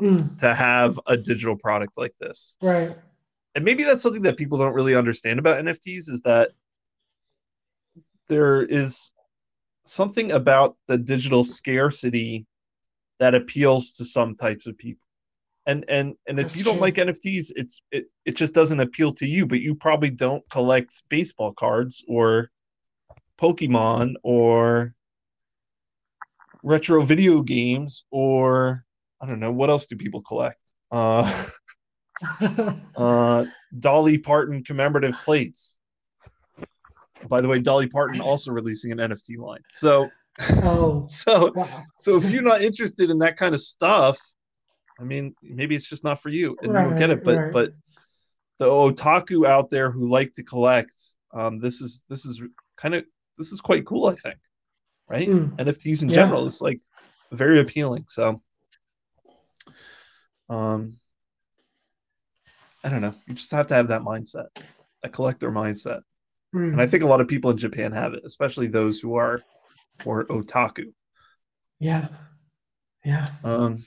Mm, 0.00 0.38
to 0.38 0.54
have 0.54 0.98
a 1.08 1.16
digital 1.16 1.56
product 1.56 1.98
like 1.98 2.14
this. 2.20 2.56
right. 2.62 2.96
And 3.54 3.64
maybe 3.64 3.82
that's 3.82 4.02
something 4.02 4.22
that 4.22 4.36
people 4.36 4.58
don't 4.58 4.74
really 4.74 4.94
understand 4.94 5.38
about 5.38 5.64
NFTs 5.64 6.08
is 6.08 6.22
that 6.24 6.50
there 8.28 8.62
is 8.62 9.12
something 9.84 10.32
about 10.32 10.76
the 10.86 10.98
digital 10.98 11.42
scarcity 11.44 12.46
that 13.18 13.34
appeals 13.34 13.92
to 13.92 14.04
some 14.04 14.36
types 14.36 14.66
of 14.66 14.76
people. 14.78 15.02
And 15.66 15.84
and 15.88 16.14
and 16.26 16.38
if 16.38 16.46
That's 16.46 16.56
you 16.56 16.64
don't 16.64 16.74
true. 16.74 16.82
like 16.82 16.94
NFTs, 16.94 17.52
it's 17.56 17.82
it 17.90 18.06
it 18.24 18.36
just 18.36 18.54
doesn't 18.54 18.80
appeal 18.80 19.12
to 19.14 19.26
you, 19.26 19.46
but 19.46 19.60
you 19.60 19.74
probably 19.74 20.10
don't 20.10 20.48
collect 20.50 21.02
baseball 21.08 21.52
cards 21.52 22.02
or 22.08 22.50
Pokemon 23.38 24.14
or 24.22 24.94
retro 26.62 27.02
video 27.02 27.42
games 27.42 28.04
or 28.10 28.84
I 29.20 29.26
don't 29.26 29.40
know 29.40 29.52
what 29.52 29.68
else 29.68 29.86
do 29.86 29.96
people 29.96 30.22
collect? 30.22 30.60
Uh 30.90 31.30
uh, 32.96 33.44
Dolly 33.78 34.18
Parton 34.18 34.62
commemorative 34.64 35.20
plates. 35.20 35.78
By 37.28 37.40
the 37.40 37.48
way, 37.48 37.60
Dolly 37.60 37.88
Parton 37.88 38.20
also 38.20 38.52
releasing 38.52 38.92
an 38.92 38.98
NFT 38.98 39.38
line. 39.38 39.60
So, 39.72 40.08
oh, 40.62 41.06
so, 41.08 41.52
wow. 41.54 41.82
so 41.98 42.16
if 42.16 42.30
you're 42.30 42.42
not 42.42 42.62
interested 42.62 43.10
in 43.10 43.18
that 43.18 43.36
kind 43.36 43.54
of 43.54 43.60
stuff, 43.60 44.18
I 45.00 45.04
mean, 45.04 45.34
maybe 45.42 45.74
it's 45.74 45.88
just 45.88 46.04
not 46.04 46.20
for 46.22 46.28
you, 46.28 46.56
and 46.62 46.72
you 46.72 46.78
don't 46.78 46.96
get 46.96 47.10
it. 47.10 47.24
But, 47.24 47.38
right. 47.38 47.52
but 47.52 47.72
the 48.58 48.66
otaku 48.66 49.46
out 49.46 49.70
there 49.70 49.90
who 49.90 50.08
like 50.08 50.32
to 50.34 50.42
collect, 50.42 50.94
um, 51.32 51.60
this 51.60 51.80
is 51.80 52.04
this 52.08 52.24
is 52.24 52.42
kind 52.76 52.94
of 52.94 53.04
this 53.36 53.52
is 53.52 53.60
quite 53.60 53.86
cool. 53.86 54.06
I 54.06 54.14
think, 54.14 54.38
right? 55.08 55.28
Mm, 55.28 55.56
NFTs 55.56 56.02
in 56.02 56.08
Yeah. 56.08 56.16
general 56.16 56.46
is 56.46 56.60
like 56.60 56.80
very 57.32 57.60
appealing. 57.60 58.04
So, 58.08 58.42
um, 60.48 60.98
I 62.84 62.88
don't 62.90 63.02
know. 63.02 63.14
You 63.26 63.34
just 63.34 63.50
have 63.52 63.66
to 63.68 63.74
have 63.74 63.88
that 63.88 64.02
mindset, 64.02 64.46
a 65.02 65.08
collector 65.08 65.50
mindset, 65.50 66.02
mm, 66.54 66.72
and 66.72 66.80
I 66.80 66.86
think 66.86 67.02
a 67.02 67.06
lot 67.08 67.20
of 67.20 67.28
people 67.28 67.50
in 67.50 67.56
Japan 67.58 67.92
have 67.92 68.14
it, 68.14 68.22
especially 68.24 68.68
those 68.68 69.00
who 69.00 69.16
are 69.16 69.42
or 70.04 70.26
otaku. 70.26 70.92
yeah. 71.80 72.08
Yeah. 73.04 73.24
Um, 73.42 73.78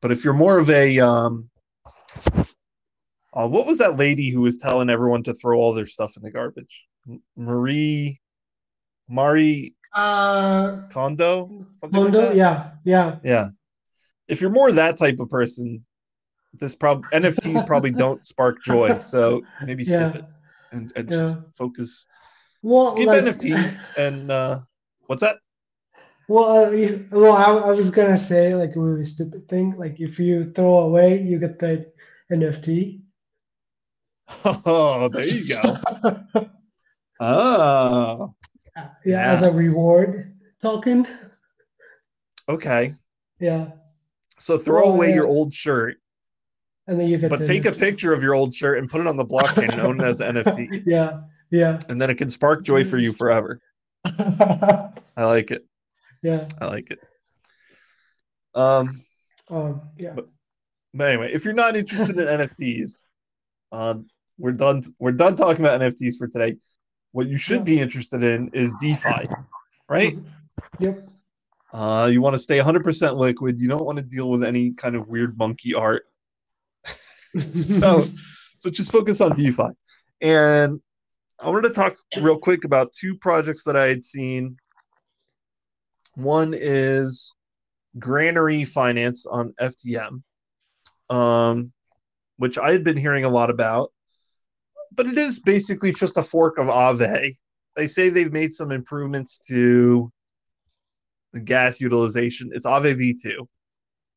but 0.00 0.12
if 0.12 0.24
you're 0.24 0.34
more 0.34 0.58
of 0.58 0.70
a, 0.70 1.00
um, 1.00 1.48
uh, 3.34 3.48
what 3.48 3.66
was 3.66 3.78
that 3.78 3.96
lady 3.96 4.30
who 4.30 4.42
was 4.42 4.58
telling 4.58 4.90
everyone 4.90 5.22
to 5.24 5.34
throw 5.34 5.58
all 5.58 5.72
their 5.74 5.86
stuff 5.86 6.16
in 6.16 6.22
the 6.22 6.30
garbage? 6.30 6.86
Marie, 7.36 8.20
Mari 9.08 9.74
Uh, 9.94 10.82
Kondo, 10.90 11.66
something 11.74 12.02
Mondo, 12.02 12.18
like 12.18 12.28
that. 12.28 12.36
yeah, 12.36 12.70
yeah. 12.84 13.16
Yeah. 13.24 13.48
If 14.28 14.40
you're 14.40 14.50
more 14.50 14.70
that 14.72 14.96
type 14.96 15.18
of 15.18 15.28
person, 15.28 15.84
this 16.54 16.74
prob 16.74 17.04
NFTs 17.12 17.66
probably 17.66 17.90
don't 17.90 18.24
spark 18.24 18.62
joy. 18.62 18.98
So 18.98 19.42
maybe 19.64 19.84
skip 19.84 20.14
Yeah. 20.14 20.20
it 20.20 20.24
and, 20.72 20.92
and 20.96 21.10
just 21.10 21.38
focus. 21.56 22.06
Well, 22.62 22.90
Skip 22.92 23.06
like- 23.06 23.24
NFTs 23.24 23.80
and 23.98 24.30
uh 24.30 24.60
what's 25.06 25.22
that? 25.22 25.36
Well, 26.28 26.66
uh, 26.66 26.98
well, 27.10 27.32
I, 27.32 27.68
I 27.68 27.72
was 27.72 27.90
gonna 27.90 28.16
say 28.16 28.54
like 28.54 28.76
a 28.76 28.80
really 28.80 29.04
stupid 29.04 29.48
thing. 29.48 29.74
Like 29.76 30.00
if 30.00 30.18
you 30.18 30.52
throw 30.52 30.78
away, 30.80 31.20
you 31.20 31.38
get 31.38 31.58
the 31.58 31.90
NFT. 32.32 33.00
Oh, 34.44 35.08
there 35.08 35.24
you 35.26 35.46
go. 35.48 35.78
Oh, 37.20 38.34
yeah, 39.04 39.32
as 39.32 39.42
a 39.44 39.52
reward 39.52 40.34
token. 40.60 41.06
okay. 42.48 42.94
Yeah, 43.38 43.70
So 44.38 44.58
throw 44.58 44.84
away 44.90 45.10
yeah. 45.10 45.16
your 45.16 45.26
old 45.28 45.54
shirt, 45.54 45.98
and 46.86 46.98
then 47.00 47.08
you 47.08 47.18
get. 47.18 47.30
but 47.30 47.44
take 47.44 47.64
a 47.66 47.72
picture 47.72 48.12
of 48.12 48.22
your 48.22 48.34
old 48.34 48.54
shirt 48.54 48.78
and 48.78 48.90
put 48.90 49.00
it 49.00 49.06
on 49.06 49.16
the 49.16 49.24
blockchain 49.24 49.68
and 49.72 49.80
own 49.80 50.00
it 50.00 50.04
as 50.06 50.20
NFT. 50.20 50.82
Yeah, 50.86 51.20
yeah, 51.50 51.78
And 51.88 52.00
then 52.00 52.10
it 52.10 52.16
can 52.16 52.30
spark 52.30 52.64
joy 52.64 52.84
for 52.84 52.98
you 52.98 53.12
forever. 53.20 53.60
I 54.04 54.90
like 55.16 55.50
it. 55.50 55.64
yeah. 56.22 56.48
I 56.60 56.66
like 56.66 56.90
it. 56.90 56.98
Um, 58.54 58.90
Um, 59.48 59.82
yeah. 59.96 60.14
but 60.94 61.04
anyway, 61.08 61.32
if 61.32 61.44
you're 61.44 61.54
not 61.54 61.76
interested 61.76 62.18
in 62.18 62.26
NFTs, 62.38 63.08
um, 63.70 64.06
we're 64.38 64.52
done. 64.52 64.82
We're 64.98 65.12
done 65.12 65.36
talking 65.36 65.64
about 65.64 65.80
NFTs 65.80 66.16
for 66.18 66.26
today. 66.26 66.56
What 67.12 67.26
you 67.28 67.36
should 67.36 67.64
be 67.64 67.78
interested 67.78 68.22
in 68.22 68.48
is 68.54 68.74
DeFi, 68.80 69.28
right? 69.88 70.14
Yep. 70.78 71.06
Uh, 71.72 72.08
you 72.10 72.20
want 72.20 72.34
to 72.34 72.38
stay 72.38 72.58
100% 72.58 73.16
liquid. 73.16 73.60
You 73.60 73.68
don't 73.68 73.84
want 73.84 73.98
to 73.98 74.04
deal 74.04 74.30
with 74.30 74.42
any 74.44 74.72
kind 74.72 74.96
of 74.96 75.08
weird 75.08 75.36
monkey 75.38 75.74
art. 75.74 76.06
So, 77.62 78.08
so 78.58 78.70
just 78.70 78.92
focus 78.92 79.20
on 79.20 79.34
DeFi. 79.34 79.68
And 80.20 80.80
I 81.40 81.48
wanted 81.48 81.68
to 81.68 81.74
talk 81.74 81.96
real 82.20 82.38
quick 82.38 82.64
about 82.64 82.92
two 82.92 83.16
projects 83.16 83.64
that 83.64 83.76
I 83.76 83.88
had 83.88 84.04
seen. 84.04 84.56
One 86.14 86.54
is 86.54 87.32
Granary 87.98 88.64
Finance 88.64 89.26
on 89.26 89.54
FTM, 89.60 90.22
um, 91.10 91.72
which 92.36 92.58
I 92.58 92.70
had 92.72 92.84
been 92.84 92.96
hearing 92.96 93.24
a 93.24 93.28
lot 93.28 93.50
about, 93.50 93.92
but 94.94 95.06
it 95.06 95.18
is 95.18 95.40
basically 95.40 95.92
just 95.92 96.16
a 96.16 96.22
fork 96.22 96.58
of 96.58 96.66
Aave. 96.66 97.32
They 97.76 97.86
say 97.86 98.08
they've 98.08 98.32
made 98.32 98.52
some 98.52 98.70
improvements 98.70 99.38
to 99.48 100.12
the 101.32 101.40
gas 101.40 101.80
utilization. 101.80 102.50
It's 102.52 102.66
Aave 102.66 102.94
V2. 102.94 103.46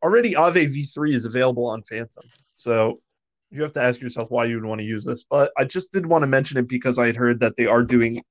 Already, 0.03 0.33
Aave 0.33 0.67
V3 0.67 1.13
is 1.13 1.25
available 1.25 1.65
on 1.67 1.81
Fantom. 1.83 2.23
So 2.55 2.99
you 3.51 3.61
have 3.61 3.73
to 3.73 3.81
ask 3.81 4.01
yourself 4.01 4.29
why 4.29 4.45
you 4.45 4.55
would 4.55 4.65
want 4.65 4.79
to 4.81 4.87
use 4.87 5.05
this. 5.05 5.23
But 5.29 5.51
I 5.57 5.65
just 5.65 5.91
did 5.91 6.05
want 6.05 6.23
to 6.23 6.27
mention 6.27 6.57
it 6.57 6.67
because 6.67 6.97
I 6.97 7.05
had 7.07 7.15
heard 7.15 7.39
that 7.39 7.55
they 7.55 7.65
are 7.65 7.83
doing 7.83 8.21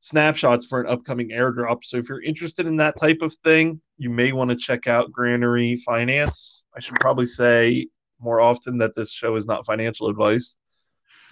snapshots 0.00 0.66
for 0.66 0.80
an 0.80 0.86
upcoming 0.86 1.30
airdrop. 1.30 1.82
So 1.82 1.96
if 1.96 2.08
you're 2.08 2.22
interested 2.22 2.66
in 2.66 2.76
that 2.76 2.98
type 2.98 3.22
of 3.22 3.34
thing, 3.44 3.80
you 3.96 4.10
may 4.10 4.32
want 4.32 4.50
to 4.50 4.56
check 4.56 4.86
out 4.86 5.12
Granary 5.12 5.76
Finance. 5.76 6.66
I 6.76 6.80
should 6.80 6.96
probably 7.00 7.26
say 7.26 7.86
more 8.20 8.40
often 8.40 8.78
that 8.78 8.94
this 8.94 9.12
show 9.12 9.36
is 9.36 9.46
not 9.46 9.66
financial 9.66 10.08
advice, 10.08 10.56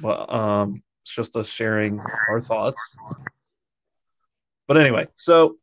but 0.00 0.32
um, 0.32 0.82
it's 1.02 1.14
just 1.14 1.36
us 1.36 1.48
sharing 1.48 2.00
our 2.28 2.40
thoughts. 2.40 2.96
But 4.68 4.76
anyway, 4.76 5.06
so 5.16 5.56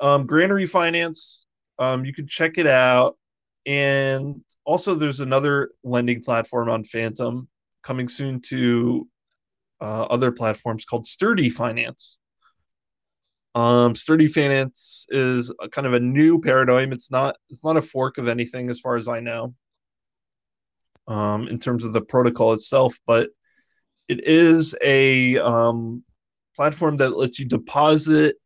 um, 0.00 0.26
Granary 0.26 0.66
Finance, 0.66 1.46
um, 1.78 2.04
you 2.04 2.12
can 2.12 2.26
check 2.26 2.58
it 2.58 2.66
out. 2.66 3.16
And 3.66 4.42
also, 4.64 4.94
there's 4.94 5.20
another 5.20 5.70
lending 5.84 6.22
platform 6.22 6.68
on 6.68 6.84
Fantom 6.84 7.48
coming 7.82 8.08
soon 8.08 8.40
to 8.40 9.08
uh, 9.80 10.04
other 10.04 10.32
platforms 10.32 10.84
called 10.84 11.06
Sturdy 11.06 11.50
Finance. 11.50 12.18
Um, 13.54 13.94
Sturdy 13.94 14.28
Finance 14.28 15.06
is 15.10 15.52
kind 15.72 15.86
of 15.86 15.92
a 15.92 16.00
new 16.00 16.40
paradigm. 16.40 16.92
It's 16.92 17.10
not 17.10 17.36
it's 17.50 17.64
not 17.64 17.76
a 17.76 17.82
fork 17.82 18.18
of 18.18 18.28
anything 18.28 18.70
as 18.70 18.80
far 18.80 18.96
as 18.96 19.08
I 19.08 19.20
know. 19.20 19.54
Um, 21.08 21.48
in 21.48 21.58
terms 21.58 21.84
of 21.84 21.92
the 21.92 22.00
protocol 22.00 22.52
itself, 22.52 22.96
but 23.06 23.30
it 24.08 24.24
is 24.24 24.76
a 24.82 25.36
um, 25.38 26.04
platform 26.54 26.96
that 26.98 27.16
lets 27.16 27.40
you 27.40 27.44
deposit 27.44 28.36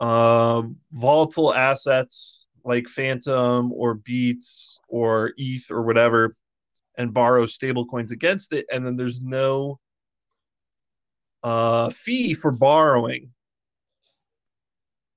um, 0.00 0.76
volatile 0.92 1.52
assets 1.52 2.45
like 2.66 2.88
Fantom 2.88 3.72
or 3.72 3.94
BEETS 3.94 4.80
or 4.88 5.32
ETH 5.38 5.70
or 5.70 5.82
whatever, 5.82 6.34
and 6.98 7.14
borrow 7.14 7.46
stable 7.46 7.86
coins 7.86 8.12
against 8.12 8.52
it, 8.52 8.66
and 8.72 8.84
then 8.84 8.96
there's 8.96 9.22
no 9.22 9.78
uh, 11.42 11.90
fee 11.90 12.34
for 12.34 12.50
borrowing 12.50 13.30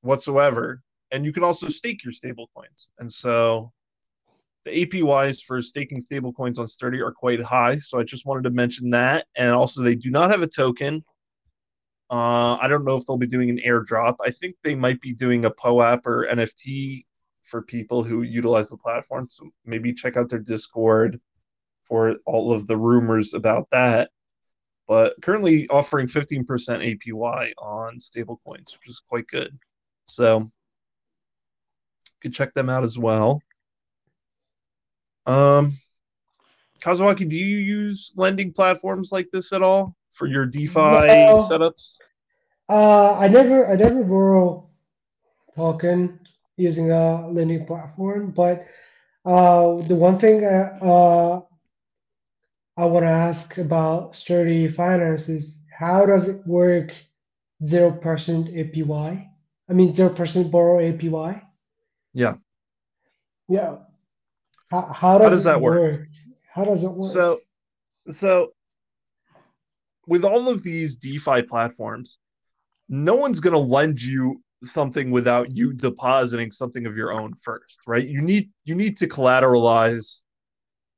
whatsoever. 0.02 0.82
And 1.12 1.26
you 1.26 1.34
can 1.34 1.43
also 1.43 1.68
stake 1.68 2.04
your 2.04 2.14
stable 2.14 2.50
coins. 2.56 2.89
And 3.00 3.12
so 3.12 3.72
the 4.66 4.86
APYs 4.86 5.43
for 5.43 5.62
staking 5.62 6.04
stablecoins 6.04 6.60
on 6.60 6.68
Sturdy 6.68 7.02
are 7.02 7.12
quite 7.12 7.41
high. 7.41 7.78
So 7.78 8.00
I 8.00 8.04
just 8.04 8.26
wanted 8.26 8.43
to 8.43 8.52
mention 8.52 8.91
that. 8.91 9.26
And 9.36 9.54
also, 9.56 9.82
they 9.82 9.95
do 9.95 10.12
not 10.12 10.30
have 10.30 10.43
a 10.43 10.47
token. 10.47 11.04
Uh, 12.12 12.58
I 12.62 12.68
don't 12.68 12.86
know 12.86 12.97
if 12.97 13.06
they'll 13.06 13.18
be 13.18 13.28
doing 13.28 13.50
an 13.50 13.60
airdrop. 13.66 14.16
I 14.24 14.32
think 14.32 14.56
they 14.64 14.76
might 14.76 15.02
be 15.02 15.14
doing 15.14 15.45
a 15.45 15.52
POAP 15.52 16.06
or 16.06 16.28
NFT 16.28 17.06
for 17.50 17.62
people 17.64 18.04
who 18.04 18.22
utilize 18.22 18.70
the 18.70 18.78
platform. 18.78 19.28
So 19.30 19.50
maybe 19.66 19.93
check 19.93 20.16
out 20.18 20.30
their 20.30 20.39
Discord 20.39 21.20
for 21.84 22.16
all 22.26 22.54
of 22.54 22.68
the 22.68 22.78
rumors 22.78 23.34
about 23.34 23.68
that. 23.72 24.12
But 24.88 25.16
currently 25.22 25.68
offering 25.70 26.08
15% 26.08 26.45
APY 26.45 27.54
on 27.58 28.00
stablecoins, 28.00 28.78
which 28.78 28.88
is 28.88 29.02
quite 29.08 29.28
good. 29.28 29.58
So 30.08 30.39
you 30.39 30.52
could 32.22 32.34
check 32.34 32.54
them 32.54 32.70
out 32.70 32.84
as 32.84 32.97
well. 32.97 33.41
Um, 35.26 35.74
Kazuaki, 36.82 37.28
do 37.28 37.36
you 37.36 37.58
use 37.58 38.14
lending 38.16 38.52
platforms 38.52 39.12
like 39.12 39.30
this 39.32 39.54
at 39.54 39.62
all 39.62 39.95
for 40.12 40.28
your 40.28 40.45
DeFi 40.45 40.80
no. 40.80 41.47
setups? 41.50 41.97
Uh, 42.68 43.16
I 43.18 43.28
never, 43.28 43.68
I 43.68 43.76
never 43.76 44.04
borrow 44.04 44.68
token 45.56 46.20
using 46.60 46.91
a 46.91 47.28
lending 47.30 47.66
platform, 47.66 48.32
but 48.32 48.68
uh, 49.26 49.82
the 49.88 49.95
one 49.95 50.20
thing 50.20 50.45
uh, 50.45 50.78
uh 50.82 51.41
I 52.78 52.86
want 52.86 53.03
to 53.03 53.10
ask 53.10 53.57
about 53.57 54.16
Sturdy 54.16 54.70
Finance 54.70 55.28
is 55.28 55.57
how 55.78 56.05
does 56.05 56.30
it 56.30 56.45
work? 56.47 56.93
Zero 57.66 57.91
percent 57.91 58.47
APY. 58.47 59.28
I 59.70 59.74
mean, 59.74 59.93
zero 59.93 60.10
percent 60.10 60.49
borrow 60.49 60.80
APY. 60.80 61.41
Yeah. 62.14 62.36
Yeah. 63.49 63.78
How, 64.70 64.93
how, 64.93 65.18
does, 65.18 65.26
how 65.26 65.30
does 65.30 65.43
that 65.43 65.62
work? 65.62 65.80
work? 65.80 66.07
How 66.53 66.64
does 66.64 66.84
it 66.84 66.91
work? 66.91 67.12
So, 67.12 67.41
so 68.10 68.53
with 70.07 70.24
all 70.24 70.47
of 70.47 70.64
these 70.64 70.95
DeFi 70.95 71.43
platforms, 71.43 72.18
no 72.88 73.16
one's 73.16 73.41
going 73.41 73.53
to 73.53 73.60
lend 73.60 74.01
you 74.01 74.41
something 74.64 75.12
without 75.12 75.51
you 75.51 75.74
depositing 75.74 76.51
something 76.51 76.86
of 76.86 76.97
your 76.97 77.14
own 77.14 77.34
first, 77.36 77.80
right? 77.88 78.05
You 78.05 78.22
need 78.22 78.49
you 78.66 78.76
need 78.76 78.97
to 78.97 79.07
collateralize 79.07 80.22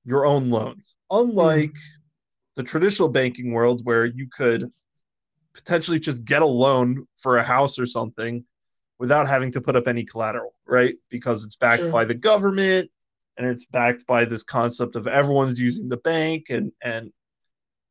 your 0.06 0.26
own 0.26 0.50
loans. 0.50 0.96
Unlike 1.10 1.70
mm-hmm. 1.70 2.02
the 2.56 2.64
traditional 2.64 3.10
banking 3.10 3.52
world 3.52 3.82
where 3.86 4.06
you 4.06 4.28
could 4.32 4.72
potentially 5.54 6.00
just 6.00 6.26
get 6.26 6.42
a 6.42 6.46
loan 6.46 7.06
for 7.20 7.38
a 7.38 7.44
house 7.44 7.78
or 7.78 7.86
something 7.86 8.44
without 9.00 9.28
having 9.28 9.52
to 9.52 9.62
put 9.62 9.76
up 9.76 9.88
any 9.88 10.04
collateral, 10.04 10.54
right? 10.66 10.96
Because 11.10 11.44
it's 11.44 11.56
backed 11.56 11.82
sure. 11.82 11.92
by 11.92 12.06
the 12.06 12.14
government 12.14 12.90
and 13.38 13.48
it's 13.48 13.66
backed 13.66 14.06
by 14.08 14.26
this 14.26 14.44
concept 14.44 14.96
of 14.96 15.08
everyone's 15.08 15.60
using 15.60 15.90
the 15.90 15.98
bank 15.98 16.48
and 16.50 16.72
and 16.84 17.12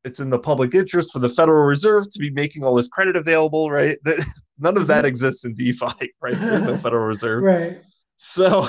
it's 0.04 0.20
in 0.20 0.30
the 0.30 0.38
public 0.38 0.74
interest 0.74 1.12
for 1.12 1.18
the 1.18 1.28
Federal 1.28 1.64
Reserve 1.64 2.10
to 2.10 2.18
be 2.18 2.30
making 2.30 2.64
all 2.64 2.74
this 2.74 2.88
credit 2.88 3.16
available, 3.16 3.70
right? 3.70 3.98
That, 4.04 4.24
None 4.62 4.76
of 4.76 4.86
that 4.88 4.98
mm-hmm. 4.98 5.06
exists 5.06 5.46
in 5.46 5.54
DeFi, 5.54 6.12
right? 6.20 6.38
There's 6.38 6.64
no 6.64 6.76
Federal 6.82 7.06
Reserve. 7.06 7.42
Right. 7.42 7.78
So 8.16 8.66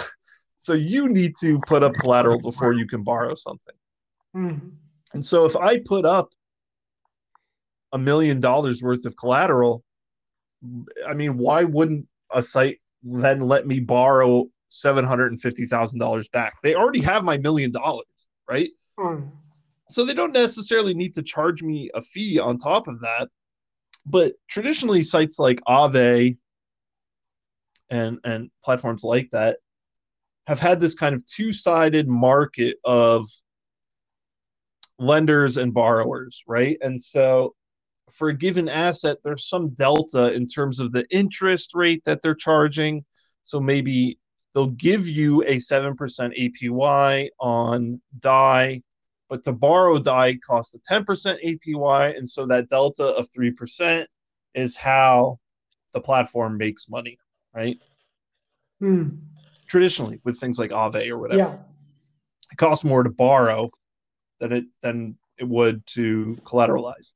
so 0.58 0.74
you 0.74 1.10
need 1.10 1.34
to 1.42 1.60
put 1.68 1.84
up 1.84 1.94
collateral 1.96 2.40
before 2.40 2.72
you 2.72 2.88
can 2.88 3.04
borrow 3.04 3.36
something. 3.36 3.76
Mm-hmm. 4.36 4.70
And 5.14 5.26
so 5.26 5.44
if 5.44 5.58
I 5.58 5.80
put 5.84 6.06
up 6.06 6.30
a 7.92 7.98
million 7.98 8.40
dollars 8.40 8.82
worth 8.82 9.06
of 9.06 9.18
collateral, 9.18 9.84
I 11.06 11.14
mean, 11.14 11.38
why 11.38 11.66
wouldn't 11.66 12.08
a 12.34 12.42
site 12.42 12.80
then 13.04 13.42
let 13.42 13.68
me 13.68 13.80
borrow 13.80 14.46
seven 14.70 15.04
hundred 15.04 15.32
and 15.32 15.42
fifty 15.42 15.66
thousand 15.66 16.00
dollars 16.00 16.30
back. 16.30 16.54
They 16.64 16.76
already 16.76 17.02
have 17.02 17.24
my 17.24 17.38
million 17.38 17.72
dollars, 17.72 18.06
right? 18.50 18.70
Hmm. 18.98 19.24
So 19.92 20.06
they 20.06 20.14
don't 20.14 20.34
necessarily 20.34 20.94
need 20.94 21.16
to 21.16 21.24
charge 21.24 21.62
me 21.64 21.90
a 21.94 22.02
fee 22.02 22.40
on 22.40 22.58
top 22.58 22.88
of 22.88 23.02
that. 23.02 23.30
But 24.06 24.34
traditionally, 24.50 25.04
sites 25.04 25.38
like 25.38 25.60
Aave 25.68 26.38
and 27.90 28.20
and 28.24 28.50
platforms 28.64 29.04
like 29.04 29.30
that 29.32 29.58
have 30.48 30.60
had 30.60 30.80
this 30.80 30.96
kind 30.96 31.14
of 31.14 31.26
two-sided 31.28 32.08
market 32.08 32.78
of 32.84 33.28
lenders 34.98 35.58
and 35.58 35.74
borrowers, 35.74 36.44
right? 36.48 36.78
And 36.82 37.02
so 37.02 37.54
for 38.12 38.30
a 38.30 38.38
given 38.38 38.70
asset, 38.70 39.18
there's 39.24 39.48
some 39.48 39.70
delta 39.70 40.34
in 40.34 40.48
terms 40.48 40.80
of 40.80 40.92
the 40.92 41.06
interest 41.10 41.72
rate 41.76 42.04
that 42.06 42.22
they're 42.22 42.36
charging. 42.36 43.06
So 43.44 43.60
maybe 43.60 44.20
they'll 44.54 44.68
give 44.68 45.08
you 45.08 45.44
a 45.44 45.58
7% 45.58 45.96
APY 45.96 47.30
on 47.40 48.02
DAI, 48.20 48.82
but 49.32 49.46
to 49.46 49.54
borrow 49.54 49.98
DAI 49.98 50.36
costs 50.46 50.76
a 50.76 50.80
10% 50.80 51.06
APY. 51.42 52.18
And 52.18 52.28
so 52.28 52.46
that 52.48 52.68
delta 52.68 53.06
of 53.06 53.30
3% 53.32 54.06
is 54.54 54.76
how 54.76 55.40
the 55.94 56.02
platform 56.02 56.58
makes 56.58 56.90
money, 56.90 57.18
right? 57.56 57.80
Hmm. 58.82 59.08
Traditionally, 59.68 60.20
with 60.26 60.38
things 60.38 60.60
like 60.60 60.72
Aave 60.72 61.10
or 61.10 61.18
whatever. 61.18 61.40
Yeah. 61.40 61.54
It 62.52 62.58
costs 62.58 62.84
more 62.84 63.04
to 63.04 63.10
borrow 63.10 63.72
than 64.42 64.52
it 64.52 64.66
than 64.82 65.18
it 65.38 65.48
would 65.48 65.86
to 65.88 66.38
collateralize. 66.44 67.14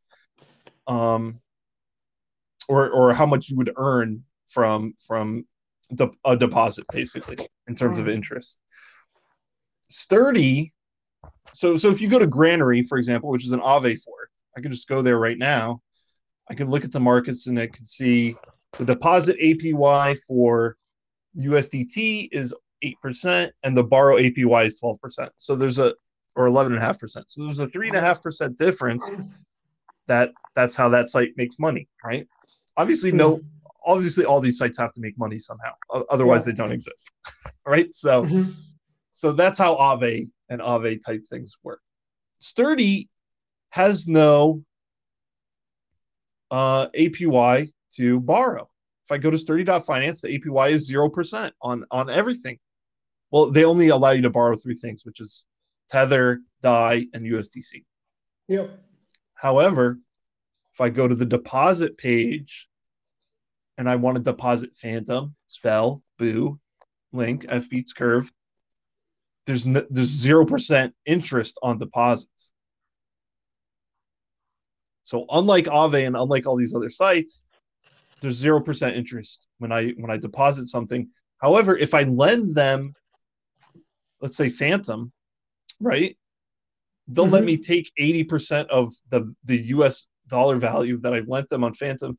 Um, 0.87 1.41
or 2.69 2.89
or 2.91 3.13
how 3.13 3.25
much 3.25 3.49
you 3.49 3.57
would 3.57 3.73
earn 3.75 4.23
from 4.47 4.93
from 5.05 5.45
de- 5.93 6.11
a 6.23 6.37
deposit 6.37 6.85
basically 6.93 7.45
in 7.67 7.75
terms 7.75 7.97
of 7.97 8.07
interest. 8.07 8.61
Sturdy. 9.89 10.71
So 11.53 11.77
so 11.77 11.89
if 11.89 12.01
you 12.01 12.09
go 12.09 12.19
to 12.19 12.27
Granary, 12.27 12.83
for 12.83 12.97
example, 12.97 13.29
which 13.29 13.45
is 13.45 13.51
an 13.51 13.61
Aave 13.61 14.01
fork, 14.03 14.29
I 14.57 14.61
can 14.61 14.71
just 14.71 14.87
go 14.87 15.01
there 15.01 15.19
right 15.19 15.37
now. 15.37 15.81
I 16.49 16.53
can 16.53 16.69
look 16.69 16.83
at 16.83 16.91
the 16.91 16.99
markets 16.99 17.47
and 17.47 17.59
I 17.59 17.67
can 17.67 17.85
see 17.85 18.35
the 18.77 18.85
deposit 18.85 19.37
APY 19.39 20.17
for 20.27 20.77
USDT 21.39 22.29
is 22.31 22.53
8% 22.83 23.49
and 23.63 23.75
the 23.75 23.83
borrow 23.83 24.17
APY 24.17 24.65
is 24.65 24.79
12%. 24.81 25.29
So 25.37 25.55
there's 25.55 25.79
a 25.79 25.93
or 26.35 26.47
11.5%. 26.47 27.23
So 27.27 27.43
there's 27.43 27.59
a 27.59 27.67
3.5% 27.67 28.57
difference 28.57 29.09
that 30.07 30.31
that's 30.53 30.75
how 30.75 30.89
that 30.89 31.09
site 31.09 31.31
makes 31.37 31.57
money, 31.59 31.87
right? 32.03 32.27
Obviously, 32.77 33.11
no 33.11 33.41
obviously 33.85 34.25
all 34.25 34.41
these 34.41 34.57
sites 34.57 34.77
have 34.77 34.93
to 34.93 34.99
make 34.99 35.17
money 35.17 35.37
somehow 35.37 35.71
otherwise 36.09 36.45
yeah. 36.45 36.51
they 36.51 36.55
don't 36.55 36.71
exist 36.71 37.11
right 37.67 37.95
so 37.95 38.23
mm-hmm. 38.23 38.49
so 39.11 39.31
that's 39.31 39.59
how 39.59 39.75
Aave 39.75 40.27
and 40.49 40.61
Aave 40.61 40.99
type 41.05 41.23
things 41.29 41.57
work. 41.63 41.81
Sturdy 42.39 43.09
has 43.69 44.07
no 44.07 44.63
uh, 46.51 46.87
apy 46.95 47.71
to 47.95 48.19
borrow. 48.19 48.69
If 49.05 49.11
i 49.11 49.17
go 49.17 49.29
to 49.29 49.37
sturdy.finance 49.37 50.21
the 50.21 50.29
apy 50.29 50.71
is 50.71 50.91
0% 50.91 51.51
on 51.61 51.85
on 51.91 52.09
everything. 52.09 52.57
Well 53.31 53.51
they 53.51 53.65
only 53.65 53.89
allow 53.89 54.11
you 54.11 54.21
to 54.23 54.29
borrow 54.29 54.55
three 54.55 54.75
things 54.75 55.05
which 55.05 55.19
is 55.19 55.45
tether 55.89 56.39
dai 56.63 57.05
and 57.13 57.23
usdc 57.27 57.83
yep. 58.47 58.79
However 59.35 59.99
if 60.73 60.81
i 60.81 60.89
go 60.89 61.07
to 61.07 61.13
the 61.13 61.25
deposit 61.25 61.97
page 61.97 62.67
and 63.77 63.89
I 63.89 63.95
want 63.95 64.17
to 64.17 64.23
deposit 64.23 64.75
Fantom, 64.75 65.35
Spell, 65.47 66.01
Boo, 66.17 66.59
Link, 67.11 67.45
fBEETS 67.45 67.95
Curve, 67.95 68.31
there's 69.45 69.65
no, 69.65 69.85
there's 69.89 70.07
zero 70.07 70.45
percent 70.45 70.93
interest 71.05 71.59
on 71.61 71.77
deposits. 71.77 72.51
So 75.03 75.25
unlike 75.29 75.65
Aave 75.65 76.05
and 76.05 76.15
unlike 76.15 76.47
all 76.47 76.57
these 76.57 76.73
other 76.73 76.89
sites, 76.89 77.43
there's 78.21 78.35
zero 78.35 78.59
percent 78.59 78.95
interest 78.95 79.47
when 79.59 79.71
I 79.71 79.89
when 79.91 80.09
I 80.09 80.17
deposit 80.17 80.67
something. 80.67 81.07
However, 81.37 81.77
if 81.77 81.93
I 81.93 82.03
lend 82.03 82.55
them, 82.55 82.93
let's 84.21 84.37
say 84.37 84.49
Fantom, 84.49 85.11
right? 85.79 86.17
They'll 87.07 87.25
mm-hmm. 87.25 87.33
let 87.33 87.43
me 87.43 87.57
take 87.57 87.91
80% 87.99 88.65
of 88.67 88.91
the, 89.09 89.33
the 89.43 89.57
US 89.57 90.07
dollar 90.27 90.55
value 90.55 90.97
that 91.01 91.13
I 91.13 91.19
lent 91.19 91.49
them 91.49 91.63
on 91.63 91.73
Fantom 91.73 92.17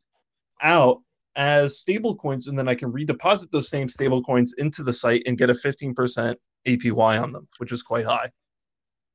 out 0.63 1.03
as 1.35 1.81
stable 1.81 2.15
coins, 2.15 2.47
and 2.47 2.59
then 2.59 2.69
I 2.69 2.75
can 2.75 2.93
redeposit 2.93 3.51
those 3.51 3.69
same 3.69 3.89
stable 3.89 4.23
coins 4.23 4.55
into 4.59 4.83
the 4.83 4.93
site 4.93 5.23
and 5.27 5.37
get 5.37 5.51
a 5.51 5.55
15% 5.55 6.35
APY 6.67 7.23
on 7.23 7.33
them, 7.33 7.49
which 7.59 7.73
is 7.73 7.83
quite 7.83 8.05
high. 8.05 8.31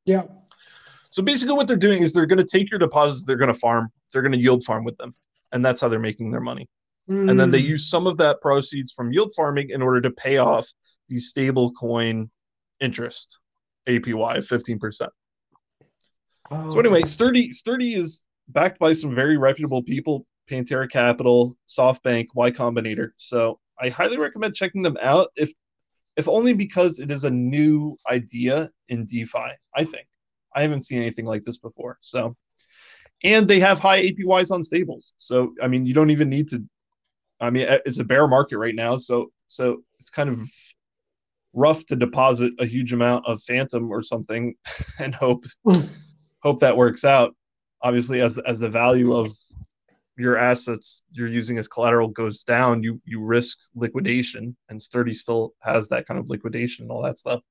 Yeah. 0.05 0.23
So 1.09 1.21
basically, 1.21 1.55
what 1.55 1.67
they're 1.67 1.75
doing 1.75 2.03
is 2.03 2.13
they're 2.13 2.25
going 2.25 2.39
to 2.39 2.45
take 2.45 2.71
your 2.71 2.79
deposits, 2.79 3.25
they're 3.25 3.35
going 3.35 3.53
to 3.53 3.59
farm, 3.59 3.89
they're 4.11 4.21
going 4.21 4.31
to 4.31 4.39
yield 4.39 4.63
farm 4.63 4.83
with 4.83 4.97
them, 4.97 5.13
and 5.51 5.63
that's 5.63 5.81
how 5.81 5.89
they're 5.89 5.99
making 5.99 6.31
their 6.31 6.41
money. 6.41 6.69
Mm. 7.09 7.29
And 7.29 7.39
then 7.39 7.51
they 7.51 7.61
hmm. 7.61 7.67
use 7.67 7.89
some 7.89 8.07
of 8.07 8.17
that 8.17 8.41
proceeds 8.41 8.93
from 8.93 9.11
yield 9.11 9.33
farming 9.35 9.71
in 9.71 9.81
order 9.81 9.99
to 10.01 10.11
pay 10.11 10.37
off 10.37 10.67
the 11.09 11.19
stable 11.19 11.71
coin 11.73 12.29
interest 12.79 13.39
APY 13.87 14.37
of 14.37 14.47
15%. 14.47 15.07
Oh, 16.51 16.69
so 16.69 16.79
anyway, 16.79 17.01
Sturdy 17.01 17.51
Sturdy 17.51 17.93
is 17.93 18.23
backed 18.49 18.79
by 18.79 18.93
some 18.93 19.13
very 19.13 19.37
reputable 19.37 19.83
people. 19.83 20.25
Pantera 20.49 20.89
Capital, 20.89 21.57
SoftBank, 21.69 22.27
Y 22.35 22.51
Combinator. 22.51 23.11
So 23.15 23.59
I 23.79 23.89
highly 23.89 24.17
recommend 24.17 24.53
checking 24.53 24.81
them 24.81 24.97
out. 25.01 25.29
If 25.35 25.53
if 26.17 26.27
only 26.27 26.53
because 26.53 26.99
it 26.99 27.11
is 27.11 27.23
a 27.23 27.31
new 27.31 27.97
idea 28.09 28.69
in 28.89 29.05
DeFi. 29.05 29.51
I 29.75 29.83
think 29.83 30.07
I 30.53 30.61
haven't 30.61 30.85
seen 30.85 30.99
anything 30.99 31.25
like 31.25 31.43
this 31.43 31.57
before. 31.57 31.97
So, 32.01 32.35
and 33.23 33.47
they 33.47 33.59
have 33.59 33.79
high 33.79 34.01
APYs 34.03 34.51
on 34.51 34.63
stables. 34.63 35.13
So, 35.17 35.53
I 35.61 35.67
mean, 35.67 35.85
you 35.85 35.93
don't 35.93 36.09
even 36.09 36.29
need 36.29 36.49
to. 36.49 36.63
I 37.39 37.49
mean, 37.49 37.65
it's 37.85 37.99
a 37.99 38.03
bear 38.03 38.27
market 38.27 38.57
right 38.57 38.75
now, 38.75 38.97
so 38.97 39.31
so 39.47 39.81
it's 39.99 40.09
kind 40.09 40.29
of 40.29 40.39
rough 41.53 41.85
to 41.85 41.95
deposit 41.95 42.53
a 42.59 42.65
huge 42.65 42.93
amount 42.93 43.25
of 43.25 43.41
Fantom 43.43 43.91
or 43.91 44.01
something 44.03 44.55
and 44.99 45.13
hope 45.13 45.45
hmm. 45.65 45.81
hope 46.43 46.59
that 46.59 46.77
works 46.77 47.03
out. 47.03 47.35
Obviously, 47.81 48.21
as 48.21 48.37
as 48.39 48.59
the 48.59 48.69
value 48.69 49.13
of 49.13 49.31
your 50.17 50.37
assets 50.37 51.03
you're 51.11 51.27
using 51.27 51.57
as 51.57 51.67
collateral 51.67 52.09
goes 52.09 52.43
down, 52.43 52.83
you 52.83 53.01
you 53.05 53.23
risk 53.23 53.57
liquidation, 53.75 54.55
and 54.69 54.81
Sturdy 54.81 55.13
still 55.13 55.53
has 55.61 55.89
that 55.89 56.05
kind 56.05 56.19
of 56.19 56.29
liquidation 56.29 56.83
and 56.83 56.91
all 56.91 57.01
that 57.01 57.17
stuff. 57.17 57.41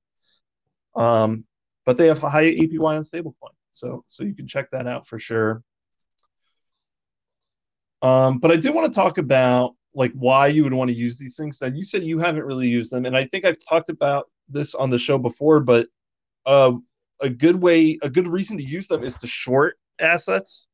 Um, 0.95 1.45
but 1.85 1.97
they 1.97 2.07
have 2.07 2.23
a 2.23 2.29
high 2.29 2.51
APY 2.51 2.79
on 2.79 3.03
stablecoin, 3.03 3.53
so 3.71 4.03
so 4.07 4.23
you 4.23 4.35
can 4.35 4.47
check 4.47 4.69
that 4.71 4.87
out 4.87 5.07
for 5.07 5.19
sure. 5.19 5.63
Um, 8.01 8.39
but 8.39 8.51
I 8.51 8.55
did 8.55 8.73
want 8.73 8.91
to 8.91 8.99
talk 8.99 9.17
about 9.17 9.75
like 9.93 10.11
why 10.13 10.47
you 10.47 10.63
would 10.63 10.73
want 10.73 10.89
to 10.89 10.95
use 10.95 11.17
these 11.17 11.35
things. 11.35 11.61
And 11.61 11.75
you 11.75 11.83
said 11.83 12.03
you 12.03 12.19
haven't 12.19 12.45
really 12.45 12.67
used 12.67 12.91
them, 12.91 13.05
and 13.05 13.15
I 13.15 13.25
think 13.25 13.45
I've 13.45 13.57
talked 13.67 13.89
about 13.89 14.29
this 14.47 14.75
on 14.75 14.89
the 14.89 14.99
show 14.99 15.17
before. 15.17 15.59
But 15.59 15.87
uh, 16.45 16.73
a 17.19 17.29
good 17.29 17.55
way, 17.55 17.97
a 18.01 18.09
good 18.09 18.27
reason 18.27 18.57
to 18.57 18.63
use 18.63 18.87
them 18.87 19.03
is 19.03 19.17
to 19.17 19.27
short 19.27 19.77
assets. 19.99 20.67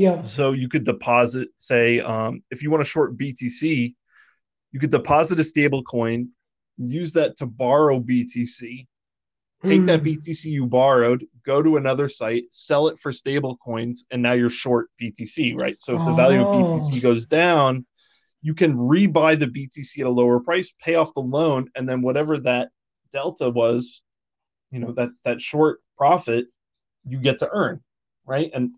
Yeah. 0.00 0.22
So 0.22 0.52
you 0.52 0.68
could 0.68 0.84
deposit, 0.84 1.48
say, 1.58 2.00
um, 2.00 2.42
if 2.50 2.62
you 2.62 2.70
want 2.70 2.82
to 2.82 2.88
short 2.88 3.18
BTC, 3.18 3.94
you 4.72 4.80
could 4.80 4.90
deposit 4.90 5.38
a 5.38 5.44
stable 5.44 5.82
coin, 5.82 6.30
use 6.78 7.12
that 7.12 7.36
to 7.36 7.46
borrow 7.46 8.00
BTC, 8.00 8.86
take 9.62 9.80
mm. 9.82 9.86
that 9.86 10.00
hmm. 10.00 10.06
BTC 10.06 10.46
you 10.46 10.66
borrowed, 10.66 11.26
go 11.44 11.62
to 11.62 11.76
another 11.76 12.08
site, 12.08 12.44
sell 12.50 12.88
it 12.88 12.98
for 12.98 13.12
stable 13.12 13.58
coins, 13.58 14.06
and 14.10 14.22
now 14.22 14.32
you're 14.32 14.48
short 14.48 14.88
BTC, 15.02 15.54
right? 15.54 15.78
So 15.78 15.98
if 15.98 16.06
the 16.06 16.14
value 16.14 16.40
of 16.40 16.46
BTC 16.46 16.96
oh. 16.96 17.00
goes 17.00 17.26
down, 17.26 17.84
you 18.40 18.54
can 18.54 18.74
rebuy 18.76 19.38
the 19.38 19.48
BTC 19.48 20.00
at 20.00 20.06
a 20.06 20.10
lower 20.10 20.40
price, 20.40 20.72
pay 20.80 20.94
off 20.94 21.12
the 21.12 21.20
loan, 21.20 21.68
and 21.74 21.86
then 21.86 22.00
whatever 22.00 22.38
that 22.38 22.70
delta 23.12 23.50
was, 23.50 24.00
you 24.70 24.78
know, 24.78 24.92
that 24.92 25.10
that 25.24 25.42
short 25.42 25.80
profit, 25.98 26.46
you 27.06 27.20
get 27.20 27.40
to 27.40 27.50
earn, 27.52 27.82
right? 28.24 28.50
And 28.54 28.70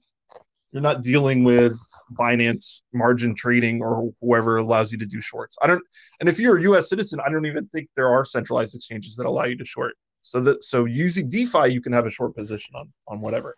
you're 0.73 0.83
not 0.83 1.03
dealing 1.03 1.45
with 1.45 1.79
Binance 2.18 2.83
margin 2.93 3.35
trading 3.35 3.83
or 3.83 4.12
whoever 4.20 4.57
allows 4.57 4.91
you 4.91 4.99
to 4.99 5.07
do 5.07 5.20
shorts. 5.20 5.57
I 5.62 5.66
don't, 5.66 5.83
and 6.20 6.29
if 6.29 6.39
you're 6.39 6.59
a 6.59 6.62
U.S. 6.62 6.89
citizen, 6.89 7.20
I 7.25 7.31
don't 7.31 7.47
even 7.47 7.66
think 7.68 7.89
there 7.95 8.09
are 8.09 8.25
centralized 8.25 8.75
exchanges 8.75 9.16
that 9.16 9.27
allow 9.27 9.45
you 9.45 9.57
to 9.57 9.64
short. 9.64 9.95
So 10.23 10.41
that 10.41 10.62
so 10.62 10.85
using 10.85 11.29
DeFi, 11.29 11.73
you 11.73 11.81
can 11.81 11.93
have 11.93 12.07
a 12.07 12.11
short 12.11 12.35
position 12.35 12.75
on 12.75 12.93
on 13.09 13.20
whatever. 13.20 13.55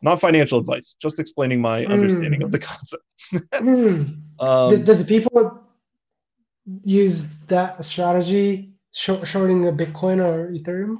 Not 0.00 0.20
financial 0.20 0.58
advice, 0.60 0.96
just 1.00 1.18
explaining 1.18 1.60
my 1.60 1.84
mm. 1.84 1.90
understanding 1.90 2.42
of 2.42 2.52
the 2.52 2.58
concept. 2.70 3.02
mm. 3.32 4.20
um, 4.38 4.84
Does 4.84 4.98
the 4.98 5.04
people 5.04 5.60
use 6.84 7.24
that 7.48 7.84
strategy, 7.84 8.72
shorting 8.92 9.66
a 9.66 9.72
Bitcoin 9.72 10.20
or 10.20 10.52
Ethereum? 10.52 10.98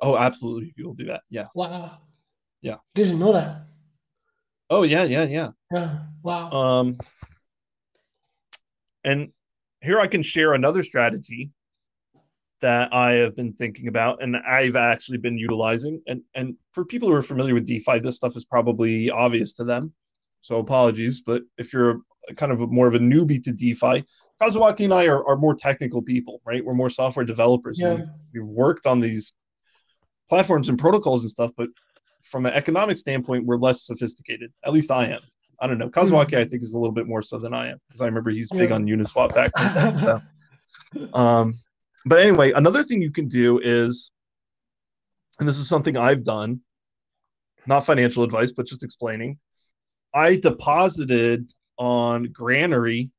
Oh, 0.00 0.16
absolutely. 0.16 0.72
People 0.76 0.94
do 0.94 1.04
that. 1.06 1.22
Yeah. 1.28 1.46
Wow. 1.54 1.98
Yeah. 2.62 2.76
Didn't 2.94 3.18
know 3.18 3.32
that. 3.32 3.66
Oh 4.74 4.82
yeah, 4.82 5.04
yeah, 5.04 5.22
yeah. 5.22 5.50
Yeah. 5.72 5.98
Wow. 6.24 6.50
Um, 6.50 6.98
and 9.04 9.30
here 9.80 10.00
I 10.00 10.08
can 10.08 10.24
share 10.24 10.54
another 10.54 10.82
strategy 10.82 11.52
that 12.60 12.92
I 12.92 13.12
have 13.12 13.36
been 13.36 13.52
thinking 13.52 13.86
about 13.86 14.20
and 14.20 14.36
I've 14.36 14.74
actually 14.74 15.18
been 15.18 15.38
utilizing. 15.38 16.02
And 16.08 16.22
and 16.34 16.56
for 16.72 16.84
people 16.84 17.08
who 17.08 17.14
are 17.14 17.22
familiar 17.22 17.54
with 17.54 17.64
DeFi, 17.66 18.00
this 18.00 18.16
stuff 18.16 18.36
is 18.36 18.44
probably 18.44 19.10
obvious 19.10 19.54
to 19.54 19.64
them. 19.64 19.92
So 20.40 20.58
apologies, 20.58 21.22
but 21.24 21.42
if 21.56 21.72
you're 21.72 22.00
a, 22.28 22.34
kind 22.34 22.50
of 22.50 22.60
a, 22.60 22.66
more 22.66 22.88
of 22.88 22.96
a 22.96 22.98
newbie 22.98 23.44
to 23.44 23.52
DeFi, 23.52 24.02
Kazuaki 24.42 24.86
and 24.86 24.94
I 24.94 25.06
are, 25.06 25.24
are 25.24 25.36
more 25.36 25.54
technical 25.54 26.02
people, 26.02 26.40
right? 26.44 26.64
We're 26.64 26.74
more 26.74 26.90
software 26.90 27.24
developers. 27.24 27.78
Yeah. 27.78 27.94
We've, 27.94 28.06
we've 28.34 28.56
worked 28.56 28.86
on 28.86 28.98
these 28.98 29.34
platforms 30.28 30.68
and 30.68 30.80
protocols 30.80 31.22
and 31.22 31.30
stuff, 31.30 31.52
but 31.56 31.68
from 32.24 32.46
an 32.46 32.52
economic 32.52 32.98
standpoint, 32.98 33.44
we're 33.44 33.56
less 33.56 33.82
sophisticated. 33.82 34.52
At 34.64 34.72
least 34.72 34.90
I 34.90 35.06
am. 35.06 35.20
I 35.60 35.66
don't 35.66 35.78
know. 35.78 35.88
Kazuaki, 35.88 36.30
mm-hmm. 36.30 36.40
I 36.40 36.44
think, 36.44 36.62
is 36.62 36.74
a 36.74 36.78
little 36.78 36.92
bit 36.92 37.06
more 37.06 37.22
so 37.22 37.38
than 37.38 37.54
I 37.54 37.68
am 37.68 37.78
because 37.88 38.00
I 38.00 38.06
remember 38.06 38.30
he's 38.30 38.50
yeah. 38.52 38.58
big 38.58 38.72
on 38.72 38.86
Uniswap 38.86 39.34
back 39.34 39.52
then. 39.56 39.94
So, 39.94 40.20
um, 41.12 41.54
but 42.06 42.20
anyway, 42.20 42.52
another 42.52 42.82
thing 42.82 43.00
you 43.00 43.10
can 43.10 43.28
do 43.28 43.60
is, 43.62 44.10
and 45.38 45.48
this 45.48 45.58
is 45.58 45.68
something 45.68 45.96
I've 45.96 46.24
done, 46.24 46.60
not 47.66 47.86
financial 47.86 48.24
advice, 48.24 48.52
but 48.52 48.66
just 48.66 48.84
explaining. 48.84 49.38
I 50.14 50.36
deposited 50.36 51.52
on 51.78 52.24
Granary 52.24 53.10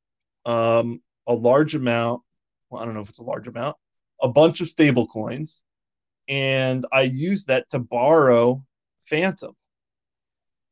um, 0.44 1.00
a 1.26 1.34
large 1.34 1.74
amount. 1.74 2.22
Well, 2.70 2.82
I 2.82 2.84
don't 2.84 2.94
know 2.94 3.00
if 3.00 3.08
it's 3.08 3.18
a 3.18 3.24
large 3.24 3.48
amount, 3.48 3.76
a 4.22 4.28
bunch 4.28 4.60
of 4.60 4.68
stable 4.68 5.06
coins, 5.06 5.62
and 6.28 6.84
I 6.92 7.02
used 7.02 7.48
that 7.48 7.68
to 7.70 7.78
borrow 7.78 8.62
Fantom. 9.06 9.54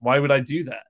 Why 0.01 0.19
would 0.19 0.31
I 0.31 0.41
do 0.41 0.65
that? 0.65 0.85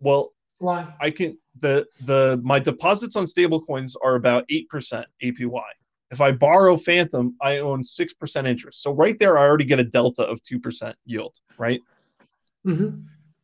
Well, 0.00 0.32
why? 0.58 0.92
I 1.00 1.10
can 1.10 1.38
the 1.60 1.86
the 2.04 2.40
my 2.44 2.58
deposits 2.58 3.16
on 3.16 3.26
stablecoins 3.26 3.94
are 4.02 4.14
about 4.14 4.44
eight 4.50 4.68
percent 4.68 5.06
APY. 5.22 5.62
If 6.10 6.20
I 6.20 6.32
borrow 6.32 6.76
Fantom, 6.76 7.36
I 7.40 7.58
own 7.58 7.84
six 7.84 8.14
percent 8.14 8.46
interest. 8.46 8.82
So 8.82 8.92
right 8.92 9.18
there, 9.18 9.38
I 9.38 9.42
already 9.42 9.64
get 9.64 9.80
a 9.80 9.84
delta 9.84 10.22
of 10.24 10.42
two 10.42 10.58
percent 10.60 10.96
yield. 11.04 11.36
Right. 11.58 11.80
Mm-hmm. 12.66 13.00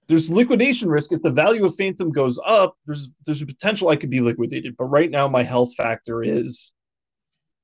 There's 0.06 0.30
liquidation 0.30 0.88
risk 0.88 1.12
if 1.12 1.22
the 1.22 1.30
value 1.30 1.64
of 1.64 1.74
Fantom 1.74 2.10
goes 2.12 2.38
up. 2.44 2.76
There's 2.86 3.10
there's 3.26 3.42
a 3.42 3.46
potential 3.46 3.88
I 3.88 3.96
could 3.96 4.10
be 4.10 4.20
liquidated, 4.20 4.76
but 4.76 4.86
right 4.86 5.10
now 5.10 5.28
my 5.28 5.42
health 5.42 5.74
factor 5.74 6.22
is 6.22 6.74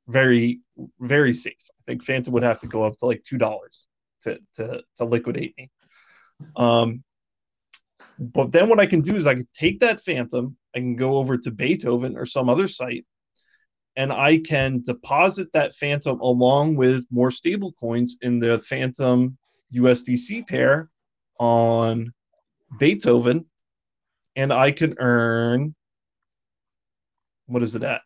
very 0.09 0.61
very 1.01 1.35
safe. 1.35 1.63
I 1.79 1.83
think 1.87 2.03
Fantom 2.03 2.33
would 2.33 2.43
have 2.43 2.59
to 2.61 2.67
go 2.67 2.85
up 2.85 2.97
to 2.99 3.07
like 3.07 3.23
two 3.23 3.39
dollars 3.39 3.87
to 4.23 4.39
to 4.55 4.83
to 4.97 5.05
liquidate 5.05 5.55
me. 5.57 5.71
Um, 6.57 7.05
but 8.19 8.53
then 8.53 8.69
what 8.69 8.81
I 8.81 8.87
can 8.87 9.01
do 9.01 9.15
is 9.17 9.27
I 9.27 9.35
can 9.35 9.49
take 9.55 9.81
that 9.81 10.01
Fantom, 10.01 10.57
I 10.75 10.79
can 10.79 10.97
go 10.97 11.17
over 11.17 11.39
to 11.39 11.51
Beethoven 11.51 12.17
or 12.17 12.27
some 12.27 12.49
other 12.49 12.69
site, 12.69 13.07
and 13.97 14.13
I 14.13 14.39
can 14.39 14.83
deposit 14.83 15.49
that 15.55 15.75
Fantom 15.75 16.21
along 16.21 16.77
with 16.77 17.07
more 17.11 17.31
stable 17.31 17.73
coins 17.73 18.17
in 18.21 18.39
the 18.39 18.59
Fantom 18.61 19.39
USDC 19.75 20.47
pair 20.47 20.91
on 21.39 22.13
Beethoven, 22.79 23.47
and 24.37 24.53
I 24.53 24.71
can 24.71 24.95
earn 24.99 25.75
what 27.51 27.63
is 27.65 27.75
it 27.75 27.83
at? 27.83 28.03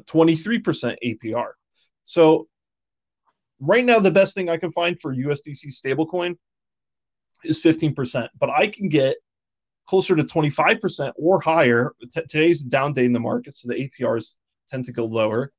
23% 0.00 0.96
APR. 1.04 1.52
So 2.04 2.48
right 3.62 3.84
now, 3.84 4.00
the 4.00 4.10
best 4.10 4.34
thing 4.34 4.48
I 4.48 4.56
can 4.56 4.72
find 4.72 5.00
for 5.00 5.14
USDC 5.14 5.68
stablecoin 5.68 6.36
is 7.44 7.62
15%, 7.62 8.28
but 8.38 8.50
I 8.50 8.66
can 8.66 8.88
get 8.88 9.16
closer 9.86 10.16
to 10.16 10.22
25% 10.22 11.12
or 11.16 11.40
higher. 11.40 11.94
T- 12.12 12.22
today's 12.28 12.62
down 12.62 12.92
day 12.92 13.04
in 13.04 13.12
the 13.12 13.20
market, 13.20 13.54
so 13.54 13.68
the 13.68 13.88
APRs 14.00 14.36
tend 14.68 14.84
to 14.86 14.92
go 14.92 15.04
lower. 15.04 15.52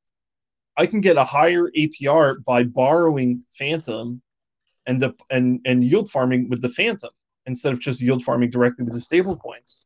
I 0.76 0.86
can 0.86 1.01
get 1.01 1.18
a 1.18 1.24
higher 1.24 1.70
APR 1.78 2.43
by 2.43 2.64
borrowing 2.64 3.43
Fantom 3.54 4.22
and 4.86 5.01
the, 5.01 5.14
and 5.30 5.62
and 5.66 5.84
yield 5.84 6.10
farming 6.10 6.49
with 6.49 6.62
the 6.62 6.70
Fantom 6.70 7.12
instead 7.45 7.74
of 7.74 7.80
just 7.80 8.01
yield 8.01 8.24
farming 8.24 8.49
directly 8.49 8.84
with 8.84 8.93
the 8.93 8.99
stable 8.99 9.38
coins. 9.38 9.80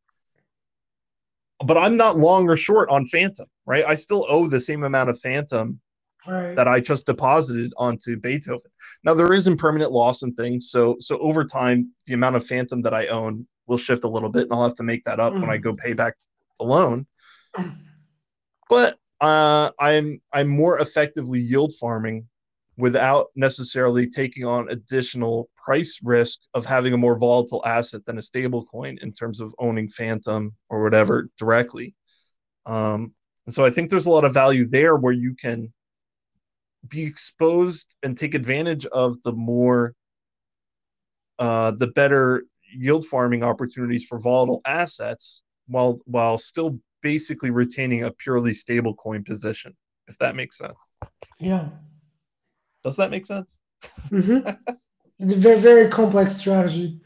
But 1.64 1.78
I'm 1.78 1.98
not 1.98 2.18
long 2.18 2.50
or 2.50 2.56
short 2.56 2.90
on 2.90 3.06
Fantom, 3.06 3.48
right? 3.66 3.84
I 3.86 3.96
still 3.96 4.26
owe 4.30 4.48
the 4.48 4.62
same 4.62 4.84
amount 4.84 5.10
of 5.10 5.20
Fantom 5.20 5.82
right. 6.28 6.56
that 6.56 6.68
I 6.68 6.80
just 6.80 7.06
deposited 7.06 7.74
onto 7.78 8.18
Beethoven. 8.18 8.72
Now 9.04 9.14
there 9.14 9.34
is 9.34 9.48
impermanent 9.48 9.92
loss 9.92 10.24
and 10.24 10.36
things, 10.36 10.70
so 10.70 10.98
so 11.00 11.18
over 11.20 11.44
time 11.44 11.92
the 12.06 12.14
amount 12.14 12.36
of 12.36 12.46
Fantom 12.46 12.82
that 12.84 12.94
I 12.94 13.08
own 13.08 13.48
will 13.68 13.78
shift 13.78 14.04
a 14.04 14.10
little 14.10 14.30
bit, 14.30 14.44
and 14.44 14.54
I'll 14.54 14.64
have 14.64 14.76
to 14.76 14.84
make 14.84 15.04
that 15.04 15.20
up 15.20 15.34
mm. 15.34 15.42
when 15.42 15.50
I 15.50 15.58
go 15.58 15.74
pay 15.74 15.94
back 15.94 16.16
the 16.60 16.66
loan. 16.66 17.06
But 18.70 18.98
uh, 19.22 19.72
I'm 19.80 20.22
I'm 20.34 20.48
more 20.48 20.80
effectively 20.80 21.40
yield 21.40 21.74
farming 21.80 22.28
without 22.78 23.28
necessarily 23.36 24.08
taking 24.08 24.46
on 24.46 24.70
additional 24.70 25.50
price 25.56 26.00
risk 26.04 26.40
of 26.54 26.66
having 26.66 26.94
a 26.94 26.98
more 26.98 27.18
volatile 27.18 27.64
asset 27.66 28.06
than 28.06 28.20
a 28.20 28.22
stable 28.22 28.66
coin 28.66 28.98
in 29.02 29.12
terms 29.12 29.40
of 29.42 29.54
owning 29.58 29.90
Fantom 29.90 30.54
or 30.70 30.84
whatever 30.84 31.30
directly. 31.40 31.96
Um, 32.68 33.14
and 33.48 33.54
so 33.54 33.66
I 33.66 33.72
think 33.72 33.90
there's 33.90 34.06
a 34.06 34.12
lot 34.12 34.26
of 34.26 34.34
value 34.34 34.68
there 34.68 34.96
where 34.96 35.14
you 35.14 35.34
can 35.34 35.74
be 36.88 37.04
exposed 37.04 37.96
and 38.04 38.18
take 38.18 38.34
advantage 38.34 38.86
of 38.88 39.22
the 39.24 39.34
more 39.34 39.94
uh, 41.40 41.72
the 41.72 41.88
better 41.88 42.44
yield 42.76 43.06
farming 43.06 43.44
opportunities 43.44 44.06
for 44.08 44.20
volatile 44.20 44.62
assets 44.66 45.44
while 45.68 46.00
while 46.06 46.38
still 46.38 46.80
basically 47.02 47.52
retaining 47.52 48.04
a 48.04 48.12
purely 48.12 48.52
stablecoin 48.52 49.26
position, 49.26 49.76
if 50.08 50.18
that 50.18 50.36
makes 50.36 50.58
sense. 50.58 50.92
Yeah. 51.40 51.70
Does 52.84 52.96
that 52.98 53.12
make 53.12 53.26
sense? 53.26 53.60
Mm-hmm. 54.10 54.50
it's 55.20 55.34
a 55.34 55.38
very 55.38 55.60
very 55.60 55.90
complex 55.90 56.38
strategy. 56.38 57.00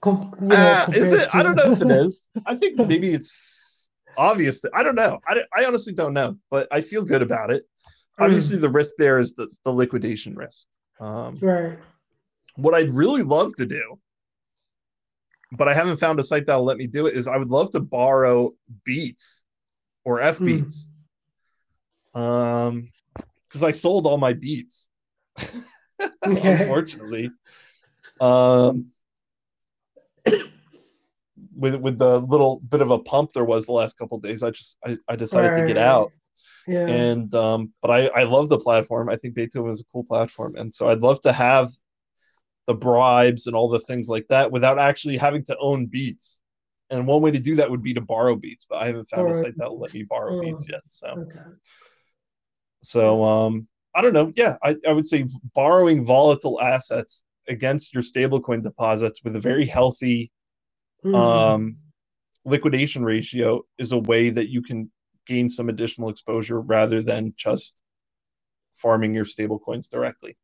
Com- 0.00 0.34
you 0.40 0.48
know, 0.48 0.56
Uh, 0.56 0.86
is 0.92 1.12
it? 1.12 1.28
I 1.34 1.42
don't 1.42 1.56
know 1.56 1.72
if 1.72 1.80
it 1.80 1.90
is. 2.06 2.28
I 2.46 2.56
think 2.56 2.76
maybe 2.76 3.08
it's 3.08 3.88
obvious. 4.16 4.60
That, 4.60 4.72
I 4.74 4.82
don't 4.82 4.96
know. 4.96 5.20
I, 5.26 5.42
I 5.56 5.64
honestly 5.64 5.92
don't 5.92 6.12
know, 6.12 6.36
but 6.50 6.66
I 6.72 6.80
feel 6.80 7.04
good 7.04 7.22
about 7.22 7.50
it. 7.50 7.64
Obviously, 8.18 8.58
the 8.58 8.68
risk 8.68 8.94
there 8.98 9.18
is 9.18 9.32
the, 9.32 9.48
the 9.64 9.72
liquidation 9.72 10.34
risk. 10.34 10.66
Um, 11.00 11.38
right. 11.40 11.78
what 12.56 12.74
I'd 12.74 12.90
really 12.90 13.22
love 13.22 13.54
to 13.56 13.66
do, 13.66 13.98
but 15.52 15.66
I 15.68 15.74
haven't 15.74 15.96
found 15.96 16.20
a 16.20 16.24
site 16.24 16.46
that'll 16.46 16.64
let 16.64 16.76
me 16.76 16.86
do 16.86 17.06
it, 17.06 17.14
is 17.14 17.26
I 17.26 17.36
would 17.36 17.50
love 17.50 17.70
to 17.72 17.80
borrow 17.80 18.52
BEETS 18.84 19.44
or 20.04 20.20
F 20.20 20.38
Hmm. 20.38 20.44
BEETS. 20.46 20.92
Um, 22.14 22.88
because 23.48 23.62
I 23.62 23.70
sold 23.70 24.06
all 24.06 24.18
my 24.18 24.32
BEETS, 24.32 24.88
unfortunately. 26.22 27.30
Um, 28.20 28.92
with 31.56 31.74
with 31.76 31.98
the 31.98 32.20
little 32.20 32.60
bit 32.60 32.80
of 32.80 32.90
a 32.90 32.98
pump 32.98 33.32
there 33.32 33.44
was 33.44 33.66
the 33.66 33.72
last 33.72 33.98
couple 33.98 34.16
of 34.16 34.22
days, 34.22 34.42
I 34.42 34.50
just 34.50 34.78
I, 34.84 34.96
I 35.08 35.16
decided 35.16 35.54
to 35.54 35.66
get 35.66 35.76
out. 35.76 36.12
Yeah. 36.68 36.86
and 36.86 37.34
um 37.34 37.72
but 37.82 37.90
i 37.90 38.06
i 38.08 38.22
love 38.22 38.48
the 38.48 38.58
platform 38.58 39.08
i 39.08 39.16
think 39.16 39.34
beethoven 39.34 39.70
is 39.72 39.80
a 39.80 39.84
cool 39.92 40.04
platform 40.04 40.54
and 40.56 40.72
so 40.72 40.88
i'd 40.88 41.00
love 41.00 41.20
to 41.22 41.32
have 41.32 41.68
the 42.66 42.74
bribes 42.74 43.46
and 43.48 43.56
all 43.56 43.68
the 43.68 43.80
things 43.80 44.08
like 44.08 44.26
that 44.28 44.52
without 44.52 44.78
actually 44.78 45.16
having 45.16 45.44
to 45.46 45.56
own 45.58 45.86
BEETS 45.86 46.40
and 46.90 47.06
one 47.06 47.20
way 47.22 47.30
to 47.32 47.40
do 47.40 47.56
that 47.56 47.68
would 47.70 47.82
be 47.82 47.94
to 47.94 48.00
borrow 48.00 48.36
BEETS 48.36 48.66
but 48.70 48.76
i 48.76 48.86
haven't 48.86 49.08
found 49.08 49.28
a 49.30 49.34
site 49.34 49.54
that'll 49.56 49.80
let 49.80 49.92
me 49.94 50.04
borrow 50.04 50.36
Oh. 50.38 50.40
BEETS 50.40 50.68
yet 50.70 50.82
so 50.88 51.08
okay. 51.08 51.40
so 52.82 53.24
um 53.24 53.66
i 53.94 54.02
don't 54.02 54.12
know 54.12 54.32
yeah 54.36 54.56
i, 54.62 54.76
I 54.88 54.92
would 54.92 55.06
say 55.06 55.26
borrowing 55.54 56.04
volatile 56.04 56.60
assets 56.60 57.24
against 57.48 57.92
your 57.92 58.02
stablecoin 58.04 58.62
deposits 58.62 59.22
with 59.24 59.34
a 59.36 59.40
very 59.40 59.66
healthy 59.66 60.30
Mhm. 61.04 61.14
um 61.16 61.76
liquidation 62.44 63.04
ratio 63.04 63.62
is 63.78 63.90
a 63.92 63.98
way 63.98 64.30
that 64.30 64.48
you 64.50 64.62
can 64.62 64.90
gain 65.26 65.48
some 65.48 65.68
additional 65.68 66.08
exposure 66.08 66.60
rather 66.60 67.02
than 67.02 67.34
just 67.36 67.82
farming 68.76 69.14
your 69.14 69.24
stable 69.24 69.58
coins 69.58 69.88
directly. 69.88 70.36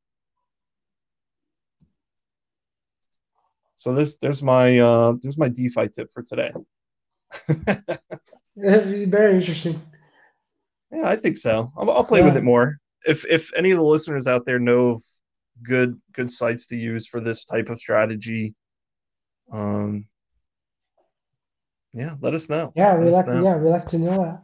So 3.76 3.92
there's 3.92 4.16
there's 4.16 4.42
my 4.42 4.78
uh, 4.78 5.14
there's 5.22 5.38
my 5.38 5.48
DeFi 5.48 5.88
tip 5.88 6.10
for 6.12 6.22
today. 6.22 6.52
very 8.56 9.36
interesting. 9.36 9.80
Yeah, 10.90 11.08
I 11.08 11.16
think 11.16 11.36
so. 11.36 11.70
I'll, 11.76 11.90
I'll 11.90 12.04
play 12.04 12.22
with 12.22 12.36
it 12.36 12.42
more. 12.42 12.76
If 13.06 13.24
if 13.26 13.54
any 13.56 13.70
of 13.70 13.78
the 13.78 13.84
listeners 13.84 14.26
out 14.26 14.44
there 14.46 14.58
know 14.58 14.94
of 14.94 15.02
good 15.62 16.00
good 16.12 16.32
sites 16.32 16.66
to 16.66 16.76
use 16.76 17.06
for 17.06 17.20
this 17.20 17.44
type 17.44 17.68
of 17.68 17.78
strategy, 17.78 18.54
um, 19.52 20.06
yeah, 21.92 22.14
let 22.20 22.34
us 22.34 22.50
know. 22.50 22.72
Yeah, 22.74 22.96
we 22.96 23.10
like 23.10 23.26
know. 23.28 23.44
yeah, 23.44 23.56
we 23.56 23.70
like 23.70 23.88
to 23.88 23.98
know 23.98 24.24
that. 24.24 24.42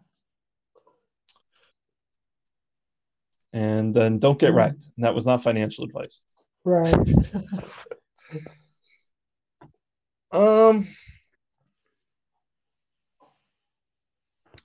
And 3.54 3.94
then 3.94 4.18
don't 4.18 4.38
get 4.38 4.52
wrecked. 4.52 4.84
And 4.96 5.04
that 5.04 5.14
was 5.14 5.24
not 5.24 5.42
financial 5.42 5.84
advice. 5.84 6.24
Right. 6.64 6.94
Um, 10.32 10.84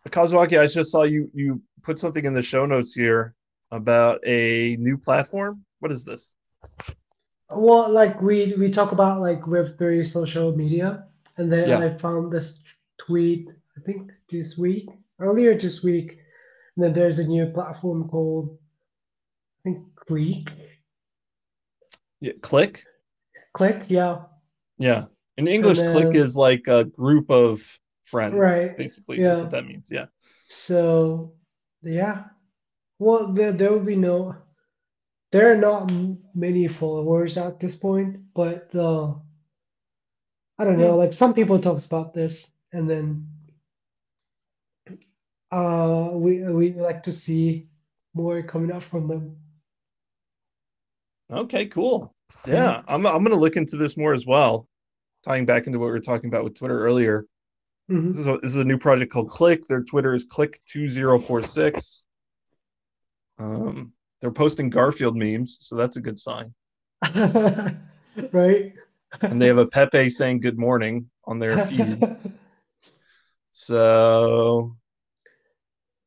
Kazuaki, 0.08 0.60
I 0.60 0.66
just 0.66 0.92
saw 0.92 1.04
you 1.04 1.30
you 1.34 1.62
put 1.84 2.00
something 2.00 2.26
in 2.26 2.34
the 2.34 2.42
show 2.42 2.66
notes 2.66 2.96
here 2.96 3.36
about 3.72 4.20
a 4.26 4.78
new 4.80 4.98
platform. 4.98 5.64
What 5.80 5.92
is 5.92 6.04
this? 6.04 6.38
Well, 7.52 7.88
like 7.88 8.20
we 8.20 8.56
we 8.58 8.72
talk 8.72 8.92
about 8.92 9.22
like 9.22 9.46
Web 9.46 9.78
three 9.78 10.04
social 10.06 10.56
media, 10.56 11.06
and 11.38 11.54
then 11.54 11.70
Yeah. 11.70 11.80
I 11.80 11.98
found 11.98 12.32
this 12.32 12.60
tweet 12.98 13.48
I 13.78 13.82
think 13.82 14.12
this 14.30 14.58
week, 14.58 14.90
earlier 15.20 15.58
this 15.58 15.84
week, 15.84 16.20
and 16.76 16.84
then 16.84 16.94
there's 16.94 17.20
a 17.20 17.28
new 17.28 17.46
platform 17.48 18.10
called 18.10 18.58
think 19.64 19.80
Click. 19.96 20.52
Yeah, 22.20 22.34
click. 22.42 22.84
Click, 23.54 23.84
yeah, 23.88 24.24
Yeah. 24.78 25.06
In 25.38 25.48
English, 25.48 25.78
then- 25.78 25.92
click 25.92 26.16
is 26.16 26.36
like 26.36 26.68
a 26.68 26.86
group 26.86 27.30
of 27.30 27.62
friends. 28.04 28.34
Right, 28.34 28.76
Basically, 28.76 29.22
that's 29.22 29.42
what 29.42 29.52
that 29.52 29.66
means. 29.66 29.90
Yeah. 29.92 30.08
So 30.48 31.34
yeah, 31.82 32.26
well 32.98 33.32
there 33.32 33.54
there 33.54 33.72
will 33.72 33.86
be 33.86 33.96
no, 33.96 34.36
there 35.32 35.52
are 35.52 35.56
not 35.56 35.92
many 36.34 36.68
followers 36.68 37.38
at 37.38 37.60
this 37.60 37.76
point, 37.76 38.18
but 38.34 38.74
uh, 38.76 39.14
I 40.58 40.66
don't 40.66 40.80
know. 40.80 40.98
Like 40.98 41.14
some 41.14 41.34
people 41.34 41.60
talks 41.60 41.86
about 41.86 42.14
this, 42.14 42.50
and 42.74 42.90
then 42.90 43.28
uh, 45.52 46.10
we 46.14 46.44
we 46.44 46.74
like 46.74 47.04
to 47.04 47.12
see 47.12 47.70
more 48.14 48.42
coming 48.44 48.72
out 48.72 48.84
from 48.84 49.08
them. 49.08 49.38
Okay, 51.32 51.66
cool. 51.68 52.14
Yeah, 52.48 52.82
I'm 52.88 53.06
I'm 53.06 53.24
gonna 53.24 53.36
look 53.36 53.58
into 53.58 53.78
this 53.78 53.98
more 53.98 54.14
as 54.14 54.26
well. 54.26 54.68
Tying 55.24 55.46
back 55.46 55.68
into 55.68 55.80
what 55.80 55.88
we 55.88 55.92
were 55.92 56.00
talking 56.00 56.30
about 56.30 56.44
with 56.44 56.58
Twitter 56.58 56.80
earlier. 56.80 57.26
Mhm. 57.92 58.08
This 58.08 58.18
is 58.20 58.28
a, 58.28 58.38
this 58.38 58.56
is 58.56 58.62
a 58.62 58.66
new 58.66 58.78
project 58.78 59.12
called 59.12 59.30
Click. 59.30 59.64
Their 59.66 59.84
Twitter 59.84 60.14
is 60.14 60.26
Click2046. 60.26 62.04
Um, 63.38 63.94
they're 64.22 64.32
posting 64.32 64.70
Garfield 64.70 65.18
memes, 65.18 65.58
so 65.62 65.76
that's 65.76 65.98
a 65.98 66.02
good 66.02 66.20
sign. 66.20 66.54
right? 67.16 68.74
And 69.22 69.42
they 69.42 69.48
have 69.48 69.58
a 69.58 69.68
Pepe 69.68 70.10
saying 70.10 70.42
good 70.42 70.58
morning 70.58 71.10
on 71.26 71.40
their 71.40 71.66
feed. 71.66 72.02
So 73.52 74.78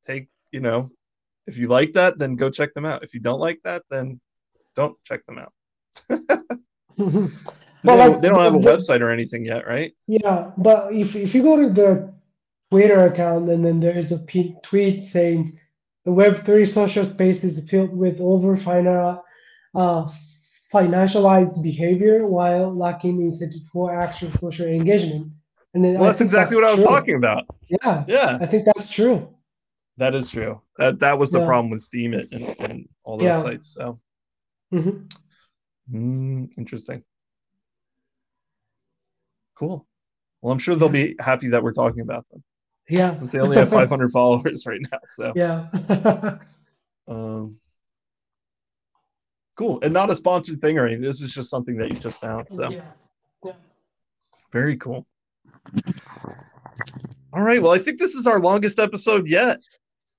take, 0.07 0.29
you 0.53 0.61
know, 0.61 0.91
if 1.47 1.59
you 1.59 1.69
like 1.69 1.93
that, 1.93 2.19
then 2.19 2.37
go 2.37 2.49
check 2.49 2.73
them 2.73 2.87
out. 2.87 3.05
If 3.05 3.13
you 3.13 3.21
don't 3.21 3.41
like 3.41 3.61
that, 3.65 3.83
then 3.91 4.21
don't 4.75 4.97
check 5.05 5.25
them 5.27 5.39
out. 5.39 5.53
But, 6.09 6.29
they, 6.99 7.05
like, 7.85 8.11
don't, 8.11 8.23
they 8.23 8.29
don't 8.29 8.39
have 8.41 8.55
a 8.55 8.59
the- 8.59 8.71
website 8.71 9.01
or 9.01 9.11
anything 9.11 9.45
yet, 9.45 9.67
right? 9.67 9.93
Yeah, 10.07 10.51
but 10.59 10.93
if 10.95 11.17
if 11.17 11.35
you 11.35 11.43
go 11.43 11.57
to 11.57 11.71
the 11.73 12.13
Twitter 12.71 13.07
account 13.07 13.51
and 13.51 13.65
then 13.65 13.81
there 13.81 13.97
is 13.97 14.13
a 14.13 14.19
p- 14.19 14.57
tweet 14.63 15.11
saying 15.11 15.51
the 16.05 16.11
Web3 16.11 16.67
social 16.69 17.07
space 17.07 17.45
is 17.45 17.61
filled 17.69 17.95
with 17.97 18.21
over 18.21 18.55
uh, 19.75 20.11
financialized 20.73 21.63
behavior 21.63 22.27
while 22.27 22.75
lacking 22.75 23.21
incentive 23.21 23.63
for 23.73 23.95
actual 23.95 24.31
social 24.33 24.67
engagement. 24.67 25.31
And 25.75 25.85
then 25.85 25.95
Well, 25.95 26.05
that's 26.05 26.21
exactly 26.21 26.57
what 26.57 26.65
I 26.65 26.73
was 26.73 26.81
true. 26.83 26.91
talking 26.91 27.15
about. 27.15 27.45
Yeah, 27.69 28.05
Yeah, 28.09 28.39
I 28.41 28.47
think 28.47 28.65
that's 28.67 28.91
true. 28.91 29.29
that 29.99 30.15
is 30.15 30.31
true. 30.31 30.61
That 30.79 30.99
that 31.01 31.19
was 31.19 31.31
the 31.31 31.41
Yeah. 31.41 31.47
problem 31.47 31.71
with 31.71 31.81
Steemit 31.81 32.29
and, 32.33 32.55
and 32.59 32.89
all 33.05 33.17
those 33.19 33.27
Yeah. 33.27 33.43
sites. 33.43 33.69
So 33.75 34.01
hmm 34.73 35.07
mm, 35.93 36.49
interesting. 36.57 37.05
Cool. 39.55 39.87
Well, 40.41 40.53
I'm 40.53 40.59
sure 40.59 40.75
they'll 40.75 40.89
be 40.89 41.15
happy 41.21 41.49
that 41.49 41.63
we're 41.63 41.73
talking 41.73 42.01
about 42.01 42.27
them 42.31 42.43
Yeah. 42.89 43.15
since 43.19 43.31
they 43.31 43.39
only 43.41 43.59
have 43.59 43.69
500 43.71 44.11
followers 44.11 44.67
right 44.67 44.81
now. 44.91 44.99
So 45.05 45.33
Yeah. 45.37 45.69
um, 47.09 47.53
cool, 49.57 49.79
and 49.83 49.93
not 49.93 50.11
a 50.11 50.17
sponsored 50.17 50.61
thing 50.61 50.79
or 50.79 50.87
anything. 50.87 51.03
This 51.03 51.21
is 51.21 51.33
just 51.33 51.51
something 51.51 51.77
that 51.77 51.91
you 51.91 51.99
just 52.01 52.21
found. 52.21 52.51
So 52.51 52.71
Yeah. 52.71 52.81
Yeah. 53.45 53.53
very 54.53 54.77
cool. 54.77 55.07
All 57.35 57.43
right. 57.43 57.63
Well, 57.63 57.73
I 57.73 57.79
think 57.79 57.99
this 57.99 58.15
is 58.15 58.27
our 58.27 58.39
longest 58.39 58.79
episode 58.79 59.29
yet. 59.29 59.59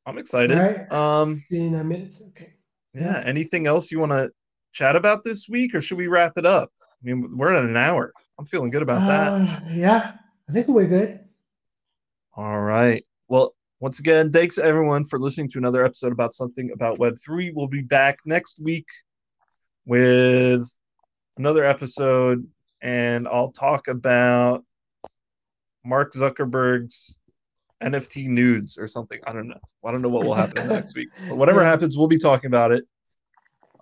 I'm 0.05 0.17
excited. 0.17 0.57
Right. 0.57 0.91
Um, 0.91 1.41
In 1.51 1.75
a 1.75 1.83
minute. 1.83 2.15
Okay. 2.29 2.53
yeah. 2.93 3.21
Anything 3.25 3.67
else 3.67 3.91
you 3.91 3.99
want 3.99 4.11
to 4.13 4.31
chat 4.73 4.95
about 4.95 5.23
this 5.23 5.47
week, 5.47 5.73
or 5.73 5.81
should 5.81 5.97
we 5.97 6.07
wrap 6.07 6.33
it 6.37 6.45
up? 6.45 6.71
I 6.81 7.05
mean, 7.05 7.37
we're 7.37 7.53
at 7.53 7.63
an 7.63 7.77
hour. 7.77 8.11
I'm 8.37 8.45
feeling 8.45 8.71
good 8.71 8.81
about 8.81 9.07
that. 9.07 9.33
Uh, 9.33 9.59
yeah, 9.73 10.13
I 10.49 10.51
think 10.51 10.67
we're 10.67 10.87
good. 10.87 11.19
All 12.35 12.59
right. 12.59 13.05
Well, 13.27 13.55
once 13.79 13.99
again, 13.99 14.31
thanks 14.31 14.57
everyone 14.57 15.05
for 15.05 15.19
listening 15.19 15.49
to 15.49 15.59
another 15.59 15.85
episode 15.85 16.11
about 16.11 16.33
something 16.33 16.71
about 16.73 16.97
Web3. 16.97 17.51
We'll 17.53 17.67
be 17.67 17.83
back 17.83 18.19
next 18.25 18.59
week 18.59 18.87
with 19.85 20.67
another 21.37 21.63
episode, 21.63 22.47
and 22.81 23.27
I'll 23.27 23.51
talk 23.51 23.87
about 23.87 24.63
Mark 25.85 26.13
Zuckerberg's 26.13 27.19
NFT 27.83 28.27
nudes 28.27 28.77
or 28.77 28.87
something. 28.87 29.19
I 29.27 29.33
don't 29.33 29.49
know. 29.49 29.59
I 29.85 29.91
don't 29.91 30.01
know 30.01 30.09
what 30.09 30.25
will 30.25 30.33
happen 30.33 30.67
next 30.69 30.95
week. 30.95 31.09
But 31.29 31.37
whatever 31.37 31.63
happens, 31.63 31.97
we'll 31.97 32.07
be 32.07 32.17
talking 32.17 32.47
about 32.47 32.71
it 32.71 32.85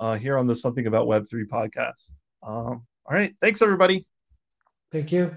uh, 0.01 0.15
here 0.15 0.37
on 0.37 0.47
the 0.47 0.55
Something 0.55 0.87
About 0.87 1.07
Web3 1.07 1.45
podcast. 1.45 2.19
Um, 2.43 2.85
all 3.05 3.15
right. 3.15 3.33
Thanks, 3.39 3.61
everybody. 3.61 4.05
Thank 4.91 5.11
you. 5.11 5.33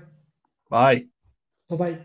Bye. 0.71 1.07
Bye 1.69 1.77
bye. 1.77 1.99